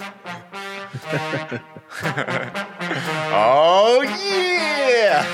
[3.32, 5.24] oh yeah!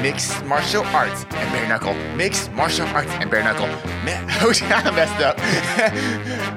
[0.00, 1.92] Mixed martial arts and bare knuckle.
[2.16, 3.66] Mixed martial arts and bare knuckle.
[4.04, 5.36] Man, oh, I messed up.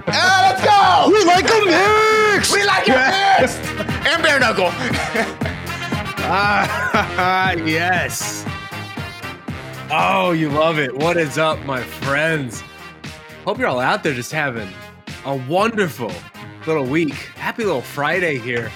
[0.07, 1.09] ah, let's go!
[1.11, 2.53] We like a mix!
[2.53, 2.95] We like it
[3.41, 3.59] mixed!
[4.07, 4.69] and bare knuckle.
[6.31, 8.45] ah, yes.
[9.91, 10.95] Oh, you love it.
[10.95, 12.63] What is up, my friends?
[13.43, 14.69] Hope you're all out there just having
[15.25, 16.11] a wonderful
[16.65, 17.13] little week.
[17.35, 18.71] Happy little Friday here.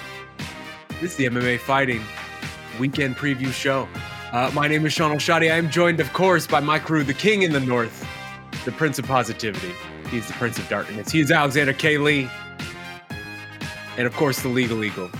[1.00, 2.02] This is the MMA Fighting
[2.78, 3.88] Weekend Preview Show.
[4.32, 5.50] Uh, my name is Shaun Al-Shatti.
[5.50, 8.06] I am joined, of course, by my crew, the King in the North,
[8.64, 9.72] the Prince of Positivity.
[10.10, 11.10] He's the Prince of Darkness.
[11.10, 11.98] He is Alexander K.
[11.98, 12.28] Lee.
[13.96, 15.10] And, of course, the Legal Eagle.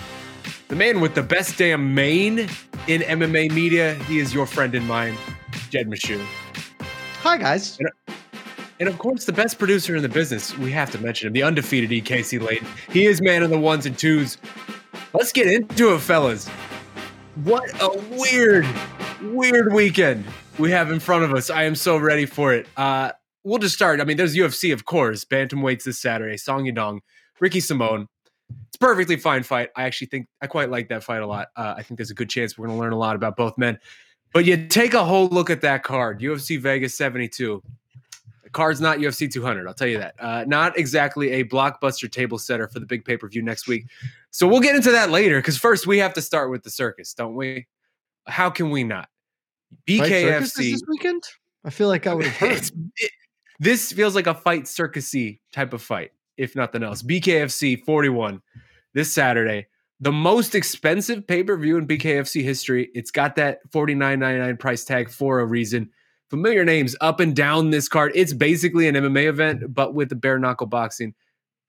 [0.69, 2.49] The man with the best damn mane
[2.87, 3.95] in MMA media.
[3.95, 5.17] He is your friend and mine,
[5.71, 6.23] Jed Meshew.
[7.23, 7.79] Hi, guys.
[7.79, 7.89] And,
[8.81, 11.43] and of course, the best producer in the business, we have to mention him, the
[11.43, 12.67] undefeated EKC Layton.
[12.91, 14.39] He is man of the ones and twos.
[15.13, 16.49] Let's get into it, fellas.
[17.45, 18.67] What a weird,
[19.23, 20.25] weird weekend
[20.59, 21.51] we have in front of us.
[21.51, 22.67] I am so ready for it.
[22.77, 23.13] Uh,
[23.45, 24.01] we'll just start.
[24.01, 26.37] I mean, there's UFC, of course, bantamweights this Saturday.
[26.37, 27.01] Song Yadong,
[27.41, 28.09] Ricky Simon.
[28.69, 29.71] It's perfectly fine fight.
[29.77, 31.49] I actually think I quite like that fight a lot.
[31.57, 33.57] Uh, I think there's a good chance we're going to learn a lot about both
[33.57, 33.79] men.
[34.33, 37.63] But you take a whole look at that card, UFC Vegas 72
[38.55, 39.67] card's not UFC 200.
[39.67, 40.15] I'll tell you that.
[40.19, 43.87] Uh, not exactly a blockbuster table setter for the big pay per view next week.
[44.31, 47.13] So we'll get into that later because first we have to start with the circus,
[47.13, 47.67] don't we?
[48.27, 49.09] How can we not?
[49.87, 51.23] BKFC this weekend.
[51.65, 52.71] I feel like I would have heard.
[52.97, 53.11] It,
[53.61, 57.03] this feels like a fight circusy type of fight, if nothing else.
[57.03, 58.41] BKFC 41
[58.95, 59.67] this Saturday.
[60.01, 62.91] The most expensive pay per view in BKFC history.
[62.95, 65.91] It's got that 49.99 price tag for a reason
[66.35, 68.11] familiar names up and down this card.
[68.17, 71.15] It's basically an MMA event, but with the bare knuckle boxing.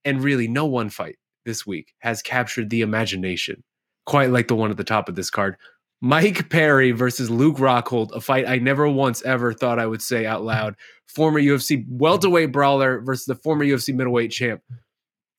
[0.03, 3.63] And really, no one fight this week has captured the imagination
[4.07, 5.55] quite like the one at the top of this card.
[6.01, 10.25] Mike Perry versus Luke Rockhold, a fight I never once ever thought I would say
[10.25, 10.75] out loud.
[11.07, 14.61] Former UFC welterweight brawler versus the former UFC middleweight champ.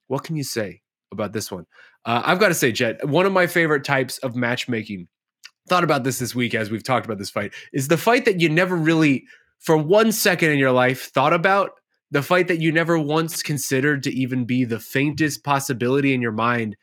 [0.06, 0.82] What can you say
[1.12, 1.66] about this one?
[2.04, 5.08] Uh, I've got to say, Jet, one of my favorite types of matchmaking
[5.68, 8.40] thought about this this week as we've talked about this fight is the fight that
[8.40, 9.24] you never really
[9.58, 11.72] for one second in your life thought about
[12.10, 16.32] the fight that you never once considered to even be the faintest possibility in your
[16.32, 16.76] mind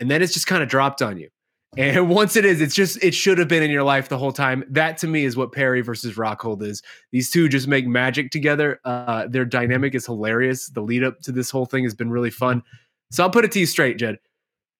[0.00, 1.28] and then it's just kind of dropped on you.
[1.76, 4.32] And once it is it's just it should have been in your life the whole
[4.32, 4.64] time.
[4.68, 6.82] That to me is what perry versus rockhold is.
[7.12, 8.80] These two just make magic together.
[8.84, 10.68] Uh, their dynamic is hilarious.
[10.68, 12.62] The lead up to this whole thing has been really fun.
[13.10, 14.18] So i'll put it to you straight jed.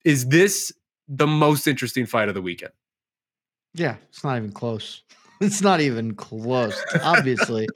[0.05, 0.73] Is this
[1.09, 2.73] the most interesting fight of the weekend
[3.75, 5.03] yeah, it's not even close.
[5.41, 7.67] It's not even close, obviously.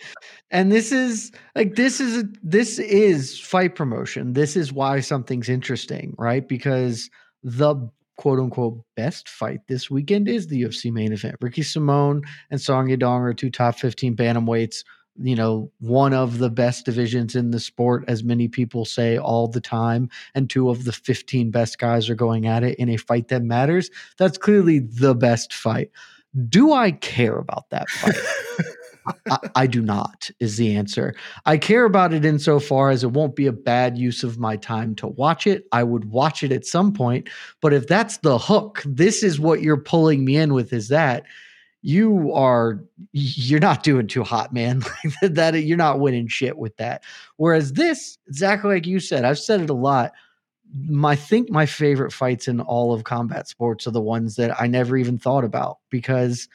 [0.53, 4.33] and this is like this is this is fight promotion.
[4.33, 6.49] This is why something's interesting, right?
[6.49, 7.11] Because
[7.43, 11.35] the quote unquote best fight this weekend is the UFC main event.
[11.41, 14.85] Ricky Simon and Song Yadong are two top 15 bantamweights.
[15.21, 19.49] You know, one of the best divisions in the sport, as many people say all
[19.49, 22.97] the time, and two of the 15 best guys are going at it in a
[22.97, 23.91] fight that matters.
[24.17, 25.91] That's clearly the best fight.
[26.49, 28.15] Do I care about that fight?
[29.31, 31.15] I, I, do not, is the answer.
[31.47, 34.95] I care about it insofar as it won't be a bad use of my time
[34.97, 35.67] to watch it.
[35.73, 37.29] I would watch it at some point.
[37.63, 41.25] But if that's the hook, this is what you're pulling me in with, is that
[41.83, 42.83] you are
[43.13, 44.83] you're not doing too hot, man.
[45.23, 47.05] that you're not winning shit with that.
[47.37, 50.13] Whereas this, exactly like you said, I've said it a lot.
[50.87, 54.67] My, think my favorite fights in all of combat sports are the ones that I
[54.67, 56.49] never even thought about because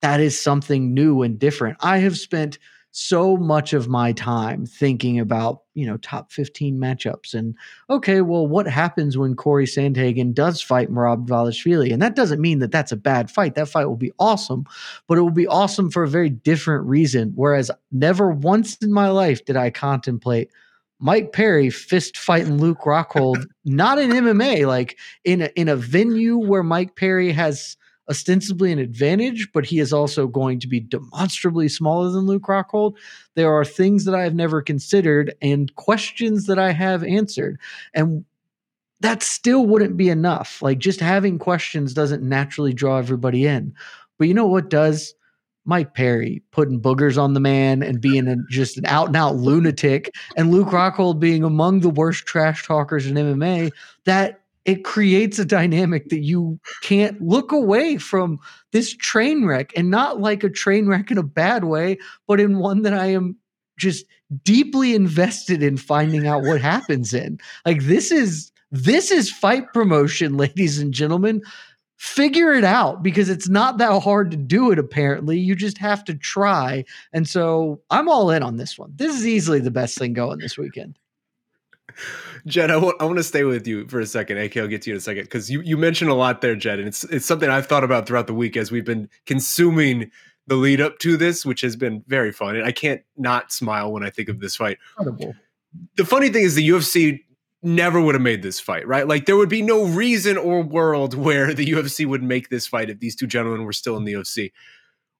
[0.00, 1.76] that is something new and different.
[1.80, 2.58] I have spent
[2.92, 7.56] so much of my time thinking about, you know, top 15 matchups and
[7.88, 11.90] okay, well, what happens when Corey Sandhagen does fight Merab Dvalishvili?
[11.90, 13.54] And that doesn't mean that that's a bad fight.
[13.54, 14.66] That fight will be awesome,
[15.08, 17.32] but it will be awesome for a very different reason.
[17.34, 20.50] Whereas never once in my life did I contemplate
[21.00, 26.36] Mike Perry fist fighting Luke Rockhold, not in MMA, like in a, in a venue
[26.36, 27.76] where Mike Perry has
[28.12, 32.96] ostensibly an advantage, but he is also going to be demonstrably smaller than Luke Rockhold.
[33.34, 37.58] There are things that I have never considered and questions that I have answered.
[37.94, 38.26] And
[39.00, 40.60] that still wouldn't be enough.
[40.60, 43.72] Like just having questions doesn't naturally draw everybody in.
[44.18, 45.14] But you know what does?
[45.64, 49.36] Mike Perry putting boogers on the man and being a, just an out and out
[49.36, 53.70] lunatic, and Luke Rockhold being among the worst trash talkers in MMA.
[54.04, 58.38] That it creates a dynamic that you can't look away from
[58.70, 61.98] this train wreck and not like a train wreck in a bad way,
[62.28, 63.36] but in one that I am
[63.78, 64.06] just
[64.44, 67.38] deeply invested in finding out what happens in.
[67.66, 71.42] Like this is this is fight promotion, ladies and gentlemen.
[71.96, 75.38] Figure it out because it's not that hard to do it apparently.
[75.38, 76.84] You just have to try.
[77.12, 78.92] And so I'm all in on this one.
[78.96, 80.98] This is easily the best thing going this weekend.
[82.46, 84.38] Jed, I want, I want to stay with you for a second.
[84.38, 86.56] AK, I'll get to you in a second because you, you mentioned a lot there,
[86.56, 90.10] Jed, and it's it's something I've thought about throughout the week as we've been consuming
[90.46, 92.56] the lead up to this, which has been very fun.
[92.56, 94.78] And I can't not smile when I think of this fight.
[94.98, 95.34] Incredible.
[95.96, 97.20] The funny thing is, the UFC
[97.62, 99.06] never would have made this fight, right?
[99.06, 102.90] Like there would be no reason or world where the UFC would make this fight
[102.90, 104.52] if these two gentlemen were still in the UFC.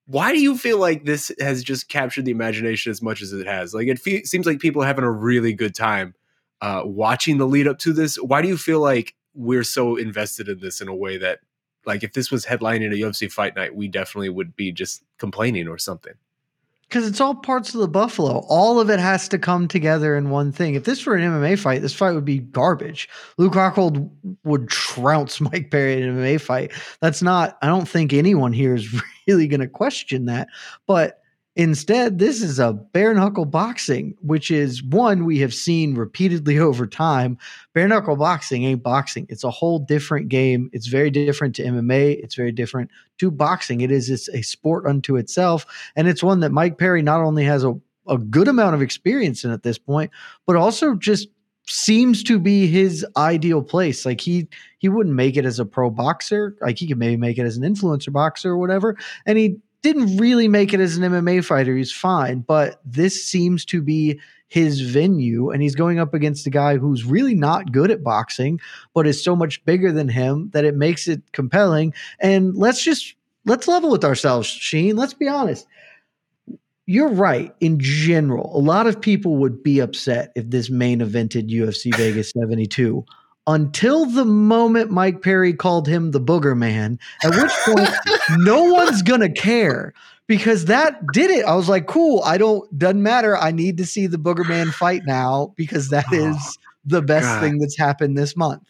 [0.06, 3.46] Why do you feel like this has just captured the imagination as much as it
[3.46, 3.72] has?
[3.72, 6.14] Like it fe- seems like people are having a really good time
[6.62, 8.16] uh, watching the lead up to this.
[8.16, 11.40] Why do you feel like we're so invested in this in a way that,
[11.84, 15.66] like, if this was headlining a UFC fight night, we definitely would be just complaining
[15.66, 16.14] or something?
[16.88, 18.44] Because it's all parts of the Buffalo.
[18.48, 20.74] All of it has to come together in one thing.
[20.74, 23.08] If this were an MMA fight, this fight would be garbage.
[23.38, 24.10] Luke Rockhold
[24.44, 26.70] would trounce Mike Perry in an MMA fight.
[27.00, 30.48] That's not, I don't think anyone here is really going to question that.
[30.86, 31.21] But
[31.54, 36.86] Instead, this is a bare knuckle boxing, which is one we have seen repeatedly over
[36.86, 37.36] time.
[37.74, 39.26] Bare knuckle boxing ain't boxing.
[39.28, 40.70] It's a whole different game.
[40.72, 42.22] It's very different to MMA.
[42.22, 43.82] It's very different to boxing.
[43.82, 45.66] It is it's a sport unto itself.
[45.94, 47.78] And it's one that Mike Perry not only has a,
[48.08, 50.10] a good amount of experience in at this point,
[50.46, 51.28] but also just
[51.68, 54.06] seems to be his ideal place.
[54.06, 54.48] Like he
[54.78, 56.56] he wouldn't make it as a pro boxer.
[56.62, 58.96] Like he could maybe make it as an influencer boxer or whatever.
[59.26, 61.76] And he didn't really make it as an MMA fighter.
[61.76, 66.50] He's fine, but this seems to be his venue, and he's going up against a
[66.50, 68.60] guy who's really not good at boxing,
[68.94, 71.94] but is so much bigger than him that it makes it compelling.
[72.20, 73.14] And let's just
[73.46, 74.96] let's level with ourselves, Sheen.
[74.96, 75.66] Let's be honest.
[76.84, 77.54] You're right.
[77.60, 82.32] In general, a lot of people would be upset if this main evented UFC Vegas
[82.36, 83.04] 72
[83.46, 87.90] until the moment Mike Perry called him the booger man, at which point
[88.38, 89.92] no one's gonna care
[90.26, 91.44] because that did it.
[91.44, 93.36] I was like, cool, I don't doesn't matter.
[93.36, 97.26] I need to see the booger man fight now because that oh, is the best
[97.26, 97.40] God.
[97.40, 98.62] thing that's happened this month.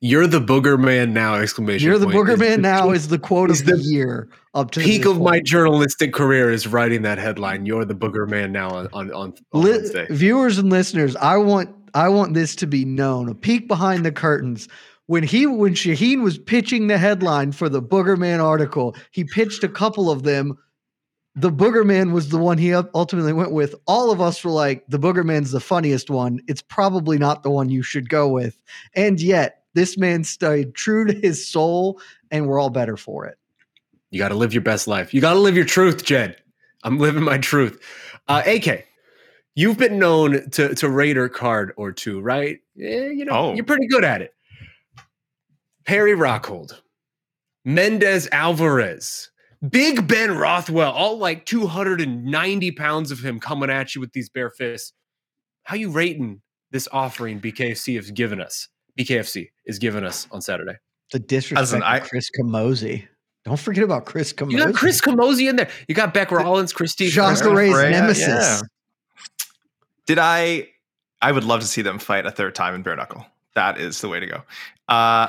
[0.00, 1.34] You're the booger man now!
[1.34, 1.84] Exclamation!
[1.84, 2.28] You're the point.
[2.28, 5.24] booger man now is the quote of the, the, year up to peak of point.
[5.24, 7.66] my journalistic career is writing that headline.
[7.66, 11.74] You're the booger man now on on, on, on Li- Viewers and listeners, I want
[11.94, 13.28] I want this to be known.
[13.28, 14.68] A peek behind the curtains.
[15.06, 19.68] When he when Shaheen was pitching the headline for the Boogerman article, he pitched a
[19.68, 20.58] couple of them.
[21.34, 23.74] The Boogerman was the one he ultimately went with.
[23.86, 26.40] All of us were like, the Boogerman's the funniest one.
[26.48, 28.60] It's probably not the one you should go with.
[28.94, 33.38] And yet, this man stayed true to his soul, and we're all better for it.
[34.10, 35.14] You got to live your best life.
[35.14, 36.36] You got to live your truth, Jed.
[36.82, 37.80] I'm living my truth.
[38.26, 38.87] Uh, AK,
[39.58, 42.60] You've been known to to Raider card or two, right?
[42.80, 43.54] Eh, you know, oh.
[43.54, 44.32] you're pretty good at it.
[45.84, 46.80] Perry Rockhold,
[47.64, 49.32] Mendes Alvarez.
[49.68, 54.50] Big Ben Rothwell, all like 290 pounds of him coming at you with these bare
[54.50, 54.92] fists.
[55.64, 58.68] How you rating this offering BKFC has given us?
[58.96, 60.76] BKFC is giving us on Saturday.
[61.10, 63.08] The disrespect Listen, of I- Chris Camozzi.
[63.44, 64.52] Don't forget about Chris Camozzi.
[64.52, 65.70] You got Chris Camozzi in there.
[65.88, 67.10] You got Bec Rawlings, Christine.
[67.10, 68.28] Jacare Ray's nemesis.
[68.28, 68.60] yeah.
[70.08, 70.68] Did I?
[71.20, 73.26] I would love to see them fight a third time in bare knuckle.
[73.54, 74.36] That is the way to go.
[74.88, 75.28] Uh,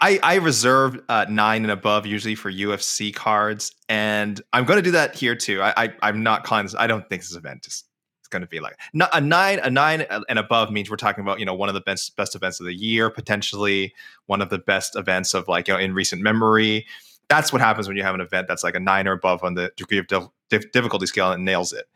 [0.00, 4.82] I I reserve uh, nine and above usually for UFC cards, and I'm going to
[4.82, 5.60] do that here too.
[5.60, 6.76] I, I I'm not calling this.
[6.78, 7.82] I don't think this event is
[8.20, 8.78] it's going to be like
[9.12, 11.80] a nine a nine and above means we're talking about you know one of the
[11.80, 13.92] best best events of the year, potentially
[14.26, 16.86] one of the best events of like you know in recent memory.
[17.28, 19.54] That's what happens when you have an event that's like a nine or above on
[19.54, 21.86] the degree of dif- dif- difficulty scale and nails it.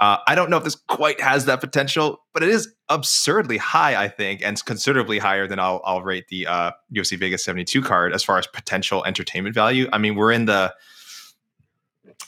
[0.00, 4.00] Uh, I don't know if this quite has that potential, but it is absurdly high,
[4.00, 8.12] I think, and considerably higher than I'll, I'll rate the uh, UFC Vegas 72 card
[8.12, 9.88] as far as potential entertainment value.
[9.92, 10.72] I mean, we're in the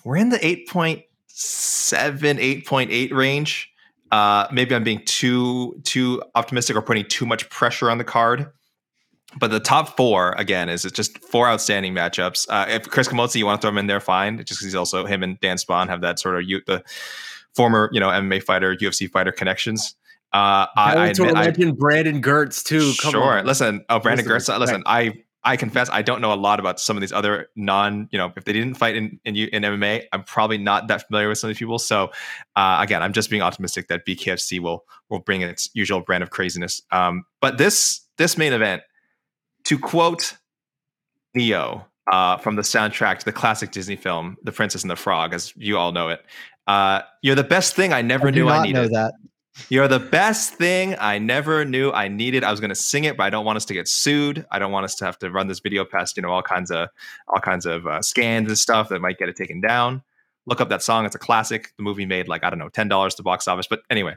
[0.04, 3.72] we're in the 8.7, 8.8 range.
[4.10, 8.50] Uh, maybe I'm being too too optimistic or putting too much pressure on the card.
[9.38, 12.46] But the top four again is it's just four outstanding matchups.
[12.48, 14.38] Uh, if Chris Camozzi, you want to throw him in there, fine.
[14.38, 16.82] Just because he's also him and Dan Spohn have that sort of you the
[17.54, 19.94] former you know MMA fighter, UFC fighter connections.
[20.32, 22.92] Uh, I, I admit, I, Brandon Girtz too.
[23.00, 23.38] Come sure.
[23.38, 23.46] on.
[23.46, 24.58] Listen, oh, Brandon Listen, Girtz.
[24.58, 28.08] Listen, I I confess I don't know a lot about some of these other non.
[28.12, 31.28] You know, if they didn't fight in in, in MMA, I'm probably not that familiar
[31.28, 31.78] with some of these people.
[31.78, 32.10] So
[32.56, 36.30] uh, again, I'm just being optimistic that BKFC will will bring its usual brand of
[36.30, 36.82] craziness.
[36.92, 38.82] Um, but this this main event,
[39.70, 40.36] to quote
[41.36, 45.32] Ne-Yo uh, from the soundtrack to the classic Disney film The Princess and the Frog,
[45.32, 46.24] as you all know it.
[46.66, 48.74] Uh, you're the best thing I never I knew I needed.
[48.74, 49.14] know that.
[49.68, 52.42] You're the best thing I never knew I needed.
[52.42, 54.44] I was going to sing it, but I don't want us to get sued.
[54.50, 56.72] I don't want us to have to run this video past you know all kinds
[56.72, 56.88] of
[57.28, 60.02] all kinds of uh, scans and stuff that might get it taken down.
[60.46, 61.72] Look up that song; it's a classic.
[61.76, 64.16] The movie made like I don't know ten dollars to box office, but anyway,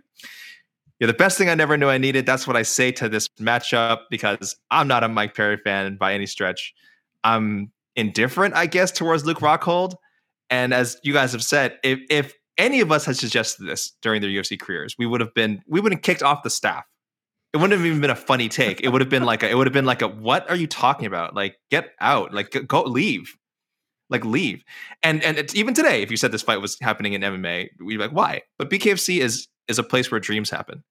[1.04, 2.26] you're the best thing I never knew I needed.
[2.26, 6.14] That's what I say to this matchup because I'm not a Mike Perry fan by
[6.14, 6.74] any stretch.
[7.26, 9.96] I'm indifferent, I guess, towards Luke Rockhold.
[10.50, 14.22] And as you guys have said, if if any of us had suggested this during
[14.22, 16.86] their UFC careers, we would have been we would have kicked off the staff.
[17.52, 18.80] It wouldn't have even been a funny take.
[18.80, 20.68] It would have been like a, it would have been like a what are you
[20.68, 21.36] talking about?
[21.36, 23.36] Like get out, like go- leave,
[24.10, 24.64] like leave.
[25.04, 28.02] And and even today, if you said this fight was happening in MMA, we'd be
[28.02, 28.44] like why?
[28.58, 30.84] But BKFC is is a place where dreams happen.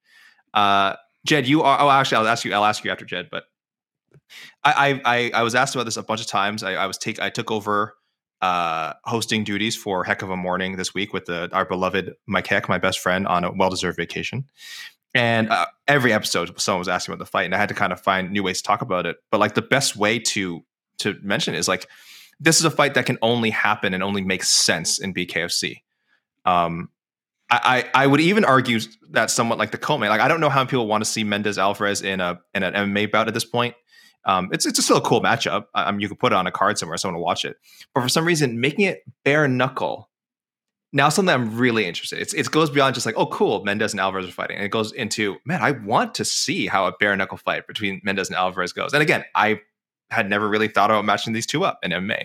[0.54, 1.80] Uh, Jed, you are.
[1.80, 2.52] Oh, actually, I'll ask you.
[2.52, 3.28] I'll ask you after Jed.
[3.30, 3.44] But
[4.64, 6.62] I I I, was asked about this a bunch of times.
[6.62, 7.94] I, I was take I took over
[8.42, 12.48] uh, hosting duties for Heck of a Morning this week with the, our beloved Mike
[12.48, 14.44] Heck, my best friend, on a well deserved vacation.
[15.14, 17.92] And uh, every episode, someone was asking about the fight, and I had to kind
[17.92, 19.18] of find new ways to talk about it.
[19.30, 20.64] But like the best way to
[20.98, 21.88] to mention is like
[22.40, 25.82] this is a fight that can only happen and only make sense in BKFC.
[26.44, 26.88] Um,
[27.52, 28.80] I, I would even argue
[29.10, 30.10] that somewhat like the co-main.
[30.10, 32.72] Like I don't know how people want to see Mendes Alvarez in a in an
[32.72, 33.74] MMA bout at this point.
[34.24, 35.66] Um, it's it's still a cool matchup.
[35.74, 37.56] I I mean, you could put it on a card somewhere, someone will watch it.
[37.94, 40.08] But for some reason, making it bare knuckle
[40.92, 42.20] now something I'm really interested.
[42.20, 44.56] It's it goes beyond just like oh cool, Mendes and Alvarez are fighting.
[44.56, 48.00] And it goes into man, I want to see how a bare knuckle fight between
[48.04, 48.92] Mendes and Alvarez goes.
[48.92, 49.60] And again, I
[50.10, 52.24] had never really thought about matching these two up in MMA,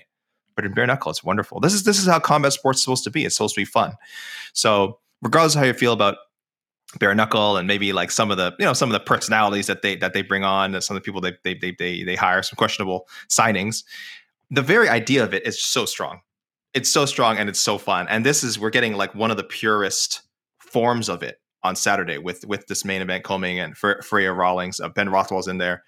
[0.55, 1.59] but in bare knuckle, it's wonderful.
[1.61, 3.25] This is this is how combat sports is supposed to be.
[3.25, 3.93] It's supposed to be fun.
[4.53, 6.17] So regardless of how you feel about
[6.99, 9.81] bare knuckle and maybe like some of the you know some of the personalities that
[9.81, 12.41] they that they bring on some of the people they they they they, they hire
[12.41, 13.83] some questionable signings
[14.49, 16.21] the very idea of it is so strong.
[16.73, 18.07] It's so strong and it's so fun.
[18.09, 20.21] And this is we're getting like one of the purest
[20.59, 24.79] forms of it on saturday with with this main event coming and for Ferea rawlings
[24.79, 25.83] uh, ben rothwell's in there.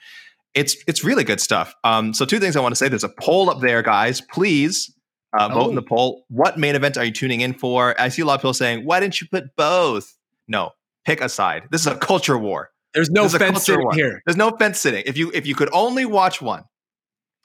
[0.56, 1.74] It's it's really good stuff.
[1.84, 2.88] Um so two things i want to say.
[2.88, 4.20] There's a poll up there guys.
[4.20, 4.94] Please
[5.38, 8.22] uh, vote in the poll what main event are you tuning in for i see
[8.22, 10.18] a lot of people saying why didn't you put both
[10.48, 10.72] no
[11.06, 13.94] pick a side this is a culture war There's no This fence sitting war.
[13.94, 14.22] here.
[14.26, 15.04] there's no fence sitting.
[15.06, 16.64] If you if you could only watch one,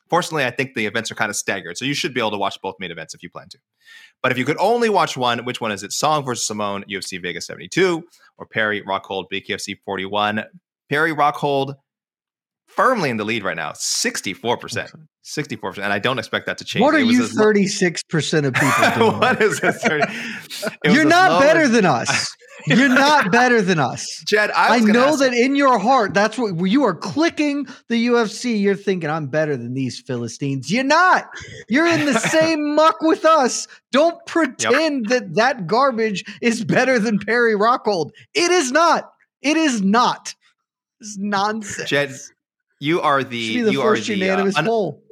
[0.09, 2.39] fortunately, I think the events are kind of staggered, so you should be able to
[2.39, 3.59] watch both main events if you plan to.
[4.23, 5.93] But if you could only watch one, which one is it?
[5.93, 8.03] Song versus Simon, UFC Vegas 72,
[8.39, 10.45] or Perry Rockhold, BKFC 41.
[10.89, 11.75] Perry Rockhold
[12.75, 15.07] firmly in the lead right now, 64%.
[15.25, 15.79] 64%.
[15.79, 16.83] And I don't expect that to change.
[16.83, 19.19] What are you thirty six percent of people doing?
[19.19, 19.83] what is this?
[20.85, 22.37] You're not better than us.
[22.67, 24.23] You're not better than us.
[24.27, 28.61] Jed, I, I, know that in your heart, that's what you are clicking the UFC.
[28.61, 30.71] You're thinking, I'm better than these Philistines.
[30.71, 31.29] You're not.
[31.69, 33.67] You're in the same muck with us.
[33.93, 38.11] Don't pretend that that garbage is better than Perry Rockhold.
[38.35, 39.11] It is not.
[39.43, 40.35] It is not.
[41.01, 41.89] It's nonsense.
[41.89, 42.15] Jed,
[42.81, 45.03] you are the Should be the you are first the uh, un- poll.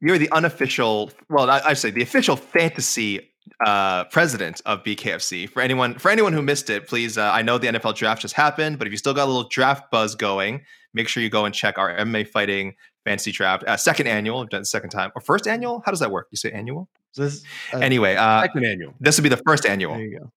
[0.00, 1.10] you're the unofficial.
[1.28, 3.32] Well, I, I say the official fantasy
[3.64, 5.48] uh, president of BKFC.
[5.50, 7.16] For anyone for anyone who missed it, please.
[7.18, 9.48] Uh, I know the NFL draft just happened, but if you still got a little
[9.48, 10.62] draft buzz going,
[10.94, 12.74] make sure you go and check our MMA fighting
[13.04, 13.62] fantasy draft.
[13.64, 15.80] Uh, second annual, I've done it second time or first annual.
[15.84, 16.26] How does that work?
[16.32, 16.88] You say annual?
[17.14, 18.94] This, uh, Anyway, uh, Second annual.
[19.00, 19.94] this would be the first annual.
[19.94, 20.32] there you go.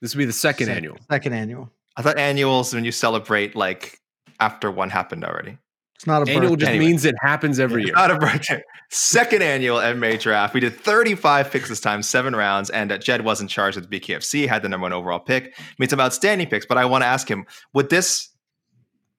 [0.00, 0.96] This would be the second Sec- annual.
[1.10, 1.70] Second annual.
[1.96, 3.98] I thought annuals when you celebrate like
[4.38, 5.58] after one happened already.
[6.00, 6.56] It's not a Annual birthday.
[6.56, 6.86] just Anyway.
[6.86, 7.94] means it happens every It's year.
[7.94, 8.62] Not a birthday.
[8.88, 10.54] Second annual MMA draft.
[10.54, 13.86] We did 35 picks this time, seven rounds, and uh, Jed was in charge of
[13.86, 15.52] the BKFC, had the number one overall pick.
[15.58, 18.30] I Made some outstanding picks, but I want to ask him: Would this,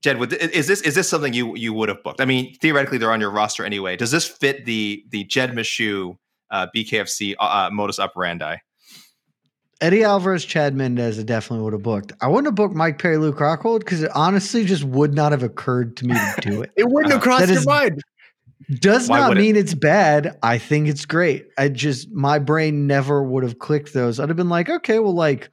[0.02, 0.18] Jed?
[0.18, 2.20] Would is this is this something you you would have booked?
[2.20, 3.96] I mean, theoretically, they're on your roster anyway.
[3.96, 6.18] Does this fit the the Jed Meshew
[6.50, 8.56] uh, BKFC uh, uh, modus operandi?
[9.82, 12.14] Eddie Alvarez, Chad Mendes, I definitely would have booked.
[12.22, 15.42] I wouldn't have booked Mike Perry, Luke Rockhold because it honestly just would not have
[15.44, 16.72] occurred to me to do it.
[16.78, 18.02] It wouldn't have Uh, crossed your is- mind.
[18.80, 19.42] Does Why not would it?
[19.42, 20.38] mean it's bad.
[20.44, 21.48] I think it's great.
[21.58, 24.20] I just my brain never would have clicked those.
[24.20, 25.50] I'd have been like, okay, well, like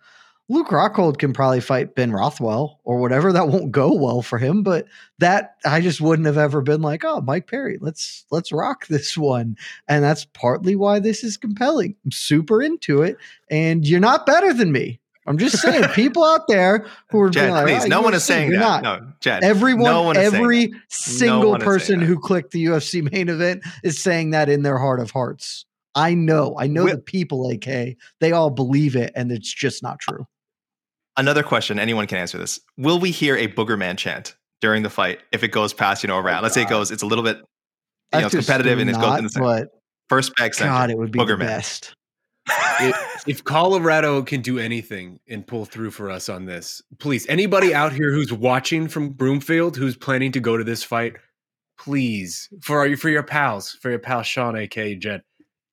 [0.51, 3.33] Luke Rockhold can probably fight Ben Rothwell or whatever.
[3.33, 4.87] That won't go well for him, but
[5.19, 9.17] that I just wouldn't have ever been like, oh, Mike Perry, let's let's rock this
[9.17, 9.57] one.
[9.89, 11.95] And that's partly why this is compelling.
[12.05, 13.19] I'm super into it,
[13.51, 15.01] and you're not better than me.
[15.27, 18.15] I'm just saying, people out there who are Jed, being like, please, "Oh, no one
[18.15, 18.59] is saying that.
[18.59, 18.83] not.
[18.83, 19.45] No, Jed.
[19.45, 23.63] Everyone, no one is saying every single is person who clicked the UFC main event
[23.85, 25.67] is saying that in their heart of hearts.
[25.95, 29.99] I know, I know the people, AK, they all believe it, and it's just not
[29.99, 30.27] true.
[31.19, 31.79] Another question.
[31.79, 32.61] Anyone can answer this.
[32.77, 36.15] Will we hear a Boogerman chant during the fight if it goes past you know
[36.15, 36.25] around?
[36.25, 36.43] Oh round?
[36.45, 36.91] Let's say it goes.
[36.91, 37.39] It's a little bit.
[38.15, 39.69] You know, it's competitive and it goes not, in the center.
[40.09, 40.71] First back center.
[40.71, 41.41] God, it would be the Boogerman.
[41.41, 41.95] best.
[42.81, 47.75] if, if Colorado can do anything and pull through for us on this, please, anybody
[47.75, 51.17] out here who's watching from Broomfield who's planning to go to this fight,
[51.79, 55.23] please, for our, for your pals, for your pal Sean, aka Jen,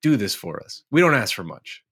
[0.01, 0.83] do this for us.
[0.91, 1.84] We don't ask for much.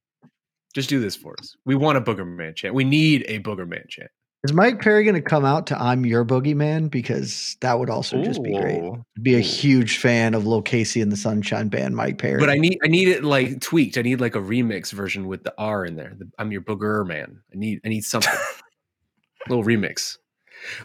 [0.73, 1.55] Just do this for us.
[1.65, 2.73] We want a Boogerman chant.
[2.73, 4.09] We need a Boogerman chant.
[4.43, 6.91] Is Mike Perry going to come out to "I'm Your Boogeyman"?
[6.91, 8.81] Because that would also just be great.
[8.81, 9.05] Ooh.
[9.21, 12.41] Be a huge fan of Lil KC and the Sunshine Band, Mike Perry.
[12.41, 13.97] But I need I need it like tweaked.
[13.97, 16.13] I need like a remix version with the R in there.
[16.17, 17.39] The, I'm your booger man.
[17.53, 18.33] I need I need something.
[19.47, 20.17] little remix.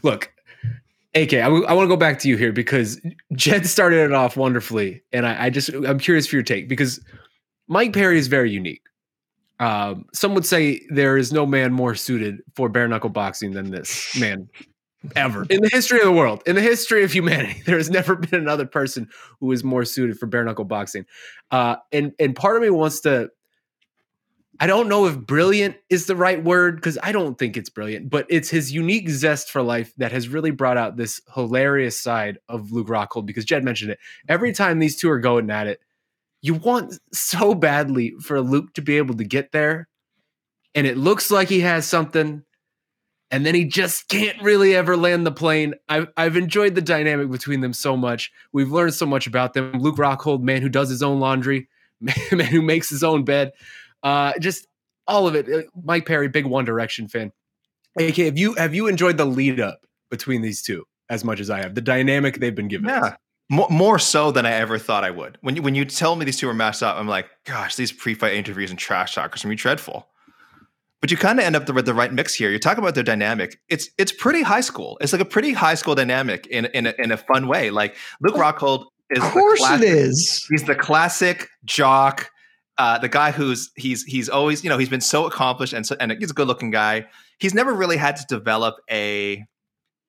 [0.03, 0.33] Look,
[1.14, 3.01] AK, I, want to go back to you here because
[3.33, 7.01] Jed started it off wonderfully, and I, I just I'm curious for your take because
[7.66, 8.83] Mike Perry is very unique.
[9.61, 13.71] Um, some would say there is no man more suited for bare knuckle boxing than
[13.71, 14.49] this man
[15.16, 17.62] ever in the history of the world, in the history of humanity.
[17.66, 19.09] There has never been another person
[19.40, 21.07] who is more suited for bare knuckle boxing.
[21.51, 23.31] Uh, and and part of me wants to.
[24.61, 28.11] I don't know if brilliant is the right word because I don't think it's brilliant,
[28.11, 32.38] but it's his unique zest for life that has really brought out this hilarious side
[32.49, 33.27] of Luke Rockhold.
[33.27, 34.01] Because Jed mentioned it.
[34.29, 35.81] Every time these two are going at it,
[36.40, 39.88] you want so badly for Luke to be able to get there,
[40.74, 42.42] and it looks like he has something,
[43.31, 45.74] and then he just can't really ever land the plane.
[45.88, 48.31] I've I've enjoyed the dynamic between them so much.
[48.53, 49.72] We've learned so much about them.
[49.81, 51.68] Luke Rockhold, man who does his own laundry,
[52.01, 53.53] man who makes his own bed,
[54.03, 54.66] uh, just
[55.07, 55.48] all of it.
[55.48, 57.33] Uh, Mike Perry, big One Direction fan.
[57.98, 61.51] AK, have you have you enjoyed the lead up between these two as much as
[61.51, 61.74] I have?
[61.74, 62.88] The dynamic they've been given.
[62.88, 63.16] Yeah.
[63.50, 65.38] More, more so than I ever thought I would.
[65.40, 67.92] When you when you tell me these two are matched up, I'm like, gosh, these
[67.92, 70.06] pre-fight interviews and trash talkers can be dreadful.
[71.00, 72.50] But you kind of end up with the right mix here.
[72.50, 73.58] You're talking about their dynamic.
[73.68, 74.98] It's it's pretty high school.
[75.00, 77.70] It's like a pretty high school dynamic in in a, in a fun way.
[77.70, 80.46] Like Luke Rockhold is of course the classic, is.
[80.50, 82.30] He's the classic jock,
[82.78, 85.96] uh, the guy who's he's he's always you know he's been so accomplished and so,
[86.00, 87.06] and he's a good looking guy.
[87.38, 89.44] He's never really had to develop a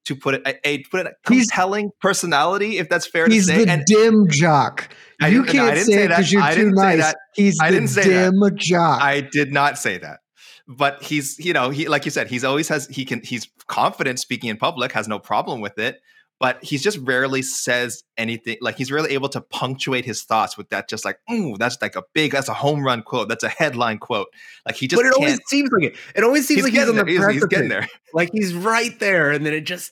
[0.09, 3.55] to put it a, put it a He's- compelling personality, if that's fair to say.
[3.55, 4.89] He's the dim jock.
[5.21, 6.07] I You didn't- no, can't say it that.
[6.09, 6.97] because you're too didn't say nice.
[6.99, 7.15] that.
[7.35, 8.31] He's I the didn't say that.
[8.31, 9.01] dim jock.
[9.01, 10.19] I did not say that.
[10.67, 14.19] But he's, you know, he like you said, he's always has he can he's confident
[14.19, 15.99] speaking in public, has no problem with it,
[16.39, 20.69] but he's just rarely says anything like he's rarely able to punctuate his thoughts with
[20.69, 23.49] that just like, ooh, that's like a big that's a home run quote, that's a
[23.49, 24.27] headline quote.
[24.63, 25.95] Like he just but it always can't seems like it.
[26.15, 27.13] It always seems he's, like he's on the there.
[27.31, 27.87] He's- he's getting there.
[28.13, 29.91] Like he's right there, and then it just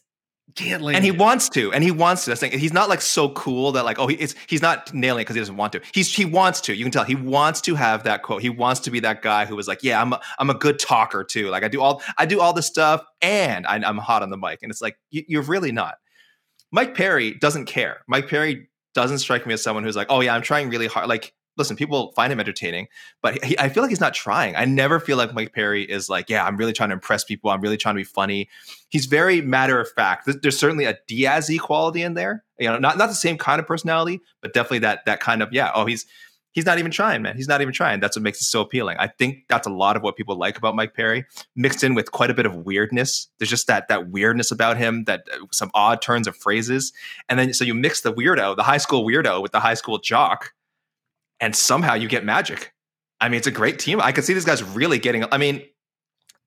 [0.55, 0.95] can't land.
[0.95, 1.17] and he it.
[1.17, 2.31] wants to, and he wants to.
[2.31, 2.57] That's thing.
[2.57, 5.35] He's not like so cool that like, oh, he, it's, he's not nailing it because
[5.35, 5.81] he doesn't want to.
[5.93, 6.75] He's he wants to.
[6.75, 8.41] You can tell he wants to have that quote.
[8.41, 10.79] He wants to be that guy who was like, yeah, I'm a, I'm a good
[10.79, 11.49] talker too.
[11.49, 14.37] Like I do all I do all this stuff, and I, I'm hot on the
[14.37, 14.59] mic.
[14.63, 15.95] And it's like you, you're really not.
[16.71, 18.01] Mike Perry doesn't care.
[18.07, 21.07] Mike Perry doesn't strike me as someone who's like, oh yeah, I'm trying really hard.
[21.07, 22.87] Like listen, people find him entertaining,
[23.21, 24.55] but he, I feel like he's not trying.
[24.55, 27.49] I never feel like Mike Perry is like, yeah, I'm really trying to impress people.
[27.49, 28.49] I'm really trying to be funny.
[28.89, 30.29] He's very matter of fact.
[30.41, 32.43] There's certainly a Diaz quality in there.
[32.59, 35.49] You know, not not the same kind of personality, but definitely that that kind of
[35.51, 35.71] yeah.
[35.73, 36.05] Oh, he's
[36.57, 37.35] he's not even trying, man.
[37.35, 37.99] He's not even trying.
[37.99, 38.97] That's what makes it so appealing.
[38.99, 41.23] I think that's a lot of what people like about Mike Perry,
[41.55, 43.27] mixed in with quite a bit of weirdness.
[43.37, 46.93] There's just that that weirdness about him, that uh, some odd turns of phrases,
[47.29, 49.99] and then so you mix the weirdo, the high school weirdo, with the high school
[49.99, 50.53] jock,
[51.39, 52.73] and somehow you get magic.
[53.19, 53.99] I mean, it's a great team.
[54.01, 55.25] I can see these guys really getting.
[55.31, 55.63] I mean,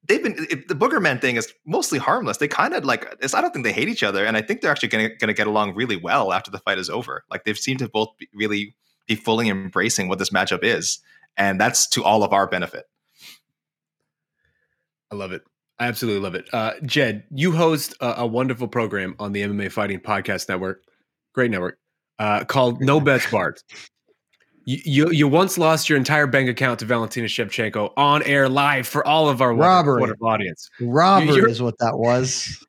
[0.07, 2.39] they've been it, the Boogerman thing is mostly harmless.
[2.39, 4.71] They kind of like I don't think they hate each other, and I think they're
[4.71, 7.25] actually going to get along really well after the fight is over.
[7.31, 8.75] Like they've seemed to both be really
[9.07, 11.01] be fully embracing what this matchup is,
[11.37, 12.85] and that's to all of our benefit.
[15.11, 15.43] I love it.
[15.79, 16.47] I absolutely love it.
[16.53, 20.85] Uh, Jed, you host a, a, wonderful program on the MMA Fighting Podcast Network,
[21.33, 21.79] great network,
[22.19, 23.61] uh, called No Bets Barred.
[24.65, 28.87] You, you, you once lost your entire bank account to Valentina Shevchenko on air live
[28.87, 30.71] for all of our robbery wonderful audience.
[30.81, 32.65] Robbery you're, is what that was.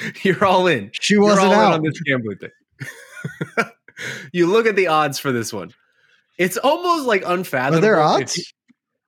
[0.22, 0.90] You're all in.
[0.98, 3.66] She wasn't out on this gambling thing.
[4.32, 5.74] you look at the odds for this one.
[6.38, 7.78] It's almost like unfathomable.
[7.78, 8.52] Are there odds?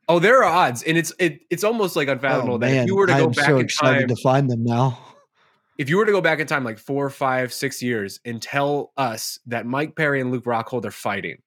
[0.08, 2.96] oh, there are odds, and it's it, it's almost like unfathomable oh, that if you
[2.96, 4.98] were to go back so in time to find them now.
[5.78, 8.92] If you were to go back in time like four, five, six years and tell
[8.96, 11.38] us that Mike Perry and Luke Rockhold are fighting,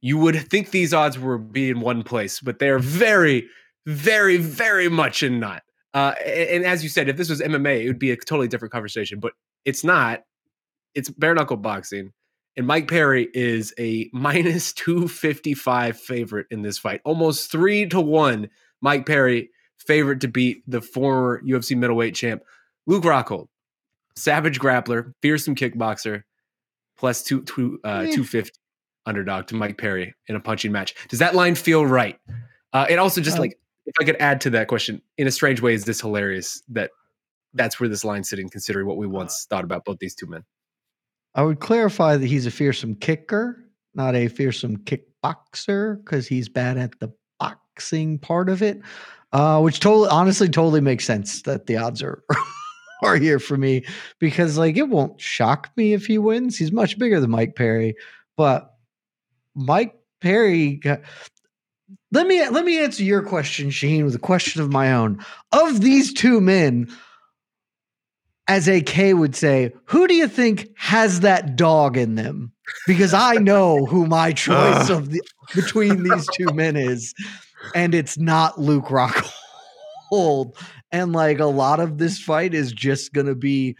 [0.00, 3.48] you would think these odds would be in one place, but they're very,
[3.86, 5.62] very, very much in not.
[5.94, 8.48] Uh, and, and as you said, if this was MMA, it would be a totally
[8.48, 9.32] different conversation, but
[9.64, 10.22] it's not.
[10.94, 12.12] It's bare knuckle boxing.
[12.56, 17.00] And Mike Perry is a minus 255 favorite in this fight.
[17.04, 18.48] Almost three to one.
[18.80, 22.42] Mike Perry, favorite to beat the former UFC middleweight champ,
[22.86, 23.48] Luke Rockhold.
[24.14, 26.22] Savage grappler, fearsome kickboxer,
[26.96, 28.52] plus two, two, uh, 250
[29.08, 30.94] underdog to Mike Perry in a punching match.
[31.08, 32.18] Does that line feel right?
[32.72, 35.30] Uh, and also, just um, like if I could add to that question, in a
[35.30, 36.90] strange way, is this hilarious that
[37.54, 40.44] that's where this line's sitting, considering what we once thought about both these two men?
[41.34, 46.76] I would clarify that he's a fearsome kicker, not a fearsome kickboxer, because he's bad
[46.76, 48.80] at the boxing part of it.
[49.32, 52.24] Uh, which totally, honestly, totally makes sense that the odds are
[53.02, 53.84] are here for me
[54.18, 56.56] because, like, it won't shock me if he wins.
[56.56, 57.94] He's much bigger than Mike Perry,
[58.36, 58.74] but
[59.58, 60.76] Mike Perry.
[60.76, 61.00] Got,
[62.12, 65.24] let me let me answer your question, Sheen, with a question of my own.
[65.52, 66.88] Of these two men,
[68.46, 72.52] as AK would say, who do you think has that dog in them?
[72.86, 74.32] Because I know who my uh.
[74.32, 75.20] choice of the
[75.54, 77.14] between these two men is,
[77.74, 80.56] and it's not Luke Rockhold.
[80.90, 83.76] And like a lot of this fight is just gonna be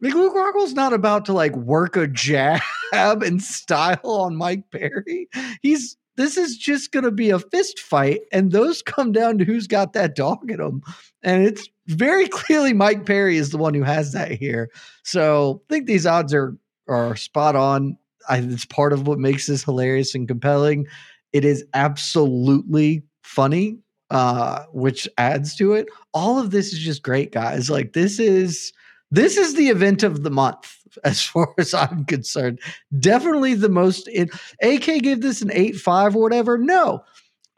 [0.00, 2.60] like Luke Rockhold's not about to like work a jab
[2.92, 5.28] and style on Mike Perry.
[5.62, 9.44] He's this is just going to be a fist fight, and those come down to
[9.44, 10.82] who's got that dog in them.
[11.22, 14.70] And it's very clearly Mike Perry is the one who has that here.
[15.04, 16.56] So I think these odds are
[16.88, 17.98] are spot on.
[18.28, 20.86] I, it's part of what makes this hilarious and compelling.
[21.32, 23.78] It is absolutely funny,
[24.10, 25.86] uh, which adds to it.
[26.14, 27.68] All of this is just great, guys.
[27.70, 28.72] Like this is
[29.10, 32.60] this is the event of the month as far as I'm concerned.
[32.98, 34.08] Definitely the most.
[34.08, 34.30] It,
[34.62, 36.58] AK gave this an eight five or whatever.
[36.58, 37.04] No,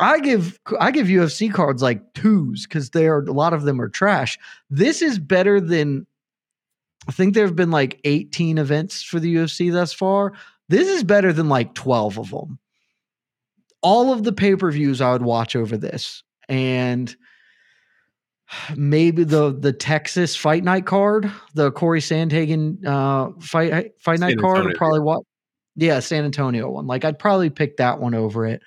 [0.01, 3.81] I give I give UFC cards like twos because they are a lot of them
[3.81, 4.39] are trash.
[4.71, 6.07] This is better than
[7.09, 10.35] I think there have been like 18 events for the UFC thus far.
[10.69, 12.59] This is better than like 12 of them.
[13.81, 17.15] All of the pay per views I would watch over this, and
[18.77, 24.75] maybe the the Texas Fight Night card, the Corey Sandhagen uh, fight fight night card,
[24.77, 25.23] probably what.
[25.77, 26.87] Yeah, San Antonio one.
[26.87, 28.63] Like I'd probably pick that one over it.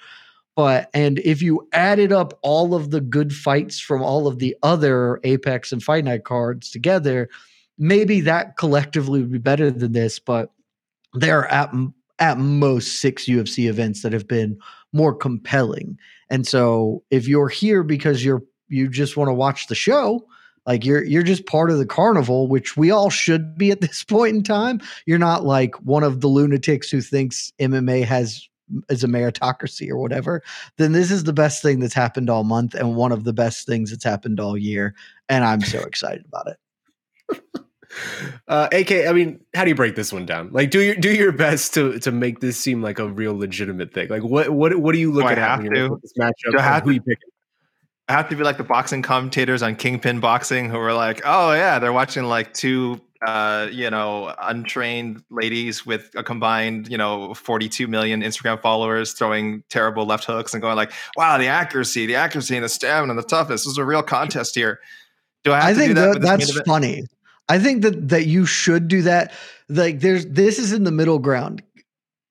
[0.56, 4.56] But and if you added up all of the good fights from all of the
[4.64, 7.30] other Apex and Fight Night cards together,
[7.78, 10.20] maybe that collectively would be better than this.
[10.20, 10.52] But
[11.14, 11.74] there are at
[12.20, 14.58] at most six UFC events that have been
[14.94, 15.98] more compelling.
[16.30, 20.28] And so if you're here because you're you just want to watch the show,
[20.66, 24.04] like you're you're just part of the carnival, which we all should be at this
[24.04, 24.82] point in time.
[25.06, 28.48] You're not like one of the lunatics who thinks MMA has
[28.90, 30.42] is a meritocracy or whatever,
[30.78, 33.66] then this is the best thing that's happened all month and one of the best
[33.66, 34.96] things that's happened all year.
[35.30, 37.42] And I'm so excited about it.
[38.48, 40.50] Uh, AK, I mean, how do you break this one down?
[40.54, 43.94] Like, do your do your best to to make this seem like a real legitimate
[43.94, 44.08] thing.
[44.08, 46.54] Like, what what what do you look do at when you look at this matchup?
[46.54, 47.31] Do I have who to, you picking?
[48.12, 51.54] I have to be like the boxing commentators on Kingpyn Boxing who are like, oh
[51.54, 57.34] yeah, they're watching like two uh, you know, untrained ladies with a combined, you know,
[57.36, 62.16] 42 million Instagram followers throwing terrible left hooks and going like, "Wow, the accuracy, the
[62.16, 63.64] accuracy, and the stamina, and the toughness.
[63.64, 64.80] This is a real contest here."
[65.44, 66.02] Do I have I to think do that?
[66.02, 67.04] that, with this main that's funny.
[67.48, 69.32] I think that that you should do that.
[69.70, 71.62] Like there's this is in the middle ground.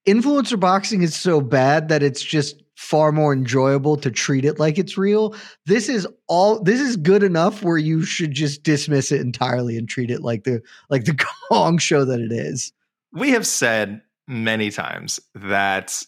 [0.09, 4.79] Influencer boxing is so bad that it's just far more enjoyable to treat it like
[4.79, 5.35] it's real.
[5.67, 9.87] This is all this is good enough where you should just dismiss it entirely and
[9.87, 11.13] treat it like the like the
[11.51, 12.73] Gong show that it is.
[13.13, 16.03] we have said many times that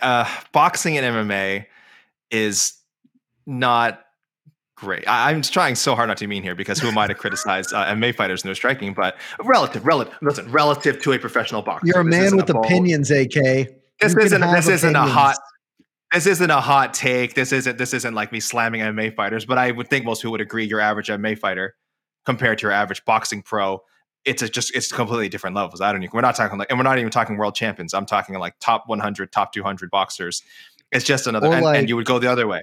[0.00, 1.66] uh, boxing and MMA
[2.30, 2.74] is
[3.44, 4.04] not
[4.76, 5.06] great.
[5.08, 7.72] I, I'm trying so hard not to mean here because who am I to criticize
[7.72, 8.94] uh, MMA fighters their striking?
[8.94, 13.10] But relative, relative, listen, relative to a professional boxer, You're a man with a opinions,
[13.10, 13.34] AK.
[14.00, 14.40] This You isn't.
[14.42, 15.36] This isn't a hot.
[16.12, 17.34] This isn't a hot take.
[17.34, 17.78] This isn't.
[17.78, 19.44] This isn't like me slamming MMA fighters.
[19.44, 20.64] But I would think most people would agree.
[20.64, 21.74] Your average MMA fighter
[22.24, 23.80] compared to your average boxing pro,
[24.24, 25.80] it's a just it's completely different levels.
[25.80, 26.02] I don't.
[26.02, 27.92] Even, we're not talking like, and we're not even talking world champions.
[27.92, 30.42] I'm talking like top 100, top 200 boxers.
[30.92, 31.52] It's just another.
[31.52, 32.62] And, like- and you would go the other way.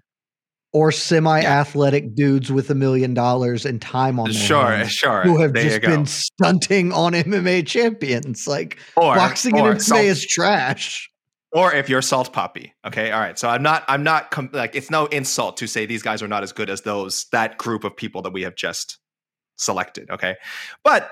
[0.75, 5.21] Or semi-athletic dudes with a million dollars and time on their Sure, hands sure.
[5.21, 8.47] who have there just been stunting on MMA champions.
[8.47, 11.11] Like or boxing or and MMA is trash.
[11.53, 13.11] Or if you're Salt Papi okay?
[13.11, 16.01] All right so i'm not i'm not com- like it's no insult to say these
[16.03, 18.97] guys are not as good as those that group of people that we have just
[19.55, 20.35] selected okay?
[20.83, 21.09] But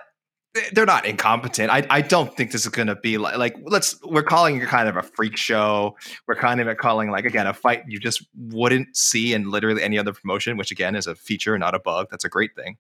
[0.74, 1.72] they're not incompetent.
[1.72, 4.68] I, I don't think this is going to be like, like let's we're calling it
[4.68, 5.96] kind of a freak show.
[6.28, 9.98] We're kind of calling like again a fight you just wouldn't see in literally any
[9.98, 12.08] other promotion which again is a feature not a bug.
[12.12, 12.78] That's a great thing.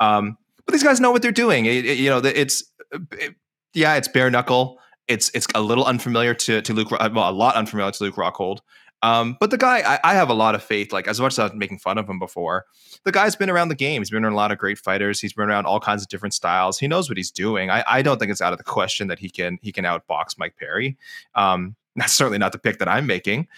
[0.00, 1.64] Um but these guys know what they're doing.
[1.66, 2.64] It- it- you know it's
[3.12, 3.34] it-
[3.72, 7.54] yeah it's bare knuckle it's it's a little unfamiliar to to Luke, well, a lot
[7.54, 8.60] unfamiliar to Luke Rockhold.
[9.02, 10.92] Um, but the guy, I, I have a lot of faith.
[10.92, 12.64] Like as much as I was making fun of him before,
[13.04, 14.00] the guy's been around the game.
[14.00, 15.20] He's been around a lot of great fighters.
[15.20, 16.78] He's been around all kinds of different styles.
[16.78, 17.70] He knows what he's doing.
[17.70, 20.38] I, I don't think it's out of the question that he can he can outbox
[20.38, 20.96] Mike Perry.
[21.34, 23.48] Um, that's certainly not the pick that I'm making.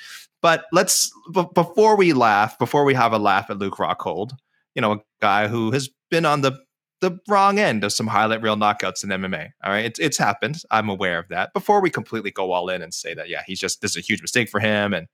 [0.41, 4.33] But let's b- before we laugh, before we have a laugh at Luke Rockhold,
[4.75, 6.61] you know, a guy who has been on the
[7.01, 9.51] the wrong end of some highlight reel knockouts in MMA.
[9.63, 10.63] All right, it's it's happened.
[10.71, 11.53] I'm aware of that.
[11.53, 14.01] Before we completely go all in and say that, yeah, he's just this is a
[14.01, 15.07] huge mistake for him, and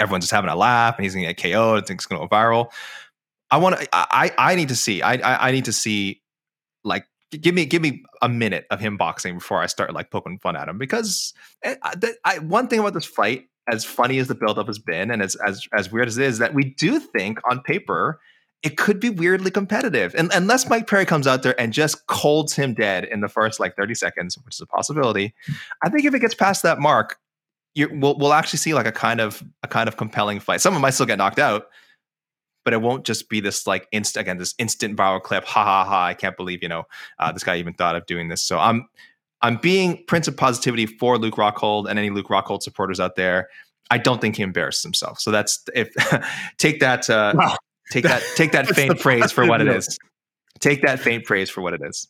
[0.00, 1.78] everyone's just having a laugh, and he's gonna get KO'd.
[1.78, 2.72] and things gonna go viral.
[3.50, 3.88] I want to.
[3.92, 5.02] I I need to see.
[5.02, 6.22] I, I I need to see.
[6.84, 10.38] Like, give me give me a minute of him boxing before I start like poking
[10.38, 11.94] fun at him because eh, I,
[12.24, 15.36] I, one thing about this fight, as funny as the buildup has been, and as
[15.46, 18.20] as as weird as it is, that we do think on paper
[18.62, 20.14] it could be weirdly competitive.
[20.14, 23.58] And unless Mike Perry comes out there and just colds him dead in the first
[23.58, 25.34] like 30 seconds, which is a possibility,
[25.82, 27.18] I think if it gets past that mark,
[27.76, 30.60] we'll, we'll actually see like a kind of a kind of compelling fight.
[30.60, 31.66] Someone might still get knocked out,
[32.64, 35.44] but it won't just be this like instant again, this instant viral clip.
[35.44, 36.06] Ha ha ha!
[36.06, 36.84] I can't believe you know
[37.18, 38.42] uh, this guy even thought of doing this.
[38.42, 38.88] So I'm
[39.40, 43.48] I'm being Prince of Positivity for Luke Rockhold and any Luke Rockhold supporters out there.
[43.90, 45.18] I don't think he embarrassed himself.
[45.18, 45.92] So that's if
[46.58, 47.56] take that uh.
[47.92, 49.98] Take that take that faint the praise for what it is.
[50.60, 52.08] Take that faint praise for what it is.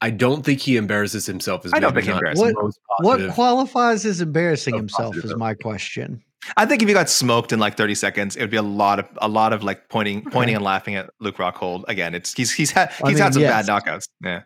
[0.00, 3.32] I don't think he embarrasses himself as I don't think he embarrasses the most What
[3.32, 6.22] qualifies as embarrassing Of himself is my question.
[6.56, 9.00] I think if he got smoked in like 30 seconds, it would be a lot
[9.00, 11.84] of a lot of like pointing pointing and laughing at Luke Rockhold.
[11.88, 13.66] Again, it's he's he's had I he's mean, had some yes.
[13.66, 14.08] bad knockouts.
[14.22, 14.42] Yeah.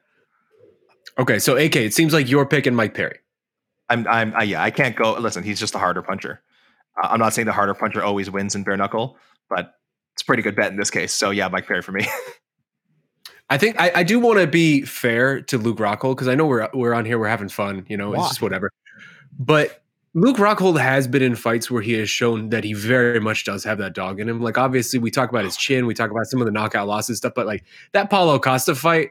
[1.19, 3.19] Okay, so AK, it seems like you're picking Mike Perry.
[3.91, 6.41] I'm I'm I, yeah, I can't go listen, he's just a harder puncher.
[7.03, 9.19] Uh, I'm not saying the harder puncher always wins in bare knuckle,
[9.51, 9.75] but
[10.15, 11.13] it's a pretty good bet in this case.
[11.13, 12.07] So yeah, Mike Perry for me.
[13.51, 16.47] I think I, I do want to be fair to Luke Rockhold because I know
[16.47, 18.21] we're we're on here, we're having fun, you know, Why?
[18.21, 18.71] it's just whatever.
[19.39, 19.83] But
[20.15, 23.65] Luke Rockhold has been in fights where he has shown that he very much does
[23.65, 24.41] have that dog in him.
[24.41, 27.19] Like obviously, we talk about his chin, we talk about some of the knockout losses
[27.19, 29.11] stuff, but like that Paulo Costa fight,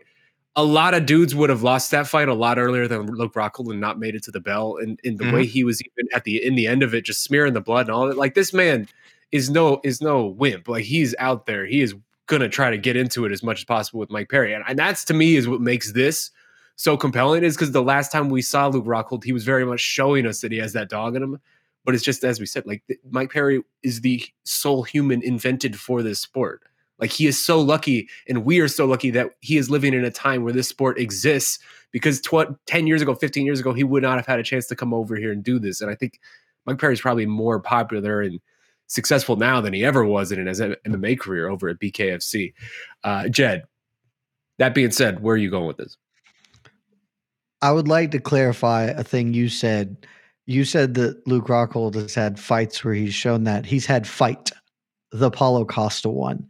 [0.55, 3.71] a lot of dudes would have lost that fight a lot earlier than Luke Rockhold
[3.71, 4.77] and not made it to the bell.
[4.81, 5.35] And in the mm-hmm.
[5.35, 7.87] way he was even at the in the end of it, just smearing the blood
[7.87, 8.17] and all that.
[8.17, 8.87] Like this man
[9.31, 10.67] is no is no wimp.
[10.67, 11.65] Like he's out there.
[11.65, 11.95] He is
[12.27, 14.53] gonna try to get into it as much as possible with Mike Perry.
[14.53, 16.31] And, and that's to me is what makes this
[16.75, 19.79] so compelling is because the last time we saw Luke Rockhold, he was very much
[19.79, 21.39] showing us that he has that dog in him.
[21.85, 26.01] But it's just as we said, like Mike Perry is the sole human invented for
[26.01, 26.61] this sport.
[26.99, 30.05] Like he is so lucky, and we are so lucky that he is living in
[30.05, 31.57] a time where this sport exists.
[31.91, 34.67] Because tw- ten years ago, fifteen years ago, he would not have had a chance
[34.67, 35.81] to come over here and do this.
[35.81, 36.19] And I think
[36.65, 38.39] Mike Perry is probably more popular and
[38.91, 42.53] successful now than he ever was in his MMA career over at BKFC.
[43.05, 43.63] Uh, Jed,
[44.59, 45.97] that being said, where are you going with this?
[47.61, 50.05] I would like to clarify a thing you said.
[50.45, 54.51] You said that Luke Rockhold has had fights where he's shown that he's had fight
[55.11, 56.47] the Paulo Costa one.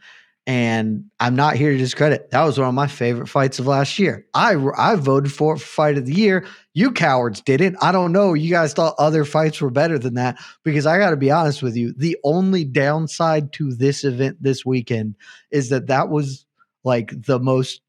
[0.52, 2.30] And I'm not here to discredit.
[2.32, 4.26] That was one of my favorite fights of last year.
[4.34, 6.46] I I voted for fight of the year.
[6.74, 7.78] You cowards didn't.
[7.82, 8.34] I don't know.
[8.34, 11.64] You guys thought other fights were better than that because I got to be honest
[11.64, 11.94] with you.
[11.96, 15.16] The only downside to this event this weekend
[15.52, 16.46] is that that was
[16.84, 17.80] like the most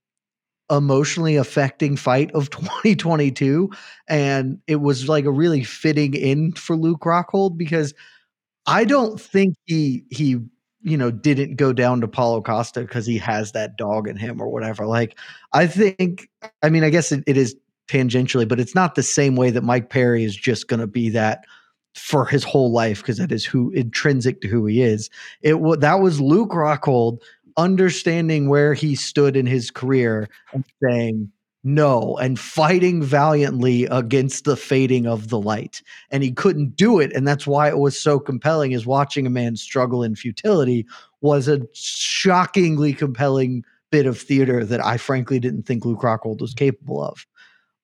[0.70, 3.70] emotionally affecting fight of 2022
[4.08, 7.92] and it was like a really fitting in for Luke Rockhold because
[8.66, 10.38] I don't think he he
[10.82, 14.40] you know didn't go down to Paulo Costa because he has that dog in him
[14.40, 14.86] or whatever.
[14.86, 15.18] Like
[15.52, 16.28] I think
[16.62, 17.56] I mean I guess it, it is
[17.88, 21.08] tangentially, but it's not the same way that Mike Perry is just going to be
[21.10, 21.44] that
[21.94, 25.10] for his whole life because that is who intrinsic to who he is.
[25.42, 27.20] It that was Luke Rockhold
[27.56, 31.30] understanding where he stood in his career and saying
[31.64, 37.12] no and fighting valiantly against the fading of the light and he couldn't do it
[37.12, 40.84] and that's why it was so compelling is watching a man struggle in futility
[41.20, 46.54] was a shockingly compelling bit of theater that I frankly didn't think Luke Rockhold was
[46.54, 47.24] capable of.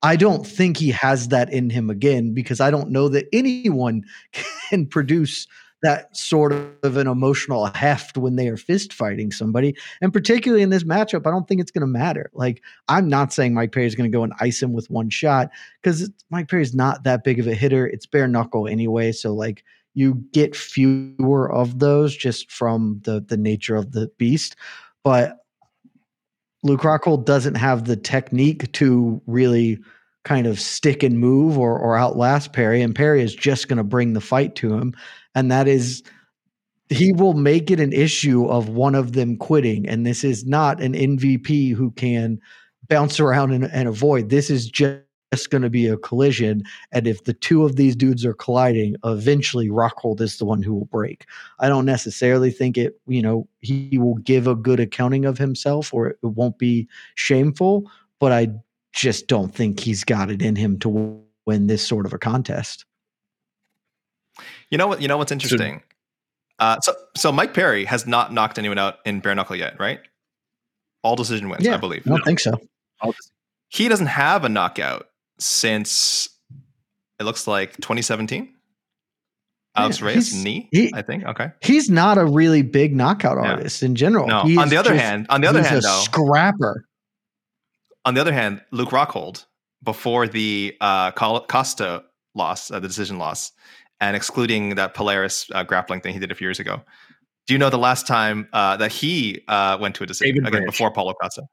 [0.01, 4.03] I don't think he has that in him again because I don't know that anyone
[4.69, 5.47] can produce
[5.81, 9.75] that sort of an emotional heft when they are fist fighting somebody.
[10.01, 12.29] And particularly in this matchup, I don't think it's going to matter.
[12.33, 15.09] Like, I'm not saying Mike Perry is going to go and ice him with one
[15.09, 15.49] shot
[15.81, 17.87] because Mike Perry is not that big of a hitter.
[17.87, 19.11] It's bare knuckle anyway.
[19.11, 19.63] So, like,
[19.93, 24.55] you get fewer of those just from the the nature of the beast.
[25.03, 25.37] But
[26.63, 29.79] Luke Rockhold doesn't have the technique to really
[30.25, 33.83] kind of stick and move or or outlast Perry, and Perry is just going to
[33.83, 34.93] bring the fight to him
[35.35, 36.03] and that is
[36.89, 39.87] he will make it an issue of one of them quitting.
[39.87, 42.39] And this is not an MVP who can
[42.87, 44.29] bounce around and, and avoid.
[44.29, 46.63] This is just going to be a collision.
[46.91, 50.73] And if the two of these dudes are colliding, eventually Rockhold is the one who
[50.73, 51.27] will break.
[51.59, 55.93] I don't necessarily think it, you know, he will give a good accounting of himself
[55.93, 58.47] or it won't be shameful, but I
[58.93, 62.85] just don't think he's got it in him to win this sort of a contest.
[64.69, 65.01] You know what?
[65.01, 65.81] You know what's interesting.
[66.59, 69.99] Uh, so so Mike Perry has not knocked anyone out in bare knuckle yet, right?
[71.03, 72.05] All decision wins, yeah, I believe.
[72.05, 72.59] I don't think so.
[73.69, 75.07] He doesn't have a knockout
[75.39, 76.27] since
[77.19, 78.53] it looks like 2017.
[79.75, 81.23] Alex yeah, Reyes knee, he, I think.
[81.25, 83.51] Okay, he's not a really big knockout yeah.
[83.51, 84.27] artist in general.
[84.27, 84.39] No.
[84.39, 86.85] on the other just, hand, on the other hand, though, scrapper.
[88.05, 89.45] On the other hand, Luke Rockhold
[89.83, 92.03] before the uh, Costa
[92.35, 93.51] loss, uh, the decision loss,
[94.01, 96.81] and excluding that Polaris uh, grappling thing he did a few years ago.
[97.47, 100.47] Do you know the last time uh, that he uh, went to a decision David
[100.47, 100.71] again Branch.
[100.71, 101.43] before Paulo Costa?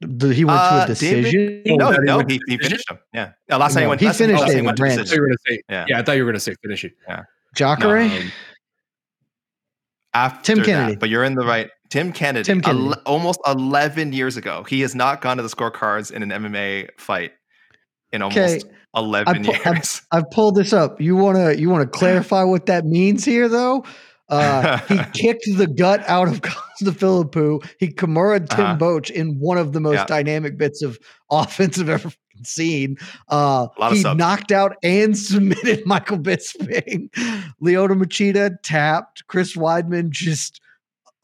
[0.00, 1.62] Did he went to a uh, decision?
[1.64, 2.98] David, no, no, he, he finished him.
[3.12, 4.00] Yeah, no, last no, time he went.
[4.00, 5.00] He finished David went Branch.
[5.00, 5.86] To say, yeah.
[5.88, 6.94] yeah, I thought you were going to say finish it.
[7.08, 7.22] Yeah,
[7.54, 8.00] Jacare.
[8.00, 8.32] Um,
[10.14, 11.70] after Tim Kennedy, that, but you're in the right.
[11.90, 12.86] Tim Kennedy, Tim Kennedy.
[12.86, 16.88] Al- almost 11 years ago, he has not gone to the scorecards in an MMA
[16.98, 17.32] fight
[18.12, 18.74] in almost okay.
[18.96, 20.02] 11 pu- years.
[20.10, 21.00] I've, I've, pulled this up.
[21.00, 23.84] You want to you want to clarify what that means here though?
[24.28, 26.40] Uh, he kicked the gut out of
[26.82, 27.64] Philippou.
[27.78, 28.76] He Kimura Tim uh-huh.
[28.76, 30.06] Boetsch in one of the most yeah.
[30.06, 30.98] dynamic bits of
[31.30, 32.10] offense I've ever
[32.42, 32.96] seen.
[33.28, 37.08] Uh, he knocked out and submitted Michael Bisping.
[37.62, 39.26] Lyoto Machida tapped.
[39.28, 40.60] Chris Weidman just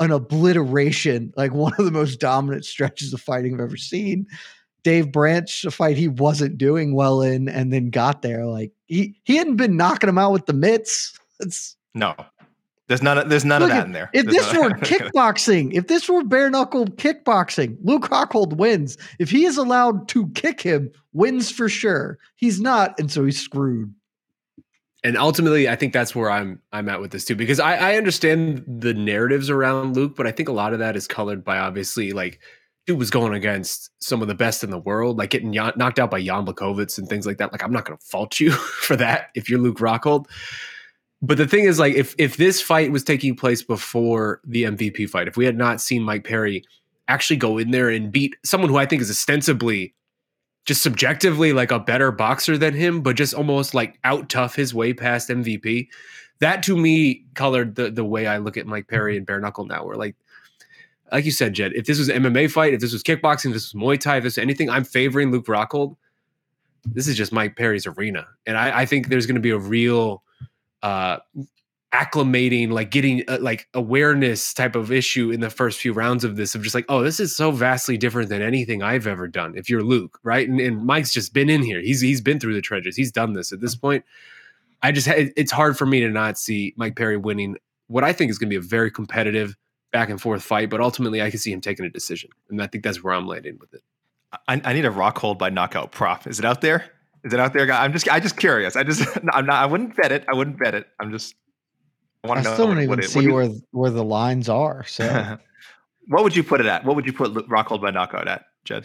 [0.00, 4.26] an obliteration, like one of the most dominant stretches of fighting I've ever seen.
[4.82, 8.46] Dave Branch, a fight he wasn't doing well in, and then got there.
[8.46, 11.18] Like he he hadn't been knocking him out with the mitts.
[11.38, 12.14] It's no.
[12.88, 13.18] There's none.
[13.18, 14.10] Of, there's none of that in there.
[14.12, 18.98] If there's this were kickboxing, if this were bare knuckle kickboxing, Luke Rockhold wins.
[19.20, 22.18] If he is allowed to kick him, wins for sure.
[22.34, 23.94] He's not, and so he's screwed.
[25.02, 27.96] And ultimately, I think that's where I'm I'm at with this too, because I, I
[27.96, 31.58] understand the narratives around Luke, but I think a lot of that is colored by
[31.58, 32.40] obviously like
[32.86, 36.10] dude was going against some of the best in the world, like getting knocked out
[36.10, 37.52] by Jan Błachowicz and things like that.
[37.52, 38.50] Like, I'm not to fault you
[38.82, 40.26] for that if you're Luke Rockhold.
[41.22, 45.08] But the thing is, like, if if this fight was taking place before the MVP
[45.08, 46.64] fight, if we had not seen Mike Perry
[47.08, 49.94] actually go in there and beat someone who I think is ostensibly
[50.66, 54.74] just subjectively like a better boxer than him, but just almost like out tough his
[54.74, 55.88] way past MVP.
[56.40, 59.66] That to me colored the the way I look at Mike Perry and bare knuckle
[59.66, 59.84] now.
[59.84, 60.16] Where like
[61.12, 63.54] like you said, Jed, if this was an MMA fight, if this was kickboxing, if
[63.54, 65.96] this was Muay Thai, if this was anything, I'm favoring Luke Rockhold.
[66.84, 68.26] This is just Mike Perry's arena.
[68.46, 70.22] And I, I think there's going to be a real
[70.82, 71.18] uh,
[71.92, 76.36] acclimating, like getting uh, like awareness type of issue in the first few rounds of
[76.36, 79.54] this of just like, oh, this is so vastly different than anything I've ever done.
[79.56, 80.48] If you're Luke, right?
[80.48, 81.80] And, and Mike's just been in here.
[81.80, 82.96] He's he's been through the trenches.
[82.96, 84.04] He's done this at this point.
[84.82, 87.56] I just it's hard for me to not see Mike Perry winning
[87.88, 89.56] what I think is going to be a very competitive
[89.92, 92.66] back and forth fight, but ultimately I can see him taking a decision, and I
[92.66, 93.82] think that's where I'm landing with it.
[94.46, 96.26] I, I need a Rockhold by knockout prop.
[96.26, 96.84] Is it out there?
[97.24, 97.84] Is it out there, guy?
[97.84, 98.76] I'm just, I just curious.
[98.76, 99.56] I just, I'm not.
[99.56, 100.24] I wouldn't bet it.
[100.28, 100.86] I wouldn't bet it.
[101.00, 101.34] I'm just.
[102.22, 102.54] I I want to know.
[102.54, 104.84] still don't even it- see what do where where the lines are.
[104.86, 105.04] So
[106.08, 106.84] what would you put it at?
[106.84, 108.84] What would you put Rockhold by knockout at, Jed?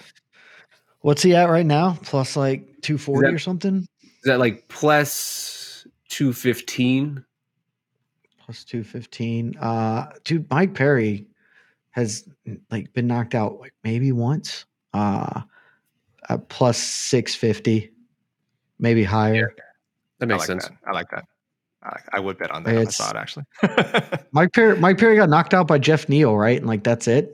[1.01, 1.97] what's he at right now?
[2.03, 3.88] Plus like two forty or something.
[4.01, 7.23] Is that like plus two fifteen?
[8.43, 9.55] Plus two fifteen.
[9.57, 11.27] Uh, dude, Mike Perry
[11.91, 12.27] has
[12.71, 14.65] like been knocked out like maybe once.
[14.93, 15.41] Uh,
[16.29, 17.91] at plus six fifty,
[18.79, 19.53] maybe higher.
[20.19, 20.67] That I makes like sense.
[20.69, 20.77] that.
[20.88, 21.25] I like that.
[21.86, 22.75] I, I would bet on that.
[22.75, 23.45] It's- it actually.
[24.31, 26.57] Mike Perry, Mike Perry got knocked out by Jeff Neal, right?
[26.57, 27.31] And like that's it.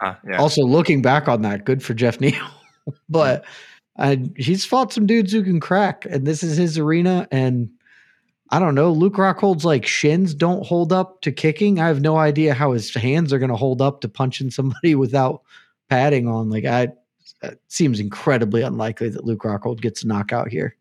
[0.00, 0.36] Uh, yeah.
[0.36, 2.34] Also, looking back on that, good for Jeff Neal.
[3.08, 3.44] but
[3.98, 7.26] uh, he's fought some dudes who can crack, and this is his arena.
[7.32, 7.70] And
[8.50, 11.80] I don't know, Luke Rockhold's like shins don't hold up to kicking.
[11.80, 14.94] I have no idea how his hands are going to hold up to punching somebody
[14.94, 15.42] without
[15.88, 16.48] padding on.
[16.50, 16.88] Like, I
[17.42, 20.74] it seems incredibly unlikely that Luke Rockhold gets a knockout here.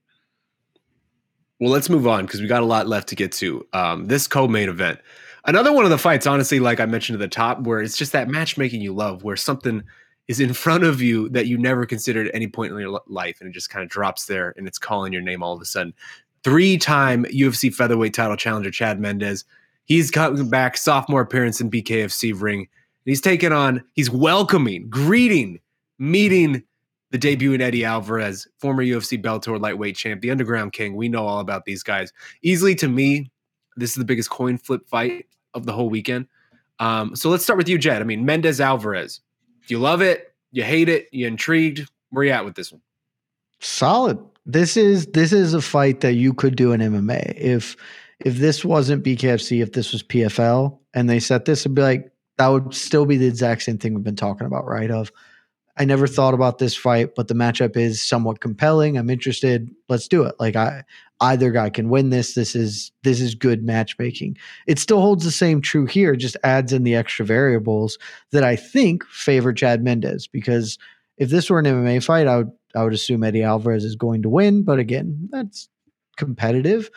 [1.60, 3.66] Well, let's move on because we got a lot left to get to.
[3.74, 4.99] Um, this co-main event,
[5.45, 8.12] another one of the fights, honestly, like I mentioned at the top, where it's just
[8.12, 9.84] that matchmaking you love, where something
[10.28, 13.41] is in front of you that you never considered at any point in your life,
[13.41, 15.66] and it just kind of drops there, and it's calling your name all of a
[15.66, 15.93] sudden.
[16.43, 19.43] Three-time UFC featherweight title challenger Chad Mendes,
[19.86, 22.68] he's coming back, sophomore appearance in BKFC ring.
[23.03, 25.60] He's taking on, he's welcoming, greeting,
[25.97, 26.64] meeting
[27.12, 30.95] the debut in Eddie Alvarez, former UFC Bellator lightweight champ, the Underground King.
[30.95, 32.12] We know all about these guys.
[32.41, 33.32] Easily to me,
[33.76, 36.28] this is the biggest coin flip fight of the whole weekend.
[36.80, 38.01] Um, so let's start with you, Jed.
[38.01, 39.22] I mean, Mendes Alvarez.
[39.68, 40.34] Do you love it?
[40.51, 41.08] You hate it?
[41.12, 41.89] You intrigued?
[42.10, 42.82] Where you at with this one?
[43.60, 44.20] solid.
[44.45, 47.36] This is this is a fight that you could do in MMA.
[47.36, 47.76] If
[48.20, 52.12] if this wasn't BKFC, if this was PFL, and they set this, it'd be like
[52.38, 54.91] that would still be the exact same thing we've been talking about, right?
[54.91, 55.12] Of
[55.80, 58.98] I never thought about this fight, but the matchup is somewhat compelling.
[58.98, 59.70] I'm interested.
[59.90, 60.36] Let's do it.
[60.40, 60.84] Like I
[61.22, 62.34] either guy can win this.
[62.34, 64.38] This is this is good matchmaking.
[64.66, 67.98] It still holds the same true here, just adds in the extra variables
[68.32, 70.78] that I think favor Chad Mendes because
[71.18, 74.22] if this were an MMA fight, I would I would assume Eddie Alvarez is going
[74.24, 75.70] to win, but again, that's
[76.18, 76.90] competitive.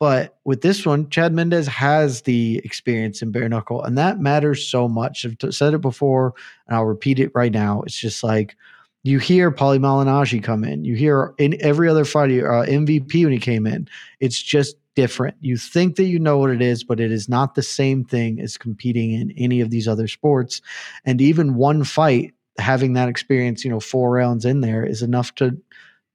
[0.00, 4.66] But with this one, Chad Mendes has the experience in bare knuckle, and that matters
[4.66, 5.24] so much.
[5.26, 6.34] I've t- said it before,
[6.66, 7.82] and I'll repeat it right now.
[7.82, 8.56] It's just like
[9.02, 13.32] you hear Paulie Malignaggi come in, you hear in every other fight, uh, MVP when
[13.32, 13.88] he came in.
[14.20, 15.36] It's just different.
[15.40, 18.40] You think that you know what it is, but it is not the same thing
[18.40, 20.60] as competing in any of these other sports.
[21.04, 25.34] And even one fight, having that experience, you know, four rounds in there is enough
[25.36, 25.56] to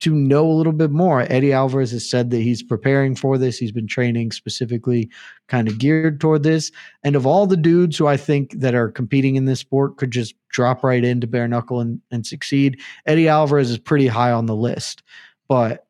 [0.03, 1.21] to know a little bit more.
[1.29, 3.57] Eddie Alvarez has said that he's preparing for this.
[3.57, 5.09] He's been training specifically
[5.47, 6.71] kind of geared toward this.
[7.03, 10.11] And of all the dudes who I think that are competing in this sport could
[10.11, 14.45] just drop right into bare knuckle and, and succeed, Eddie Alvarez is pretty high on
[14.45, 15.03] the list.
[15.47, 15.87] But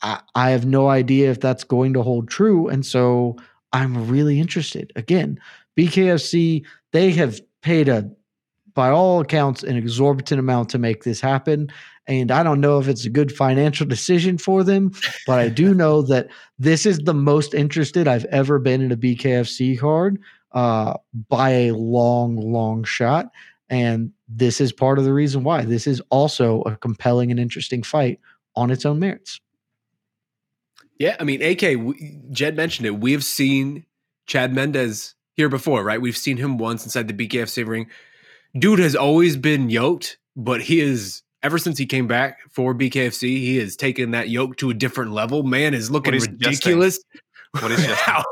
[0.00, 2.66] I, I have no idea if that's going to hold true.
[2.68, 3.36] And so
[3.74, 4.90] I'm really interested.
[4.96, 5.38] Again,
[5.76, 8.10] BKFC, they have paid a
[8.74, 11.68] by all accounts an exorbitant amount to make this happen
[12.08, 14.90] and i don't know if it's a good financial decision for them
[15.26, 16.28] but i do know that
[16.58, 20.20] this is the most interested i've ever been in a bkfc card
[20.52, 20.94] uh,
[21.28, 23.30] by a long long shot
[23.70, 27.82] and this is part of the reason why this is also a compelling and interesting
[27.82, 28.18] fight
[28.56, 29.40] on its own merits
[30.98, 32.98] Yeah, I mean, AK, we, Jed mentioned it.
[32.98, 33.86] We've seen
[34.26, 36.00] Chad Mendes here before, right?
[36.00, 37.88] We've seen him once inside the BKFC ring.
[38.58, 43.22] Dude has always been yoked, but he is ever since he came back for BKFC,
[43.22, 45.42] he has taken that yoke to a different level.
[45.42, 46.72] Man is looking he's suggesting?
[46.78, 46.98] ridiculous.
[47.60, 48.24] What is just How-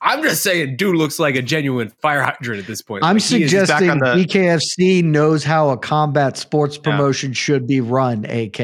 [0.00, 3.04] I'm just saying, dude looks like a genuine fire hydrant at this point.
[3.04, 6.82] i'm Like, he is- back suggesting the- bkfc knows how a combat sports Yeah.
[6.90, 8.56] promotion should be run ak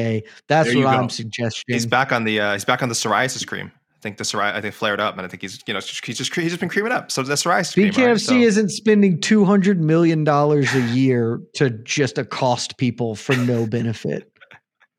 [0.47, 0.87] that's There what go.
[0.87, 3.71] i'm suggesting he's back on the uh, he's back on the psoriasis cream.
[4.03, 6.05] I think the psoriasis I think flared up, and I think he's you know just,
[6.05, 7.09] he's just he's just been creaming up.
[7.09, 8.19] So the psoriasis cream, BKFC right?
[8.19, 13.65] So- isn't spending two hundred million dollars a year to just accost people for no
[13.77, 14.29] benefit.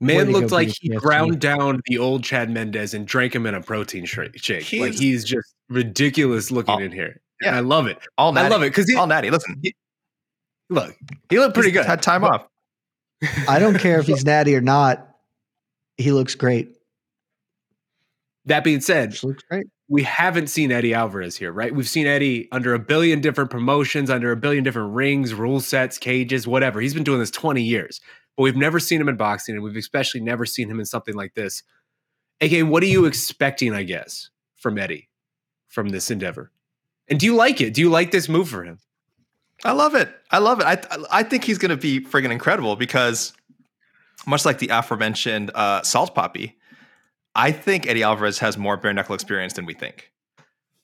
[0.00, 3.44] Man to looked go, like he ground down the old Chad Mendes and drank him
[3.46, 4.34] in a protein shake.
[4.64, 7.20] He like he's just ridiculous looking Oh, in here.
[7.42, 7.48] yeah.
[7.48, 7.98] And I love it.
[8.18, 9.30] all I love it because he all natty.
[9.30, 9.60] Listen,
[10.70, 10.94] look.
[11.28, 11.86] He looked pretty he's good.
[11.86, 12.46] Had time off.
[13.48, 15.08] I don't care if he's natty or not.
[15.98, 16.70] He looks great.
[18.46, 19.66] That being said, looks great.
[19.88, 21.74] we haven't seen Eddie Alvarez here, right?
[21.74, 25.96] We've seen Eddie under a billion different promotions, under a billion different rings, rule sets,
[25.98, 26.80] cages, whatever.
[26.80, 28.00] He's been doing this 20 years,
[28.36, 31.14] but we've never seen him in boxing, and we've especially never seen him in something
[31.14, 31.62] like this.
[32.40, 35.08] AK, what are you expecting, I guess, from Eddie
[35.68, 36.50] from this endeavor?
[37.08, 37.74] And do you like it?
[37.74, 38.78] Do you like this move for him?
[39.64, 40.14] I love it.
[40.30, 40.66] I love it.
[40.66, 40.78] I
[41.10, 43.32] I think he's going to be friggin' incredible because
[44.26, 46.54] much like the aforementioned uh, Salt Papi,
[47.34, 50.10] I think Eddie Alvarez has more bare knuckle experience than we think.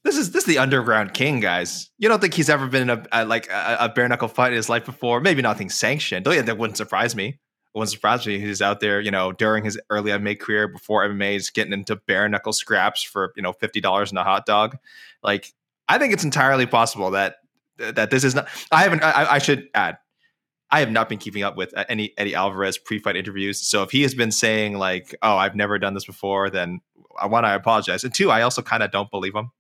[0.03, 1.91] This is this is the underground king, guys.
[1.99, 4.53] You don't think he's ever been in a, a like a, a, bare knuckle fight
[4.53, 5.21] in his life before?
[5.21, 6.27] Maybe nothing sanctioned.
[6.27, 7.29] Oh yeah, that wouldn't surprise me.
[7.29, 7.39] It
[7.75, 8.39] wouldn't surprise me.
[8.39, 11.97] He's out there, you know, during his early MMA career, before MMA, is getting into
[11.97, 14.79] bare knuckle scraps for you know fifty dollars and a hot dog.
[15.23, 15.53] Like,
[15.87, 17.37] I think it's entirely possible that
[17.77, 18.49] that this is not.
[18.73, 19.03] I haven't.
[19.03, 19.99] I, I should add.
[20.73, 23.61] I have not been keeping up with uh, any Eddie Alvarez pre-fight interviews.
[23.61, 26.81] So if he has been saying like, "Oh, I've never done this before," then
[27.19, 28.05] I want to apologize.
[28.05, 29.51] And two, I also kind of don't believe him.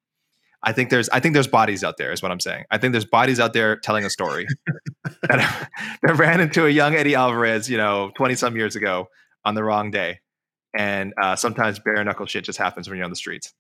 [0.63, 2.65] I think there's I think there's bodies out there is what I'm saying.
[2.71, 4.47] I think there's bodies out there telling a story
[5.23, 5.71] that,
[6.03, 9.09] that ran into a young Eddie Alvarez, you know, 20 some years ago
[9.45, 10.21] on the wrong day.
[10.77, 13.55] And uh, sometimes bare knuckle shit just happens when you're on the streets.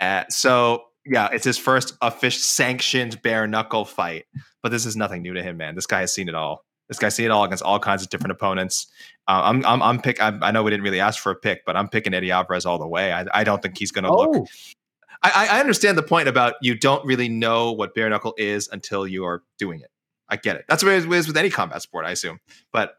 [0.00, 4.24] Uh, so yeah, it's his first official sanctioned bare knuckle fight,
[4.62, 5.74] but this is nothing new to him, man.
[5.74, 6.64] This guy has seen it all.
[6.92, 8.86] This guy see it all against all kinds of different opponents.
[9.26, 10.20] Uh, I'm, I'm, I'm pick.
[10.20, 12.66] I, I, know we didn't really ask for a pick, but I'm picking Eddie Alvarez
[12.66, 13.12] all the way.
[13.12, 14.30] I, I don't think he's going to oh.
[14.30, 14.48] look
[15.22, 19.06] I, I understand the point about you don't really know what bare knuckle is until
[19.06, 19.90] you are doing it.
[20.28, 20.64] I get it.
[20.68, 22.40] That's what it is with any combat sport, I assume.
[22.72, 22.96] But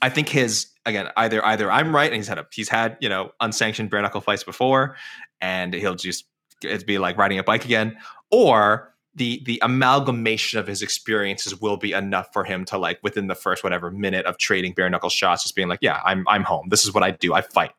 [0.00, 3.08] I think his again either either I'm right and he's had a he's had you
[3.08, 4.96] know unsanctioned bare knuckle fights before,
[5.40, 6.24] and he'll just
[6.62, 7.98] it'd be like riding a bike again,
[8.30, 13.26] or the the amalgamation of his experiences will be enough for him to like within
[13.26, 16.42] the first whatever minute of trading bare knuckle shots, just being like, yeah, I'm I'm
[16.42, 16.68] home.
[16.70, 17.34] This is what I do.
[17.34, 17.72] I fight.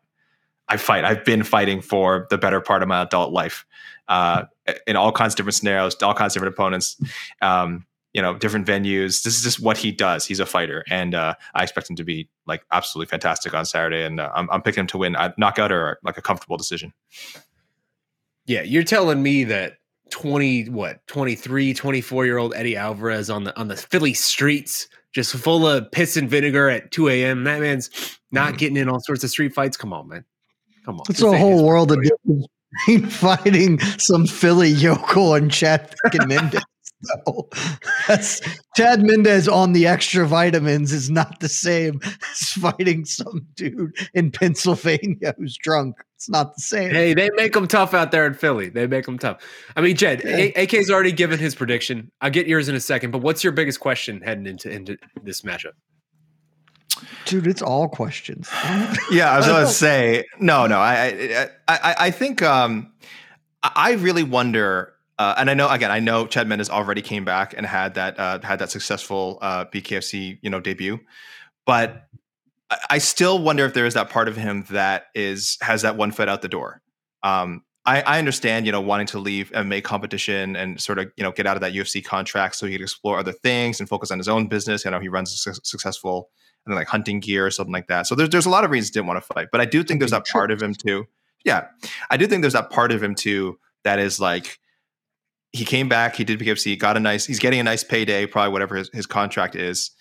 [0.69, 1.03] I fight.
[1.03, 3.65] I've been fighting for the better part of my adult life,
[4.07, 4.43] uh,
[4.87, 7.01] in all kinds of different scenarios, all kinds of different opponents,
[7.41, 9.23] um, you know, different venues.
[9.23, 10.25] This is just what he does.
[10.25, 14.03] He's a fighter, and uh, I expect him to be like absolutely fantastic on Saturday.
[14.03, 16.93] And uh, I'm, I'm, picking him to win a knockout or like a comfortable decision.
[18.45, 19.77] Yeah, you're telling me that
[20.09, 25.35] 20 what 23 24 year old eddie alvarez on the on the philly streets just
[25.35, 27.89] full of piss and vinegar at 2 a.m that man's
[28.31, 28.57] not mm.
[28.57, 30.25] getting in all sorts of street fights come on man
[30.85, 31.05] Come on.
[31.09, 31.99] It's a whole world of
[33.09, 35.93] fighting some Philly yokel and Chad
[36.27, 36.61] Mendes.
[37.03, 37.49] So
[38.07, 38.41] that's
[38.75, 44.31] Chad Mendes on the extra vitamins is not the same as fighting some dude in
[44.31, 45.97] Pennsylvania who's drunk.
[46.15, 46.91] It's not the same.
[46.91, 48.69] Hey, they make them tough out there in Philly.
[48.69, 49.41] They make them tough.
[49.75, 50.51] I mean, Jed, yeah.
[50.55, 52.11] AK's already given his prediction.
[52.21, 55.41] I'll get yours in a second, but what's your biggest question heading into, into this
[55.41, 55.73] matchup?
[57.25, 58.49] Dude, it's all questions.
[59.11, 60.77] yeah, I was going to say no, no.
[60.79, 62.91] I, I, I, think um,
[63.61, 67.53] I really wonder, uh, and I know again, I know Chad Mendes already came back
[67.55, 70.99] and had that uh, had that successful uh, BKFC you know debut,
[71.65, 72.07] but
[72.89, 76.11] I still wonder if there is that part of him that is has that one
[76.11, 76.81] foot out the door.
[77.21, 81.23] Um, I, I, understand, you know, wanting to leave MMA competition and sort of, you
[81.23, 84.09] know, get out of that UFC contract so he could explore other things and focus
[84.09, 84.85] on his own business.
[84.85, 86.29] You know, he runs a su- successful
[86.65, 88.07] and like hunting gear or something like that.
[88.07, 89.83] So there's there's a lot of reasons he didn't want to fight, but I do
[89.83, 91.05] think there's that part of him too.
[91.43, 91.67] Yeah,
[92.09, 94.59] I do think there's that part of him too that is like
[95.53, 98.51] he came back, he did BKFC, got a nice, he's getting a nice payday, probably
[98.51, 99.91] whatever his, his contract is.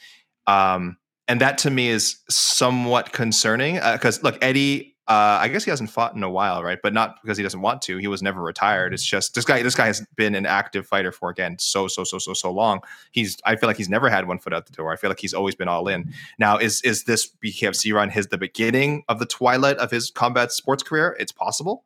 [0.47, 0.97] Um,
[1.29, 5.71] and that to me is somewhat concerning because uh, look, Eddie uh, I guess he
[5.71, 6.79] hasn't fought in a while, right?
[6.81, 7.99] But not because he doesn't want to.
[7.99, 8.95] He was never retired.
[8.95, 9.61] It's just this guy.
[9.63, 12.81] This guy has been an active fighter for again so so so so so long.
[13.11, 13.37] He's.
[13.45, 14.93] I feel like he's never had one foot out the door.
[14.93, 16.15] I feel like he's always been all in.
[16.39, 20.53] Now, is is this BKFC run his the beginning of the twilight of his combat
[20.53, 21.17] sports career?
[21.19, 21.85] It's possible,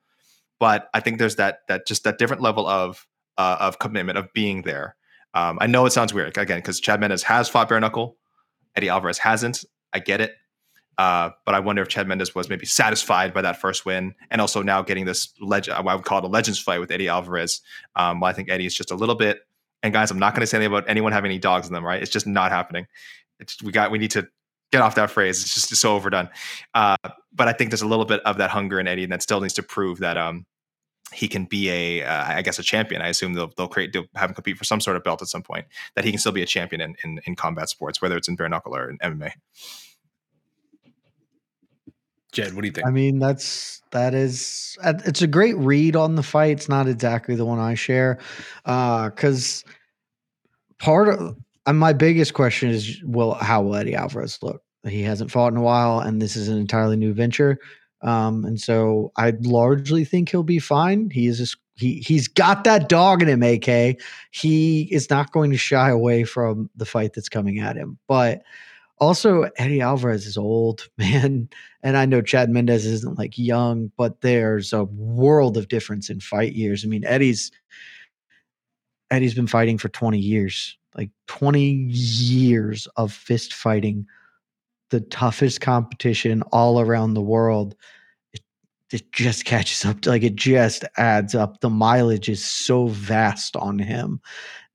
[0.61, 3.07] but I think there's that that just that different level of
[3.39, 4.97] uh, of commitment of being there.
[5.35, 8.17] Um, I know it sounds weird again because Chad Mendes has fought bare knuckle,
[8.75, 9.65] Eddie Alvarez hasn't.
[9.93, 10.35] I get it.
[10.99, 14.41] Uh, but I wonder if Chad Mendes was maybe satisfied by that first win, and
[14.41, 17.61] also now getting this legend, I would call it a legends fight with Eddie Alvarez.
[17.97, 19.41] Um, I think Eddie is just a little bit.
[19.83, 21.85] And guys, I'm not going to say anything about anyone having any dogs in them.
[21.85, 22.01] Right?
[22.01, 22.87] It's just not happening.
[23.41, 23.91] It's, we got.
[23.91, 24.27] We need to
[24.73, 25.43] get off that phrase.
[25.43, 26.31] It's just so overdone.
[26.73, 26.97] Uh,
[27.33, 29.43] but I think there's a little bit of that hunger in Eddie, and that still
[29.43, 30.47] needs to prove that um,
[31.13, 33.01] he can be a, uh, I guess, a champion.
[33.01, 35.29] I assume they'll they'll create they'll have him compete for some sort of belt at
[35.29, 35.67] some point.
[35.95, 38.37] That he can still be a champion in in, in combat sports, whether it's in
[38.37, 39.33] bare knuckle or in MMA.
[42.33, 42.87] Jed, what do you think?
[42.87, 46.53] I mean, that's that is uh, it's a great read on the fight.
[46.53, 48.19] It's not exactly the one I share,
[48.65, 49.73] Uh, because uh,
[50.79, 51.37] part of
[51.67, 54.63] and my biggest question is, well, how will Eddie Alvarez look?
[54.87, 57.59] He hasn't fought in a while, and this is an entirely new venture.
[58.03, 61.11] Um, and so I largely think he'll be fine.
[61.11, 64.01] He is just, he he's got that dog in him, AK.
[64.31, 68.43] He is not going to shy away from the fight that's coming at him, but
[68.99, 71.49] also, Eddie Alvarez is old, man.
[71.83, 76.21] And I know Chad Mendes isn't like young, but there's a world of difference in
[76.21, 76.85] fight years.
[76.85, 77.51] I mean, Eddie's
[79.11, 80.77] Eddie's been fighting for 20 years.
[80.97, 84.07] like 20 years of fist fighting
[84.91, 87.75] the toughest competition all around the world
[88.33, 88.41] it,
[88.93, 91.61] it just catches up to, like it just adds up.
[91.61, 94.21] The mileage is so vast on him.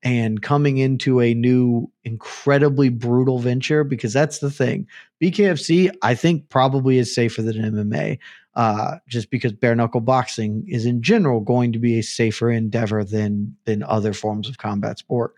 [0.04, 4.88] And coming into a new incredibly brutal venture because that's the thing
[5.22, 8.18] bkfc i think probably is safer than mma
[8.56, 13.04] uh, just because bare knuckle boxing is in general going to be a safer endeavor
[13.04, 15.34] than than other forms of combat sport.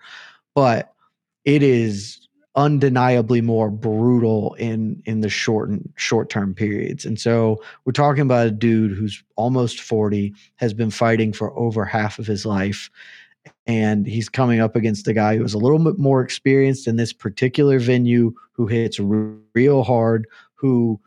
[0.55, 0.93] But
[1.45, 2.22] it is
[2.55, 7.05] undeniably more brutal in in the short short term periods.
[7.05, 11.83] And so we're talking about a dude who's almost 40 has been fighting for over
[11.85, 12.89] half of his life
[13.65, 17.13] and he's coming up against a guy who's a little bit more experienced in this
[17.13, 20.99] particular venue who hits real hard who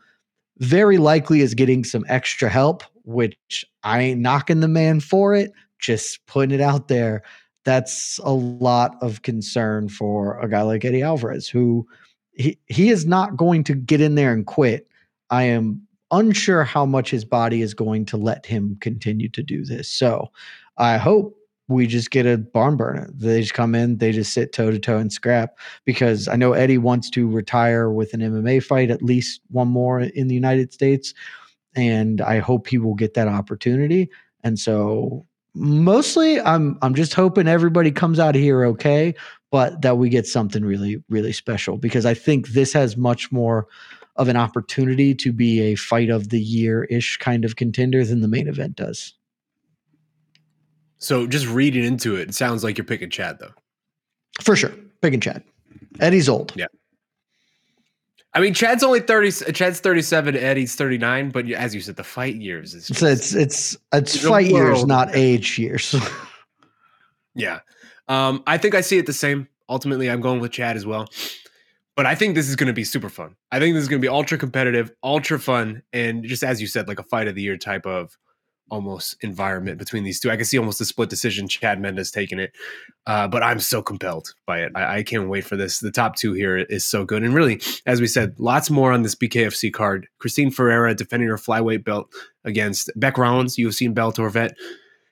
[0.59, 5.51] very likely is getting some extra help which i ain't knocking the man for it
[5.79, 7.23] just putting it out there
[7.67, 11.85] that's a lot of concern for a guy like Eddie Alvarez, who
[12.31, 14.87] he, he is not going to get in there and quit.
[15.31, 19.65] I am unsure how much his body is going to let him continue to do
[19.65, 19.89] this.
[19.89, 20.31] So
[20.77, 21.37] I hope
[21.67, 23.09] we just get a barn burner.
[23.13, 25.57] They just come in, they just sit toe to toe and scrap.
[25.83, 29.99] Because I know Eddie wants to retire with an MMA fight, at least one more
[29.99, 31.13] in the United States.
[31.75, 34.09] And I hope he will get that opportunity.
[34.41, 35.25] And so
[35.57, 39.15] mostly I'm I'm just hoping everybody comes out of here okay,
[39.51, 43.67] but that we get something really really special because I think this has much more
[44.15, 48.21] of an opportunity to be a fight of the year ish kind of contender than
[48.21, 49.13] the main event does.
[50.97, 53.53] So just reading into it, it sounds like you're picking Chad though.
[54.41, 55.43] For sure, picking Chad.
[55.99, 56.53] Eddie's old.
[56.55, 56.67] Yeah.
[58.37, 59.31] I mean, Chad's only thirty.
[59.31, 60.37] Chad's thirty-seven.
[60.37, 61.31] Eddie's thirty-nine.
[61.31, 65.15] But as you said, the fight years is just, it's it's it's fight years, not
[65.15, 65.95] age years.
[67.35, 67.61] yeah,
[68.07, 69.47] um, I think I see it the same.
[69.67, 71.07] Ultimately, I'm going with Chad as well.
[71.95, 73.35] But I think this is going to be super fun.
[73.51, 76.67] I think this is going to be ultra competitive, ultra fun, and just as you
[76.67, 78.15] said, like a fight of the year type of
[78.69, 80.29] almost environment between these two.
[80.29, 81.47] I can see almost a split decision.
[81.47, 82.51] Chad Mendes taking it,
[83.05, 84.71] uh, but I'm so compelled by it.
[84.75, 85.79] I, I, can't wait for this.
[85.79, 89.03] The top two here is so good, and really, as we said, lots more on
[89.03, 90.07] this BKFC card.
[90.19, 92.13] Christine Ferea defending her flyweight belt
[92.43, 94.55] against Bec Rawlings, UFC and Bellator vet.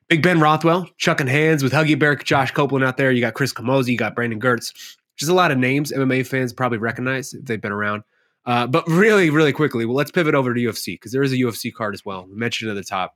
[0.07, 3.11] Big Ben Rothwell chucking hands with Huggy Bear, Josh Copeland out there.
[3.11, 4.71] You got Chris Camozzi, you got Brandon Girtz.
[5.17, 8.03] Just a lot of names MMA fans probably recognize if they've been around.
[8.45, 11.37] Uh, but really, really quickly, well, let's pivot over to UFC because there is a
[11.37, 12.27] UFC card as well.
[12.29, 13.15] We mentioned at the top.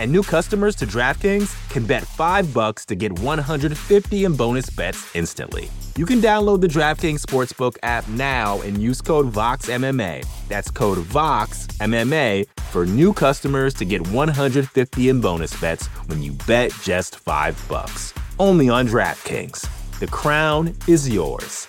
[0.00, 5.14] And new customers to DraftKings can bet 5 bucks to get 150 in bonus bets
[5.14, 5.70] instantly.
[5.96, 10.26] You can download the DraftKings Sportsbook app now and use code VOXMMA.
[10.48, 16.72] That's code VOXMMA for new customers to get 150 in bonus bets when you bet
[16.82, 18.12] just 5 bucks.
[18.40, 19.68] Only on DraftKings.
[20.00, 21.68] The crown is yours.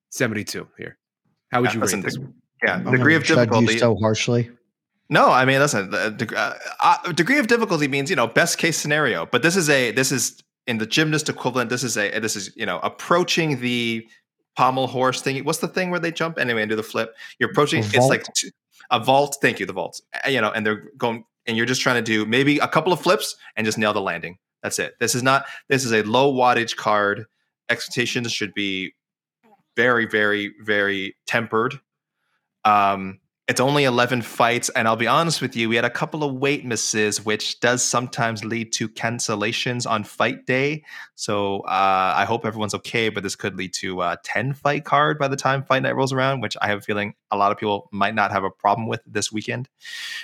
[0.11, 0.97] 72 here.
[1.51, 2.17] How would you rate this?
[2.63, 3.79] Yeah, degree of difficulty.
[3.79, 4.51] so harshly.
[5.09, 8.77] No, I mean, listen, the uh, uh, degree of difficulty means you know best case
[8.77, 11.69] scenario, but this is a this is in the gymnast equivalent.
[11.69, 14.07] This is a this is you know approaching the
[14.55, 15.43] pommel horse thing.
[15.43, 17.15] What's the thing where they jump anyway and do the flip?
[17.39, 17.83] You're approaching.
[17.83, 18.25] It's like
[18.91, 19.37] a vault.
[19.41, 20.01] Thank you, the vaults.
[20.25, 22.93] Uh, you know, and they're going and you're just trying to do maybe a couple
[22.93, 24.37] of flips and just nail the landing.
[24.63, 24.93] That's it.
[24.99, 25.45] This is not.
[25.67, 27.25] This is a low wattage card.
[27.69, 28.93] Expectations should be
[29.81, 31.79] very, very, very tempered.
[32.63, 36.23] Um, it's only 11 fights, and I'll be honest with you, we had a couple
[36.23, 40.83] of weight misses, which does sometimes lead to cancellations on fight day.
[41.15, 45.17] So uh, I hope everyone's okay, but this could lead to a 10 fight card
[45.17, 47.57] by the time fight night rolls around, which I have a feeling a lot of
[47.57, 49.67] people might not have a problem with this weekend.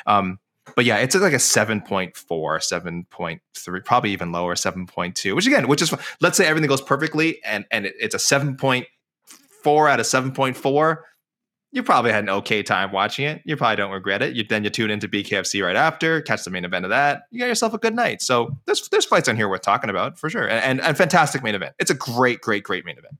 [0.05, 0.37] Um,
[0.75, 5.93] but yeah, it's like a 7.4, 7.3, probably even lower, 7.2, which again, which is,
[6.21, 8.19] let's say everything goes perfectly and, and it, it's a
[9.67, 10.97] 7.4 out of 7.4
[11.71, 13.41] you probably had an okay time watching it.
[13.45, 14.35] You probably don't regret it.
[14.35, 17.23] You then you tune into BKFC right after, catch the main event of that.
[17.29, 18.21] You got yourself a good night.
[18.21, 21.43] So there's there's fights on here worth talking about for sure, and, and and fantastic
[21.43, 21.75] main event.
[21.77, 23.15] It's a great, great, great main event.